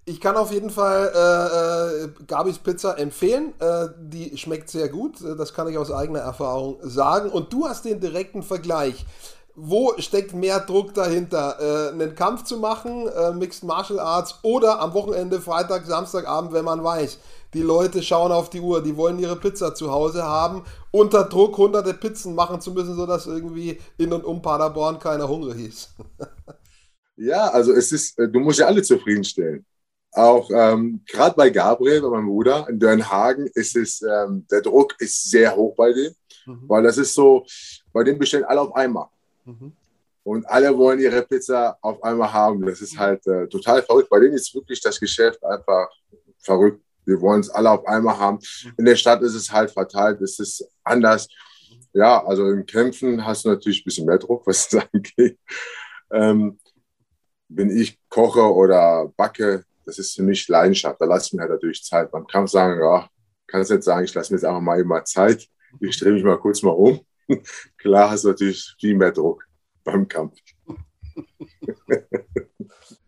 Ich 0.06 0.20
kann 0.20 0.36
auf 0.36 0.50
jeden 0.50 0.70
Fall 0.70 1.12
äh, 1.14 2.04
äh, 2.04 2.24
Gabis 2.26 2.58
Pizza 2.58 2.98
empfehlen. 2.98 3.54
Äh, 3.60 3.88
die 3.98 4.36
schmeckt 4.36 4.68
sehr 4.68 4.88
gut. 4.88 5.18
Das 5.38 5.54
kann 5.54 5.68
ich 5.68 5.78
aus 5.78 5.92
eigener 5.92 6.20
Erfahrung 6.20 6.78
sagen. 6.82 7.30
Und 7.30 7.52
du 7.52 7.68
hast 7.68 7.84
den 7.84 8.00
direkten 8.00 8.42
Vergleich. 8.42 9.06
Wo 9.54 9.92
steckt 9.98 10.32
mehr 10.34 10.60
Druck 10.60 10.94
dahinter? 10.94 11.58
Äh, 11.60 11.92
einen 11.92 12.14
Kampf 12.14 12.44
zu 12.44 12.56
machen, 12.56 13.08
äh, 13.08 13.32
Mixed 13.32 13.62
Martial 13.62 14.00
Arts 14.00 14.38
oder 14.42 14.80
am 14.80 14.94
Wochenende, 14.94 15.40
Freitag, 15.40 15.84
Samstagabend, 15.84 16.52
wenn 16.52 16.64
man 16.64 16.82
weiß, 16.82 17.18
die 17.54 17.62
Leute 17.62 18.02
schauen 18.02 18.32
auf 18.32 18.50
die 18.50 18.60
Uhr, 18.60 18.82
die 18.82 18.96
wollen 18.96 19.18
ihre 19.18 19.36
Pizza 19.36 19.74
zu 19.74 19.90
Hause 19.90 20.22
haben, 20.22 20.62
unter 20.90 21.24
Druck 21.24 21.56
hunderte 21.58 21.94
Pizzen 21.94 22.34
machen 22.34 22.60
zu 22.60 22.72
müssen, 22.72 22.94
sodass 22.94 23.26
irgendwie 23.26 23.78
in 23.98 24.12
und 24.12 24.24
um 24.24 24.40
Paderborn 24.40 24.98
keiner 24.98 25.28
hungrig 25.28 25.68
ist. 25.68 25.90
ja, 27.16 27.48
also 27.48 27.72
es 27.72 27.92
ist, 27.92 28.18
äh, 28.18 28.28
du 28.28 28.40
musst 28.40 28.58
ja 28.58 28.66
alle 28.66 28.82
zufriedenstellen. 28.82 29.64
Auch 30.12 30.50
ähm, 30.52 31.02
gerade 31.06 31.36
bei 31.36 31.50
Gabriel, 31.50 32.02
bei 32.02 32.08
meinem 32.08 32.26
Bruder 32.26 32.66
in 32.68 32.80
Dörnhagen, 32.80 33.48
ist 33.54 33.76
es, 33.76 34.02
ähm, 34.02 34.44
der 34.50 34.60
Druck 34.60 34.96
ist 34.98 35.30
sehr 35.30 35.54
hoch 35.54 35.74
bei 35.76 35.92
dem, 35.92 36.12
mhm. 36.46 36.64
weil 36.68 36.82
das 36.82 36.98
ist 36.98 37.14
so, 37.14 37.44
bei 37.92 38.02
dem 38.02 38.18
bestellen 38.18 38.44
alle 38.44 38.60
auf 38.60 38.74
einmal. 38.74 39.06
Mhm. 39.44 39.72
Und 40.22 40.46
alle 40.48 40.76
wollen 40.76 41.00
ihre 41.00 41.22
Pizza 41.22 41.78
auf 41.80 42.02
einmal 42.02 42.32
haben. 42.32 42.66
Das 42.66 42.80
ist 42.80 42.98
halt 42.98 43.26
äh, 43.26 43.48
total 43.48 43.82
verrückt. 43.82 44.10
Bei 44.10 44.20
denen 44.20 44.34
ist 44.34 44.54
wirklich 44.54 44.80
das 44.80 45.00
Geschäft 45.00 45.42
einfach 45.44 45.88
verrückt. 46.38 46.82
Wir 47.10 47.20
wollen 47.20 47.40
es 47.40 47.50
alle 47.50 47.70
auf 47.70 47.86
einmal 47.86 48.18
haben. 48.18 48.38
In 48.78 48.84
der 48.84 48.96
Stadt 48.96 49.20
ist 49.22 49.34
es 49.34 49.50
halt 49.50 49.70
verteilt, 49.70 50.20
es 50.20 50.38
ist 50.38 50.64
anders. 50.84 51.28
Ja, 51.92 52.24
also 52.24 52.48
im 52.48 52.64
Kämpfen 52.66 53.24
hast 53.24 53.44
du 53.44 53.48
natürlich 53.48 53.80
ein 53.80 53.84
bisschen 53.84 54.06
mehr 54.06 54.18
Druck, 54.18 54.46
was 54.46 54.68
das 54.68 54.86
angeht. 54.94 55.38
Ähm, 56.12 56.58
wenn 57.48 57.76
ich 57.76 57.98
koche 58.08 58.42
oder 58.42 59.12
backe, 59.16 59.64
das 59.84 59.98
ist 59.98 60.14
für 60.14 60.22
mich 60.22 60.46
Leidenschaft. 60.46 61.00
Da 61.00 61.04
lasse 61.04 61.26
ich 61.26 61.32
mir 61.32 61.42
halt 61.42 61.50
natürlich 61.50 61.82
Zeit. 61.82 62.12
Man 62.12 62.26
kann 62.26 62.46
sagen, 62.46 62.80
ja, 62.80 63.08
kannst 63.48 63.70
jetzt 63.70 63.84
sagen, 63.84 64.04
ich 64.04 64.14
lasse 64.14 64.32
mir 64.32 64.38
jetzt 64.38 64.44
einfach 64.44 64.60
mal 64.60 64.80
immer 64.80 65.04
Zeit. 65.04 65.48
Ich 65.80 65.98
drehe 65.98 66.12
mich 66.12 66.22
mal 66.22 66.38
kurz 66.38 66.62
mal 66.62 66.70
um. 66.70 67.00
Klar 67.76 68.10
hast 68.10 68.24
du 68.24 68.28
natürlich 68.28 68.74
viel 68.78 68.96
mehr 68.96 69.12
Druck 69.12 69.44
beim 69.82 70.06
Kampf. 70.06 70.36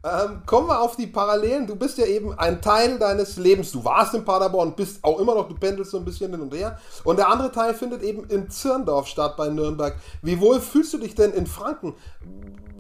Ähm, 0.05 0.43
kommen 0.47 0.67
wir 0.67 0.81
auf 0.81 0.97
die 0.97 1.07
Parallelen. 1.07 1.67
Du 1.67 1.77
bist 1.77 1.97
ja 1.97 2.07
eben 2.07 2.37
ein 2.37 2.61
Teil 2.61 2.99
deines 2.99 3.37
Lebens. 3.37 3.71
Du 3.71 3.85
warst 3.85 4.15
in 4.15 4.25
Paderborn, 4.25 4.75
bist 4.75 5.03
auch 5.05 5.21
immer 5.21 5.35
noch, 5.35 5.49
du 5.49 5.55
pendelst 5.55 5.93
so 5.93 5.99
ein 5.99 6.05
bisschen 6.05 6.33
hin 6.33 6.41
und 6.41 6.53
her. 6.53 6.79
Und 7.05 7.19
der 7.19 7.29
andere 7.29 7.53
Teil 7.53 7.73
findet 7.73 8.03
eben 8.03 8.25
in 8.25 8.51
Zirndorf 8.51 9.07
statt 9.07 9.37
bei 9.37 9.49
Nürnberg. 9.49 9.95
Wie 10.21 10.41
wohl 10.41 10.61
fühlst 10.61 10.93
du 10.93 10.99
dich 10.99 11.15
denn 11.15 11.33
in 11.33 11.47
Franken? 11.47 11.95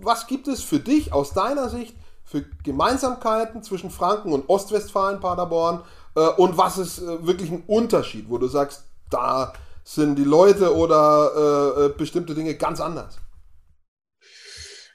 Was 0.01 0.27
gibt 0.27 0.49
es 0.49 0.63
für 0.65 0.81
dich 0.81 1.13
aus 1.13 1.33
deiner 1.33 1.69
Sicht 1.69 1.95
für 2.25 2.45
Gemeinsamkeiten 2.65 3.63
zwischen 3.63 3.91
Franken 3.91 4.33
und 4.33 4.49
Ostwestfalen, 4.49 5.21
Paderborn? 5.21 5.83
Äh, 6.17 6.27
und 6.39 6.59
was 6.59 6.79
ist 6.79 6.99
äh, 6.99 7.25
wirklich 7.25 7.53
ein 7.53 7.63
Unterschied, 7.69 8.29
wo 8.29 8.39
du 8.39 8.49
sagst, 8.49 8.83
da 9.11 9.53
sind 9.85 10.17
die 10.17 10.25
Leute 10.25 10.75
oder 10.75 11.31
äh, 11.37 11.85
äh 11.85 11.89
bestimmte 11.91 12.35
Dinge 12.35 12.57
ganz 12.57 12.81
anders? 12.81 13.19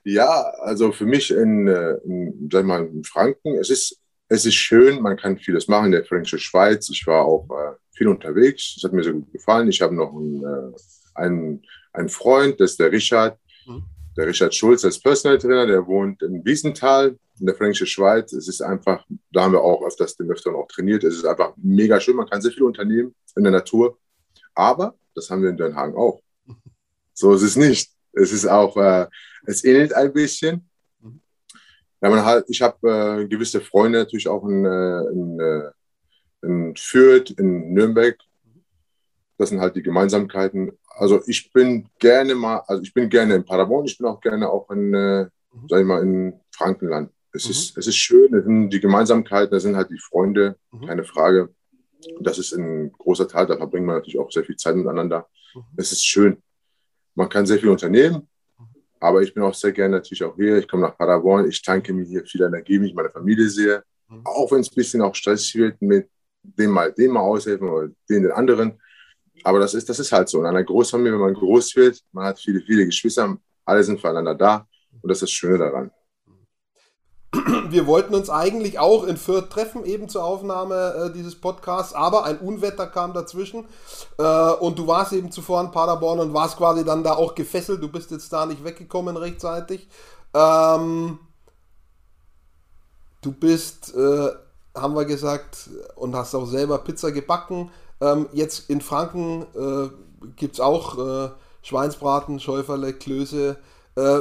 Ja, 0.09 0.53
also 0.61 0.93
für 0.93 1.05
mich 1.05 1.31
in, 1.31 1.67
äh, 1.67 1.95
in, 2.05 2.47
sag 2.49 2.65
mal, 2.65 2.85
in 2.85 3.03
Franken, 3.03 3.55
es 3.55 3.69
ist, 3.69 3.99
es 4.29 4.45
ist 4.45 4.55
schön, 4.55 5.01
man 5.01 5.17
kann 5.17 5.37
vieles 5.37 5.67
machen 5.67 5.87
in 5.87 5.91
der 5.91 6.05
Fränkischen 6.05 6.39
Schweiz. 6.39 6.89
Ich 6.89 7.05
war 7.05 7.25
auch 7.25 7.45
äh, 7.49 7.75
viel 7.91 8.07
unterwegs, 8.07 8.75
das 8.75 8.85
hat 8.85 8.93
mir 8.93 9.03
sehr 9.03 9.11
gut 9.11 9.29
gefallen. 9.33 9.67
Ich 9.67 9.81
habe 9.81 9.93
noch 9.93 10.13
einen, 10.13 10.45
äh, 10.45 10.77
einen, 11.15 11.61
einen 11.91 12.07
Freund, 12.07 12.57
das 12.61 12.71
ist 12.71 12.79
der 12.79 12.89
Richard, 12.89 13.37
mhm. 13.65 13.83
der 14.15 14.27
Richard 14.27 14.55
Schulz 14.55 14.85
als 14.85 14.97
Personal 14.97 15.39
Trainer, 15.39 15.67
der 15.67 15.85
wohnt 15.85 16.21
in 16.21 16.45
Wiesenthal 16.45 17.17
in 17.41 17.45
der 17.45 17.55
Fränkischen 17.55 17.87
Schweiz. 17.87 18.31
Es 18.31 18.47
ist 18.47 18.61
einfach, 18.61 19.05
da 19.33 19.43
haben 19.43 19.51
wir 19.51 19.61
auch 19.61 19.85
öfters 19.85 20.15
den 20.15 20.31
Öfteren 20.31 20.55
auch 20.55 20.69
trainiert. 20.69 21.03
Es 21.03 21.15
ist 21.15 21.25
einfach 21.25 21.51
mega 21.57 21.99
schön, 21.99 22.15
man 22.15 22.29
kann 22.29 22.41
sehr 22.41 22.53
viel 22.53 22.63
unternehmen 22.63 23.13
in 23.35 23.43
der 23.43 23.51
Natur. 23.51 23.97
Aber 24.55 24.95
das 25.13 25.29
haben 25.29 25.41
wir 25.41 25.49
in 25.49 25.57
Den 25.57 25.75
Haag 25.75 25.93
auch. 25.97 26.21
So 27.13 27.33
ist 27.33 27.41
es 27.41 27.57
nicht. 27.57 27.96
Es 28.17 28.31
ist 28.31 28.45
auch, 28.45 28.75
äh, 28.77 29.07
es 29.45 29.63
ähnelt 29.63 29.93
ein 29.93 30.13
bisschen. 30.13 30.67
Mhm. 30.99 31.21
Ja, 32.01 32.09
man 32.09 32.25
halt, 32.25 32.45
ich 32.47 32.61
habe 32.61 33.21
äh, 33.21 33.27
gewisse 33.27 33.61
Freunde 33.61 33.99
natürlich 33.99 34.27
auch 34.27 34.43
in, 34.47 34.65
äh, 34.65 35.01
in, 35.11 35.39
äh, 35.39 35.71
in 36.43 36.75
Fürth, 36.75 37.31
in 37.37 37.73
Nürnberg. 37.73 38.17
Das 39.37 39.49
sind 39.49 39.61
halt 39.61 39.75
die 39.75 39.83
Gemeinsamkeiten. 39.83 40.71
Also 40.89 41.21
ich 41.27 41.51
bin 41.53 41.87
gerne 41.99 42.33
mal, 42.33 42.63
also 42.67 42.81
ich 42.81 42.93
bin 42.93 43.09
gerne 43.09 43.35
in 43.35 43.45
Paderborn, 43.45 43.85
ich 43.85 43.97
bin 43.97 44.07
auch 44.07 44.19
gerne 44.19 44.49
auch 44.49 44.69
in, 44.71 44.93
äh, 44.93 45.23
mhm. 45.23 45.67
sag 45.69 45.79
ich 45.79 45.85
mal, 45.85 46.01
in 46.01 46.39
Frankenland. 46.51 47.11
Es, 47.33 47.45
mhm. 47.45 47.51
ist, 47.51 47.77
es 47.77 47.87
ist 47.87 47.97
schön, 47.97 48.33
es 48.33 48.45
sind 48.45 48.69
die 48.71 48.79
Gemeinsamkeiten, 48.79 49.51
da 49.51 49.59
sind 49.59 49.75
halt 49.75 49.91
die 49.91 49.99
Freunde, 49.99 50.57
mhm. 50.71 50.87
keine 50.87 51.03
Frage. 51.03 51.53
Das 52.21 52.39
ist 52.39 52.53
ein 52.53 52.91
großer 52.93 53.27
Teil, 53.27 53.47
da 53.47 53.57
verbringt 53.57 53.85
man 53.85 53.97
natürlich 53.97 54.19
auch 54.19 54.31
sehr 54.31 54.43
viel 54.43 54.55
Zeit 54.55 54.75
miteinander. 54.75 55.27
Mhm. 55.53 55.63
Es 55.77 55.91
ist 55.91 56.05
schön 56.05 56.41
man 57.17 57.29
kann 57.29 57.45
sehr 57.45 57.57
viel 57.57 57.69
unternehmen, 57.69 58.27
aber 58.99 59.21
ich 59.21 59.33
bin 59.33 59.43
auch 59.43 59.53
sehr 59.53 59.71
gerne 59.71 59.97
natürlich 59.97 60.23
auch 60.23 60.35
hier. 60.35 60.57
Ich 60.57 60.67
komme 60.67 60.83
nach 60.83 60.97
Paderborn, 60.97 61.49
ich 61.49 61.61
tanke 61.61 61.91
mir 61.91 62.05
hier 62.05 62.23
viel 62.25 62.43
Energie, 62.43 62.79
wenn 62.79 62.87
ich 62.87 62.93
meine 62.93 63.09
Familie 63.09 63.49
sehe. 63.49 63.83
Mhm. 64.07 64.21
Auch 64.23 64.51
wenn 64.51 64.61
es 64.61 64.71
ein 64.71 64.75
bisschen 64.75 65.01
auch 65.01 65.15
stressig 65.15 65.55
wird 65.55 65.81
mit 65.81 66.07
dem 66.43 66.71
mal, 66.71 66.91
dem 66.93 67.11
mal 67.11 67.21
aushelfen 67.21 67.67
oder 67.67 67.89
den, 68.09 68.23
den 68.23 68.31
anderen. 68.31 68.79
Aber 69.43 69.59
das 69.59 69.73
ist, 69.73 69.89
das 69.89 69.99
ist 69.99 70.11
halt 70.11 70.29
so. 70.29 70.39
In 70.39 70.45
einer 70.45 70.63
Großfamilie, 70.63 71.13
wenn 71.13 71.19
man 71.19 71.33
groß 71.33 71.75
wird, 71.75 72.01
man 72.11 72.25
hat 72.25 72.39
viele, 72.39 72.61
viele 72.61 72.85
Geschwister, 72.85 73.37
alle 73.65 73.83
sind 73.83 73.99
füreinander 73.99 74.35
da. 74.35 74.67
Und 75.01 75.09
das 75.09 75.17
ist 75.17 75.23
das 75.23 75.31
Schöne 75.31 75.57
daran 75.57 75.91
wir 77.69 77.87
wollten 77.87 78.15
uns 78.15 78.29
eigentlich 78.29 78.79
auch 78.79 79.03
in 79.03 79.17
Fürth 79.17 79.49
treffen, 79.49 79.83
eben 79.85 80.07
zur 80.07 80.23
Aufnahme 80.23 81.09
äh, 81.09 81.13
dieses 81.13 81.35
Podcasts, 81.35 81.93
aber 81.93 82.23
ein 82.23 82.37
Unwetter 82.37 82.87
kam 82.87 83.13
dazwischen 83.13 83.65
äh, 84.17 84.51
und 84.53 84.79
du 84.79 84.87
warst 84.87 85.11
eben 85.13 85.31
zuvor 85.31 85.61
in 85.61 85.71
Paderborn 85.71 86.19
und 86.19 86.33
warst 86.33 86.57
quasi 86.57 86.85
dann 86.85 87.03
da 87.03 87.13
auch 87.15 87.35
gefesselt. 87.35 87.83
Du 87.83 87.89
bist 87.89 88.11
jetzt 88.11 88.31
da 88.31 88.45
nicht 88.45 88.63
weggekommen 88.63 89.17
rechtzeitig. 89.17 89.89
Ähm, 90.33 91.19
du 93.21 93.31
bist, 93.33 93.93
äh, 93.95 94.29
haben 94.75 94.95
wir 94.95 95.05
gesagt, 95.05 95.69
und 95.95 96.15
hast 96.15 96.33
auch 96.33 96.45
selber 96.45 96.77
Pizza 96.79 97.11
gebacken. 97.11 97.71
Ähm, 97.99 98.29
jetzt 98.31 98.69
in 98.69 98.79
Franken 98.79 99.47
äh, 99.53 99.89
gibt 100.37 100.55
es 100.55 100.59
auch 100.61 100.97
äh, 100.97 101.29
Schweinsbraten, 101.61 102.39
Schäuferle, 102.39 102.93
Klöße. 102.93 103.57
Äh, 103.95 104.19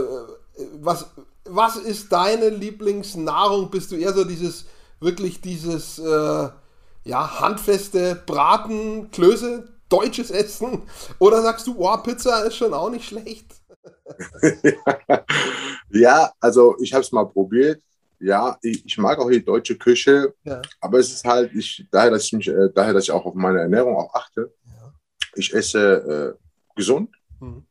was 0.80 1.10
was 1.48 1.76
ist 1.76 2.12
deine 2.12 2.48
Lieblingsnahrung? 2.48 3.70
Bist 3.70 3.92
du 3.92 3.96
eher 3.96 4.12
so 4.12 4.24
dieses, 4.24 4.66
wirklich 5.00 5.40
dieses, 5.40 5.98
äh, 5.98 6.48
ja, 7.04 7.40
handfeste 7.40 8.22
Braten, 8.26 9.10
Klöße, 9.10 9.68
deutsches 9.88 10.30
Essen? 10.30 10.82
Oder 11.18 11.42
sagst 11.42 11.66
du, 11.66 11.76
oh, 11.78 11.96
Pizza 11.98 12.44
ist 12.44 12.56
schon 12.56 12.74
auch 12.74 12.90
nicht 12.90 13.06
schlecht? 13.06 13.46
ja, 15.90 16.32
also 16.40 16.76
ich 16.80 16.92
habe 16.92 17.02
es 17.02 17.12
mal 17.12 17.26
probiert. 17.26 17.82
Ja, 18.18 18.56
ich, 18.62 18.84
ich, 18.86 18.96
mag 18.96 19.18
auch 19.18 19.30
die 19.30 19.44
deutsche 19.44 19.76
Küche, 19.76 20.32
ja. 20.42 20.62
aber 20.80 20.98
es 20.98 21.12
ist 21.12 21.24
halt, 21.26 21.52
ich, 21.54 21.86
daher, 21.90 22.10
dass 22.10 22.24
ich 22.24 22.32
mich, 22.32 22.48
äh, 22.48 22.70
daher, 22.74 22.94
dass 22.94 23.04
ich 23.04 23.10
auch 23.10 23.26
auf 23.26 23.34
meine 23.34 23.60
Ernährung 23.60 23.94
auch 23.94 24.14
achte. 24.14 24.54
Ja. 24.64 24.92
Ich 25.34 25.52
esse 25.52 26.34
äh, 26.34 26.74
gesund. 26.74 27.10
Mhm 27.40 27.66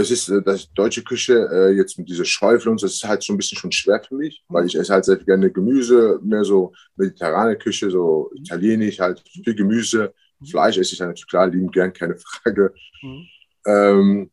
es 0.00 0.10
ist 0.10 0.28
äh, 0.28 0.42
das 0.42 0.72
deutsche 0.72 1.02
Küche 1.02 1.48
äh, 1.52 1.76
jetzt 1.76 1.98
mit 1.98 2.08
dieser 2.08 2.24
Schäufel 2.24 2.70
und 2.70 2.78
so, 2.78 2.86
das 2.86 2.94
ist 2.94 3.04
halt 3.04 3.22
so 3.22 3.32
ein 3.32 3.36
bisschen 3.36 3.58
schon 3.58 3.72
schwer 3.72 4.02
für 4.06 4.14
mich, 4.14 4.42
weil 4.48 4.66
ich 4.66 4.74
esse 4.74 4.92
halt 4.92 5.04
sehr 5.04 5.16
gerne 5.16 5.50
Gemüse, 5.50 6.18
mehr 6.22 6.44
so 6.44 6.72
mediterrane 6.96 7.56
Küche, 7.56 7.90
so 7.90 8.30
italienisch 8.34 8.98
halt 8.98 9.22
viel 9.28 9.54
Gemüse, 9.54 10.12
Fleisch 10.48 10.78
esse 10.78 10.92
ich 10.92 10.98
dann 10.98 11.08
natürlich 11.08 11.28
klar, 11.28 11.48
lieben 11.48 11.70
gern, 11.70 11.92
keine 11.92 12.16
Frage. 12.16 12.72
Mhm. 13.02 13.26
Ähm, 13.66 14.30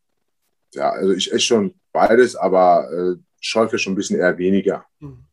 ja, 0.73 0.89
also 0.91 1.13
ich 1.13 1.31
esse 1.31 1.41
schon 1.41 1.73
beides, 1.91 2.35
aber 2.35 2.89
äh, 2.91 3.21
Schäufel 3.41 3.79
schon 3.79 3.93
ein 3.93 3.97
bisschen 3.97 4.19
eher 4.19 4.37
weniger. 4.37 4.85
Mhm. 4.99 5.25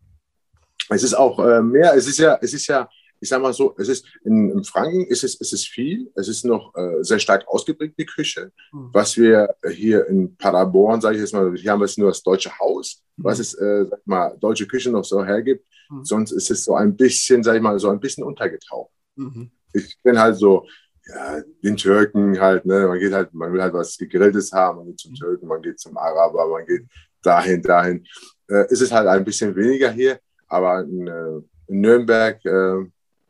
Es 0.89 1.03
ist 1.03 1.15
auch 1.15 1.39
äh, 1.39 1.63
mehr, 1.63 1.95
es 1.95 2.07
ist 2.07 2.19
ja, 2.19 2.39
es 2.41 2.53
ist 2.53 2.67
ja 2.67 2.89
ich 3.25 3.31
sage 3.31 3.43
mal 3.43 3.55
so, 3.55 3.75
es 3.79 3.89
ist 3.89 4.05
in, 4.23 4.51
in, 4.51 4.65
Franken 4.65 5.07
ist 5.07 5.25
es, 5.25 5.35
ist 5.37 5.55
es 5.55 5.65
viel, 5.65 6.13
es 6.15 6.29
ist 6.29 6.45
noch 6.45 6.75
äh, 6.75 7.03
sehr 7.03 7.19
stark 7.19 7.49
ausgeprägt, 7.49 7.99
die 7.99 8.05
Küche. 8.05 8.53
Mhm. 8.71 8.91
Was 8.93 9.17
wir 9.17 9.49
hier 9.73 10.07
in 10.09 10.37
Paderborn, 10.37 11.01
sage 11.01 11.17
ich 11.17 11.23
jetzt 11.23 11.33
mal, 11.33 11.57
hier 11.57 11.73
haben 11.73 11.81
wir 11.81 11.87
es 11.87 11.97
nur 11.97 12.09
das 12.09 12.23
deutsche 12.23 12.57
Haus, 12.59 13.03
mhm. 13.17 13.25
was 13.25 13.39
es, 13.39 13.55
äh, 13.55 13.87
sag 13.89 14.07
mal, 14.07 14.37
deutsche 14.39 14.67
Küche 14.67 14.91
noch 14.91 15.05
so 15.05 15.25
hergibt. 15.25 15.67
Mhm. 15.89 16.05
Sonst 16.05 16.33
ist 16.33 16.51
es 16.51 16.65
so 16.65 16.75
ein 16.75 16.95
bisschen, 16.95 17.43
sage 17.43 17.57
ich 17.57 17.63
mal, 17.63 17.79
so 17.79 17.89
ein 17.89 17.99
bisschen 17.99 18.25
untergetaucht. 18.25 18.93
Mhm. 19.17 19.51
Ich 19.73 19.97
kenne 20.03 20.21
halt 20.21 20.37
so, 20.37 20.67
ja, 21.07 21.41
den 21.63 21.79
Türken 21.79 22.39
halt, 22.39 22.67
ne, 22.67 22.87
man 22.87 22.99
geht 22.99 23.15
halt, 23.15 23.33
man 23.33 23.55
will 23.55 23.63
halt 23.63 23.73
was 23.73 23.97
Gegrilltes 23.97 24.53
haben, 24.53 24.79
man 24.79 24.87
geht 24.89 25.01
zum 25.01 25.13
mhm. 25.13 25.17
Türken, 25.17 25.47
man 25.47 25.63
geht 25.63 25.81
zum 25.81 25.97
Araber, 25.97 26.47
man 26.47 26.67
geht 26.67 26.85
dahin, 27.23 27.63
dahin. 27.63 28.05
Äh, 28.51 28.71
ist 28.71 28.83
es 28.83 28.93
halt 28.93 29.09
ein 29.09 29.25
bisschen 29.25 29.57
weniger 29.57 29.91
hier, 29.91 30.19
aber 30.47 30.83
in, 30.83 31.09
äh, 31.09 31.41
in 31.69 31.81
Nürnberg, 31.81 32.45
äh, 32.45 32.85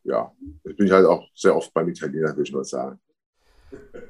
ja, 0.04 0.32
jetzt 0.64 0.76
bin 0.76 0.86
ich 0.86 0.92
halt 0.92 1.06
auch 1.06 1.26
sehr 1.34 1.56
oft 1.56 1.72
beim 1.72 1.88
Italiener, 1.88 2.28
würde 2.28 2.42
ich 2.42 2.52
mal 2.52 2.64
sagen. 2.64 2.98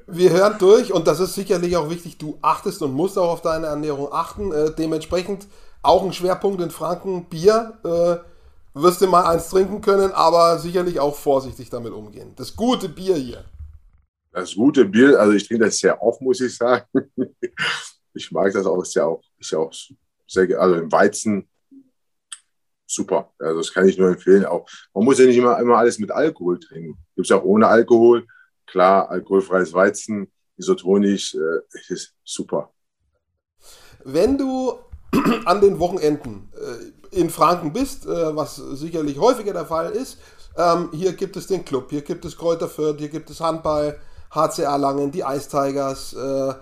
Wir 0.07 0.29
hören 0.31 0.57
durch 0.59 0.93
und 0.93 1.07
das 1.07 1.19
ist 1.19 1.33
sicherlich 1.33 1.75
auch 1.75 1.89
wichtig. 1.89 2.17
Du 2.17 2.37
achtest 2.41 2.81
und 2.81 2.93
musst 2.93 3.17
auch 3.17 3.31
auf 3.31 3.41
deine 3.41 3.67
Ernährung 3.67 4.09
achten. 4.11 4.51
Äh, 4.51 4.71
dementsprechend 4.77 5.47
auch 5.81 6.03
ein 6.03 6.13
Schwerpunkt 6.13 6.61
in 6.61 6.69
Franken 6.69 7.25
Bier. 7.25 7.79
Äh, 7.83 8.79
wirst 8.79 9.01
du 9.01 9.07
mal 9.07 9.25
eins 9.25 9.49
trinken 9.49 9.81
können, 9.81 10.11
aber 10.11 10.59
sicherlich 10.59 10.99
auch 10.99 11.15
vorsichtig 11.15 11.69
damit 11.69 11.93
umgehen. 11.93 12.33
Das 12.35 12.55
gute 12.55 12.89
Bier 12.89 13.15
hier. 13.15 13.45
Das 14.31 14.53
gute 14.53 14.85
Bier, 14.85 15.17
also 15.19 15.31
ich 15.31 15.47
trinke 15.47 15.65
das 15.65 15.79
sehr 15.79 16.01
oft, 16.01 16.21
muss 16.21 16.41
ich 16.41 16.55
sagen. 16.55 16.85
Ich 18.17 18.31
mag 18.31 18.53
das 18.53 18.65
auch, 18.65 18.81
ist 18.81 18.95
ja 18.95 19.03
auch, 19.03 19.21
ist 19.37 19.51
ja 19.51 19.59
auch 19.59 19.73
sehr, 20.25 20.57
also 20.57 20.75
im 20.75 20.89
Weizen 20.89 21.49
super. 22.85 23.31
Also 23.39 23.57
das 23.57 23.73
kann 23.73 23.87
ich 23.87 23.97
nur 23.97 24.09
empfehlen. 24.09 24.45
Auch, 24.45 24.67
man 24.93 25.05
muss 25.05 25.19
ja 25.19 25.25
nicht 25.25 25.37
immer, 25.37 25.59
immer 25.59 25.77
alles 25.77 25.99
mit 25.99 26.11
Alkohol 26.11 26.59
trinken. 26.59 26.97
Gibt 27.15 27.27
es 27.27 27.31
auch 27.31 27.43
ohne 27.43 27.67
Alkohol. 27.67 28.25
Klar, 28.65 29.09
alkoholfreies 29.09 29.73
Weizen, 29.73 30.31
isotonisch, 30.57 31.35
äh, 31.35 31.93
ist 31.93 32.13
super. 32.23 32.71
Wenn 34.03 34.37
du 34.37 34.73
an 35.45 35.61
den 35.61 35.79
Wochenenden 35.79 36.51
äh, 36.53 37.19
in 37.19 37.29
Franken 37.29 37.73
bist, 37.73 38.05
äh, 38.05 38.35
was 38.35 38.55
sicherlich 38.55 39.19
häufiger 39.19 39.53
der 39.53 39.65
Fall 39.65 39.91
ist, 39.91 40.19
ähm, 40.57 40.89
hier 40.93 41.13
gibt 41.13 41.35
es 41.37 41.47
den 41.47 41.65
Club, 41.65 41.87
hier 41.89 42.01
gibt 42.01 42.25
es 42.25 42.37
Kräuter 42.37 42.69
Fürth, 42.69 42.97
hier 42.99 43.09
gibt 43.09 43.29
es 43.29 43.41
Handball, 43.41 43.99
HCR 44.31 44.77
Langen, 44.77 45.11
die 45.11 45.21
Ice 45.21 45.49
Tigers. 45.49 46.13
Äh, 46.13 46.53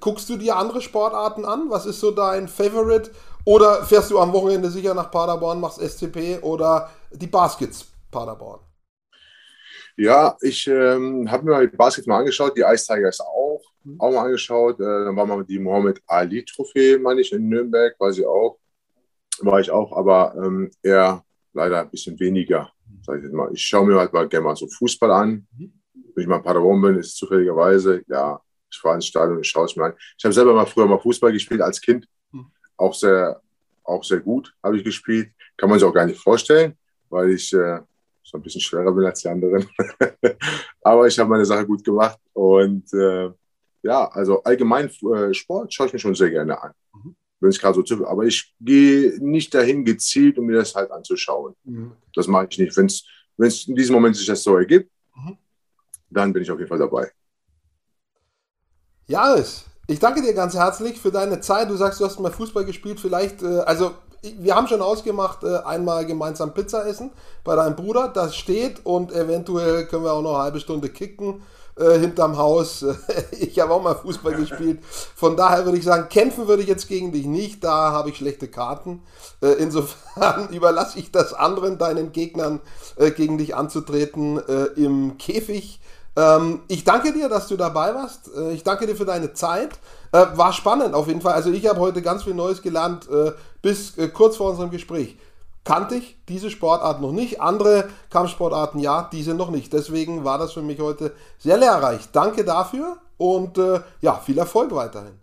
guckst 0.00 0.28
du 0.28 0.36
dir 0.36 0.56
andere 0.56 0.80
Sportarten 0.80 1.44
an? 1.44 1.68
Was 1.68 1.86
ist 1.86 2.00
so 2.00 2.10
dein 2.10 2.48
Favorite? 2.48 3.10
Oder 3.46 3.84
fährst 3.84 4.10
du 4.10 4.18
am 4.18 4.32
Wochenende 4.32 4.68
sicher 4.68 4.92
nach 4.92 5.08
Paderborn, 5.08 5.60
machst 5.60 5.80
SCP 5.80 6.40
oder 6.42 6.90
die 7.12 7.28
Baskets 7.28 7.86
Paderborn? 8.10 8.58
Ja, 9.96 10.36
ich 10.40 10.66
ähm, 10.66 11.30
habe 11.30 11.44
mir 11.44 11.52
mal 11.52 11.68
die 11.68 11.76
Baskets 11.76 12.08
mal 12.08 12.18
angeschaut, 12.18 12.56
die 12.56 12.62
Ice 12.62 12.92
Tigers 12.92 13.20
auch, 13.20 13.62
mhm. 13.84 14.00
auch 14.00 14.10
mal 14.10 14.24
angeschaut. 14.24 14.80
Äh, 14.80 15.04
dann 15.04 15.14
war 15.14 15.26
mal 15.26 15.44
die 15.44 15.60
Mohammed 15.60 16.02
Ali 16.08 16.44
Trophäe, 16.44 16.98
meine 16.98 17.20
ich, 17.20 17.32
in 17.32 17.48
Nürnberg, 17.48 17.94
weiß 18.00 18.18
ich 18.18 18.26
auch. 18.26 18.58
War 19.38 19.60
ich 19.60 19.70
auch, 19.70 19.96
aber 19.96 20.34
ähm, 20.44 20.68
eher 20.82 21.22
leider 21.52 21.82
ein 21.82 21.90
bisschen 21.90 22.18
weniger, 22.18 22.72
sag 23.02 23.18
ich 23.18 23.24
jetzt 23.24 23.32
mal. 23.32 23.48
Ich 23.52 23.64
schaue 23.64 23.86
mir 23.86 23.96
halt 23.96 24.12
mal 24.12 24.28
gerne 24.28 24.46
mal 24.46 24.56
so 24.56 24.66
Fußball 24.66 25.12
an. 25.12 25.46
Mhm. 25.56 25.72
Wenn 26.16 26.22
ich 26.22 26.28
mal 26.28 26.38
in 26.38 26.42
Paderborn 26.42 26.82
bin, 26.82 26.98
ist 26.98 27.10
es 27.10 27.14
zufälligerweise, 27.14 28.02
ja, 28.08 28.40
ich 28.68 28.78
fahre 28.78 28.96
ins 28.96 29.06
Stadion 29.06 29.36
und 29.36 29.46
schaue 29.46 29.66
es 29.66 29.76
mir 29.76 29.84
an. 29.84 29.94
Ich 30.18 30.24
habe 30.24 30.34
selber 30.34 30.52
mal 30.52 30.66
früher 30.66 30.86
mal 30.86 30.98
Fußball 30.98 31.32
gespielt 31.32 31.60
als 31.60 31.80
Kind 31.80 32.08
auch 32.76 32.94
sehr, 32.94 33.40
auch 33.84 34.04
sehr 34.04 34.20
gut 34.20 34.54
habe 34.62 34.76
ich 34.78 34.84
gespielt. 34.84 35.30
Kann 35.56 35.70
man 35.70 35.78
sich 35.78 35.88
auch 35.88 35.94
gar 35.94 36.06
nicht 36.06 36.20
vorstellen, 36.20 36.76
weil 37.08 37.30
ich 37.30 37.52
äh, 37.52 37.80
so 38.22 38.38
ein 38.38 38.42
bisschen 38.42 38.60
schwerer 38.60 38.92
bin 38.92 39.04
als 39.04 39.20
die 39.20 39.28
anderen. 39.28 39.68
Aber 40.82 41.06
ich 41.06 41.18
habe 41.18 41.30
meine 41.30 41.44
Sache 41.44 41.66
gut 41.66 41.84
gemacht 41.84 42.18
und 42.32 42.92
äh, 42.92 43.30
ja, 43.82 44.08
also 44.08 44.42
allgemein 44.42 44.90
äh, 45.14 45.32
Sport 45.32 45.72
schaue 45.72 45.86
ich 45.86 45.92
mir 45.92 45.98
schon 45.98 46.14
sehr 46.14 46.30
gerne 46.30 46.60
an. 46.60 46.72
Mhm. 46.92 47.16
Wenn 47.38 47.50
es 47.50 47.58
gerade 47.58 47.80
so 47.84 48.06
aber 48.06 48.24
ich 48.24 48.54
gehe 48.60 49.16
nicht 49.20 49.54
dahin 49.54 49.84
gezielt, 49.84 50.38
um 50.38 50.46
mir 50.46 50.56
das 50.56 50.74
halt 50.74 50.90
anzuschauen. 50.90 51.54
Mhm. 51.64 51.92
Das 52.14 52.26
mache 52.26 52.48
ich 52.50 52.58
nicht. 52.58 52.76
Wenn 52.76 52.86
es 52.86 53.68
in 53.68 53.76
diesem 53.76 53.94
Moment 53.94 54.16
sich 54.16 54.26
das 54.26 54.42
so 54.42 54.56
ergibt, 54.56 54.90
mhm. 55.14 55.36
dann 56.10 56.32
bin 56.32 56.42
ich 56.42 56.50
auf 56.50 56.58
jeden 56.58 56.68
Fall 56.68 56.78
dabei. 56.78 57.12
Jaris, 59.06 59.64
ich 59.86 60.00
danke 60.00 60.22
dir 60.22 60.34
ganz 60.34 60.54
herzlich 60.54 61.00
für 61.00 61.12
deine 61.12 61.40
Zeit. 61.40 61.70
Du 61.70 61.76
sagst, 61.76 62.00
du 62.00 62.04
hast 62.04 62.18
mal 62.18 62.32
Fußball 62.32 62.64
gespielt. 62.64 62.98
Vielleicht, 62.98 63.42
äh, 63.42 63.60
also 63.60 63.92
wir 64.22 64.56
haben 64.56 64.66
schon 64.66 64.82
ausgemacht, 64.82 65.44
äh, 65.44 65.58
einmal 65.58 66.06
gemeinsam 66.06 66.54
Pizza 66.54 66.86
essen 66.86 67.10
bei 67.44 67.54
deinem 67.54 67.76
Bruder. 67.76 68.08
Das 68.08 68.34
steht 68.34 68.84
und 68.84 69.12
eventuell 69.12 69.86
können 69.86 70.04
wir 70.04 70.12
auch 70.12 70.22
noch 70.22 70.34
eine 70.34 70.44
halbe 70.44 70.60
Stunde 70.60 70.88
kicken 70.88 71.42
äh, 71.78 71.98
hinterm 71.98 72.36
Haus. 72.36 72.84
ich 73.38 73.58
habe 73.60 73.72
auch 73.72 73.82
mal 73.82 73.94
Fußball 73.94 74.34
gespielt. 74.36 74.80
Von 74.84 75.36
daher 75.36 75.64
würde 75.64 75.78
ich 75.78 75.84
sagen, 75.84 76.08
kämpfen 76.08 76.48
würde 76.48 76.62
ich 76.62 76.68
jetzt 76.68 76.88
gegen 76.88 77.12
dich 77.12 77.26
nicht. 77.26 77.62
Da 77.62 77.92
habe 77.92 78.10
ich 78.10 78.16
schlechte 78.16 78.48
Karten. 78.48 79.02
Äh, 79.42 79.52
insofern 79.58 80.48
überlasse 80.52 80.98
ich 80.98 81.12
das 81.12 81.32
anderen, 81.34 81.78
deinen 81.78 82.12
Gegnern 82.12 82.60
äh, 82.96 83.10
gegen 83.10 83.38
dich 83.38 83.54
anzutreten 83.54 84.38
äh, 84.48 84.64
im 84.76 85.18
Käfig. 85.18 85.80
Ähm, 86.16 86.62
ich 86.68 86.84
danke 86.84 87.12
dir, 87.12 87.28
dass 87.28 87.46
du 87.46 87.56
dabei 87.56 87.94
warst. 87.94 88.30
Äh, 88.34 88.52
ich 88.52 88.62
danke 88.62 88.86
dir 88.86 88.96
für 88.96 89.04
deine 89.04 89.34
Zeit. 89.34 89.78
Äh, 90.12 90.26
war 90.34 90.52
spannend 90.52 90.94
auf 90.94 91.08
jeden 91.08 91.20
Fall. 91.20 91.34
Also 91.34 91.52
ich 91.52 91.66
habe 91.68 91.78
heute 91.80 92.00
ganz 92.00 92.24
viel 92.24 92.34
Neues 92.34 92.62
gelernt, 92.62 93.08
äh, 93.10 93.32
bis 93.60 93.98
äh, 93.98 94.08
kurz 94.08 94.36
vor 94.36 94.50
unserem 94.50 94.70
Gespräch. 94.70 95.18
Kannte 95.64 95.96
ich 95.96 96.16
diese 96.28 96.48
Sportart 96.50 97.00
noch 97.00 97.12
nicht. 97.12 97.40
Andere 97.40 97.88
Kampfsportarten 98.10 98.80
ja, 98.80 99.10
diese 99.12 99.34
noch 99.34 99.50
nicht. 99.50 99.72
Deswegen 99.72 100.24
war 100.24 100.38
das 100.38 100.52
für 100.52 100.62
mich 100.62 100.80
heute 100.80 101.12
sehr 101.38 101.58
lehrreich. 101.58 102.08
Danke 102.12 102.44
dafür 102.44 102.96
und 103.18 103.58
äh, 103.58 103.80
ja, 104.00 104.14
viel 104.14 104.38
Erfolg 104.38 104.74
weiterhin. 104.74 105.20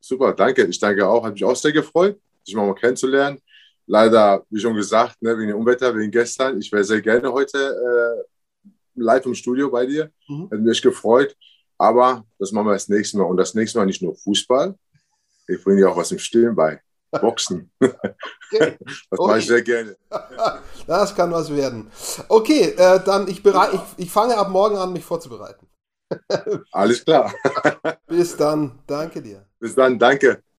Super, 0.00 0.32
danke. 0.32 0.64
Ich 0.66 0.78
danke 0.78 1.06
auch. 1.06 1.24
Hat 1.24 1.32
mich 1.32 1.44
auch 1.44 1.56
sehr 1.56 1.72
gefreut, 1.72 2.16
dich 2.46 2.54
mal, 2.54 2.72
kennenzulernen. 2.74 3.40
Leider, 3.88 4.44
wie 4.50 4.60
schon 4.60 4.74
gesagt, 4.74 5.20
ne, 5.20 5.36
wegen 5.36 5.48
dem 5.48 5.58
Unwetter, 5.58 5.94
wegen 5.94 6.10
gestern. 6.10 6.58
Ich 6.60 6.70
wäre 6.70 6.84
sehr 6.84 7.00
gerne 7.00 7.32
heute 7.32 7.58
äh, 7.58 8.35
live 8.96 9.26
im 9.26 9.34
Studio 9.34 9.70
bei 9.70 9.86
dir. 9.86 10.10
Mhm. 10.28 10.48
Hätte 10.50 10.62
mich 10.62 10.82
gefreut. 10.82 11.36
Aber 11.78 12.24
das 12.38 12.52
machen 12.52 12.66
wir 12.66 12.72
das 12.72 12.88
nächste 12.88 13.18
Mal. 13.18 13.24
Und 13.24 13.36
das 13.36 13.54
nächste 13.54 13.78
Mal 13.78 13.86
nicht 13.86 14.02
nur 14.02 14.14
Fußball. 14.14 14.74
Ich 15.48 15.62
bringe 15.62 15.78
dir 15.78 15.90
auch 15.90 15.96
was 15.96 16.10
im 16.12 16.18
Stillen 16.18 16.54
bei. 16.54 16.80
Boxen. 17.20 17.70
Okay. 18.52 18.78
das 19.10 19.18
mache 19.18 19.38
ich 19.40 19.46
sehr 19.48 19.62
gerne. 19.62 19.96
das 20.86 21.14
kann 21.16 21.32
was 21.32 21.50
werden. 21.50 21.90
Okay, 22.28 22.74
äh, 22.76 23.02
dann 23.04 23.26
ich, 23.26 23.42
bereit, 23.42 23.70
ich, 23.74 24.04
ich 24.04 24.10
fange 24.10 24.38
ab 24.38 24.50
morgen 24.50 24.76
an, 24.76 24.92
mich 24.92 25.04
vorzubereiten. 25.04 25.66
Alles 26.70 27.04
klar. 27.04 27.34
Bis 28.06 28.36
dann. 28.36 28.78
Danke 28.86 29.20
dir. 29.20 29.44
Bis 29.58 29.74
dann. 29.74 29.98
Danke. 29.98 30.44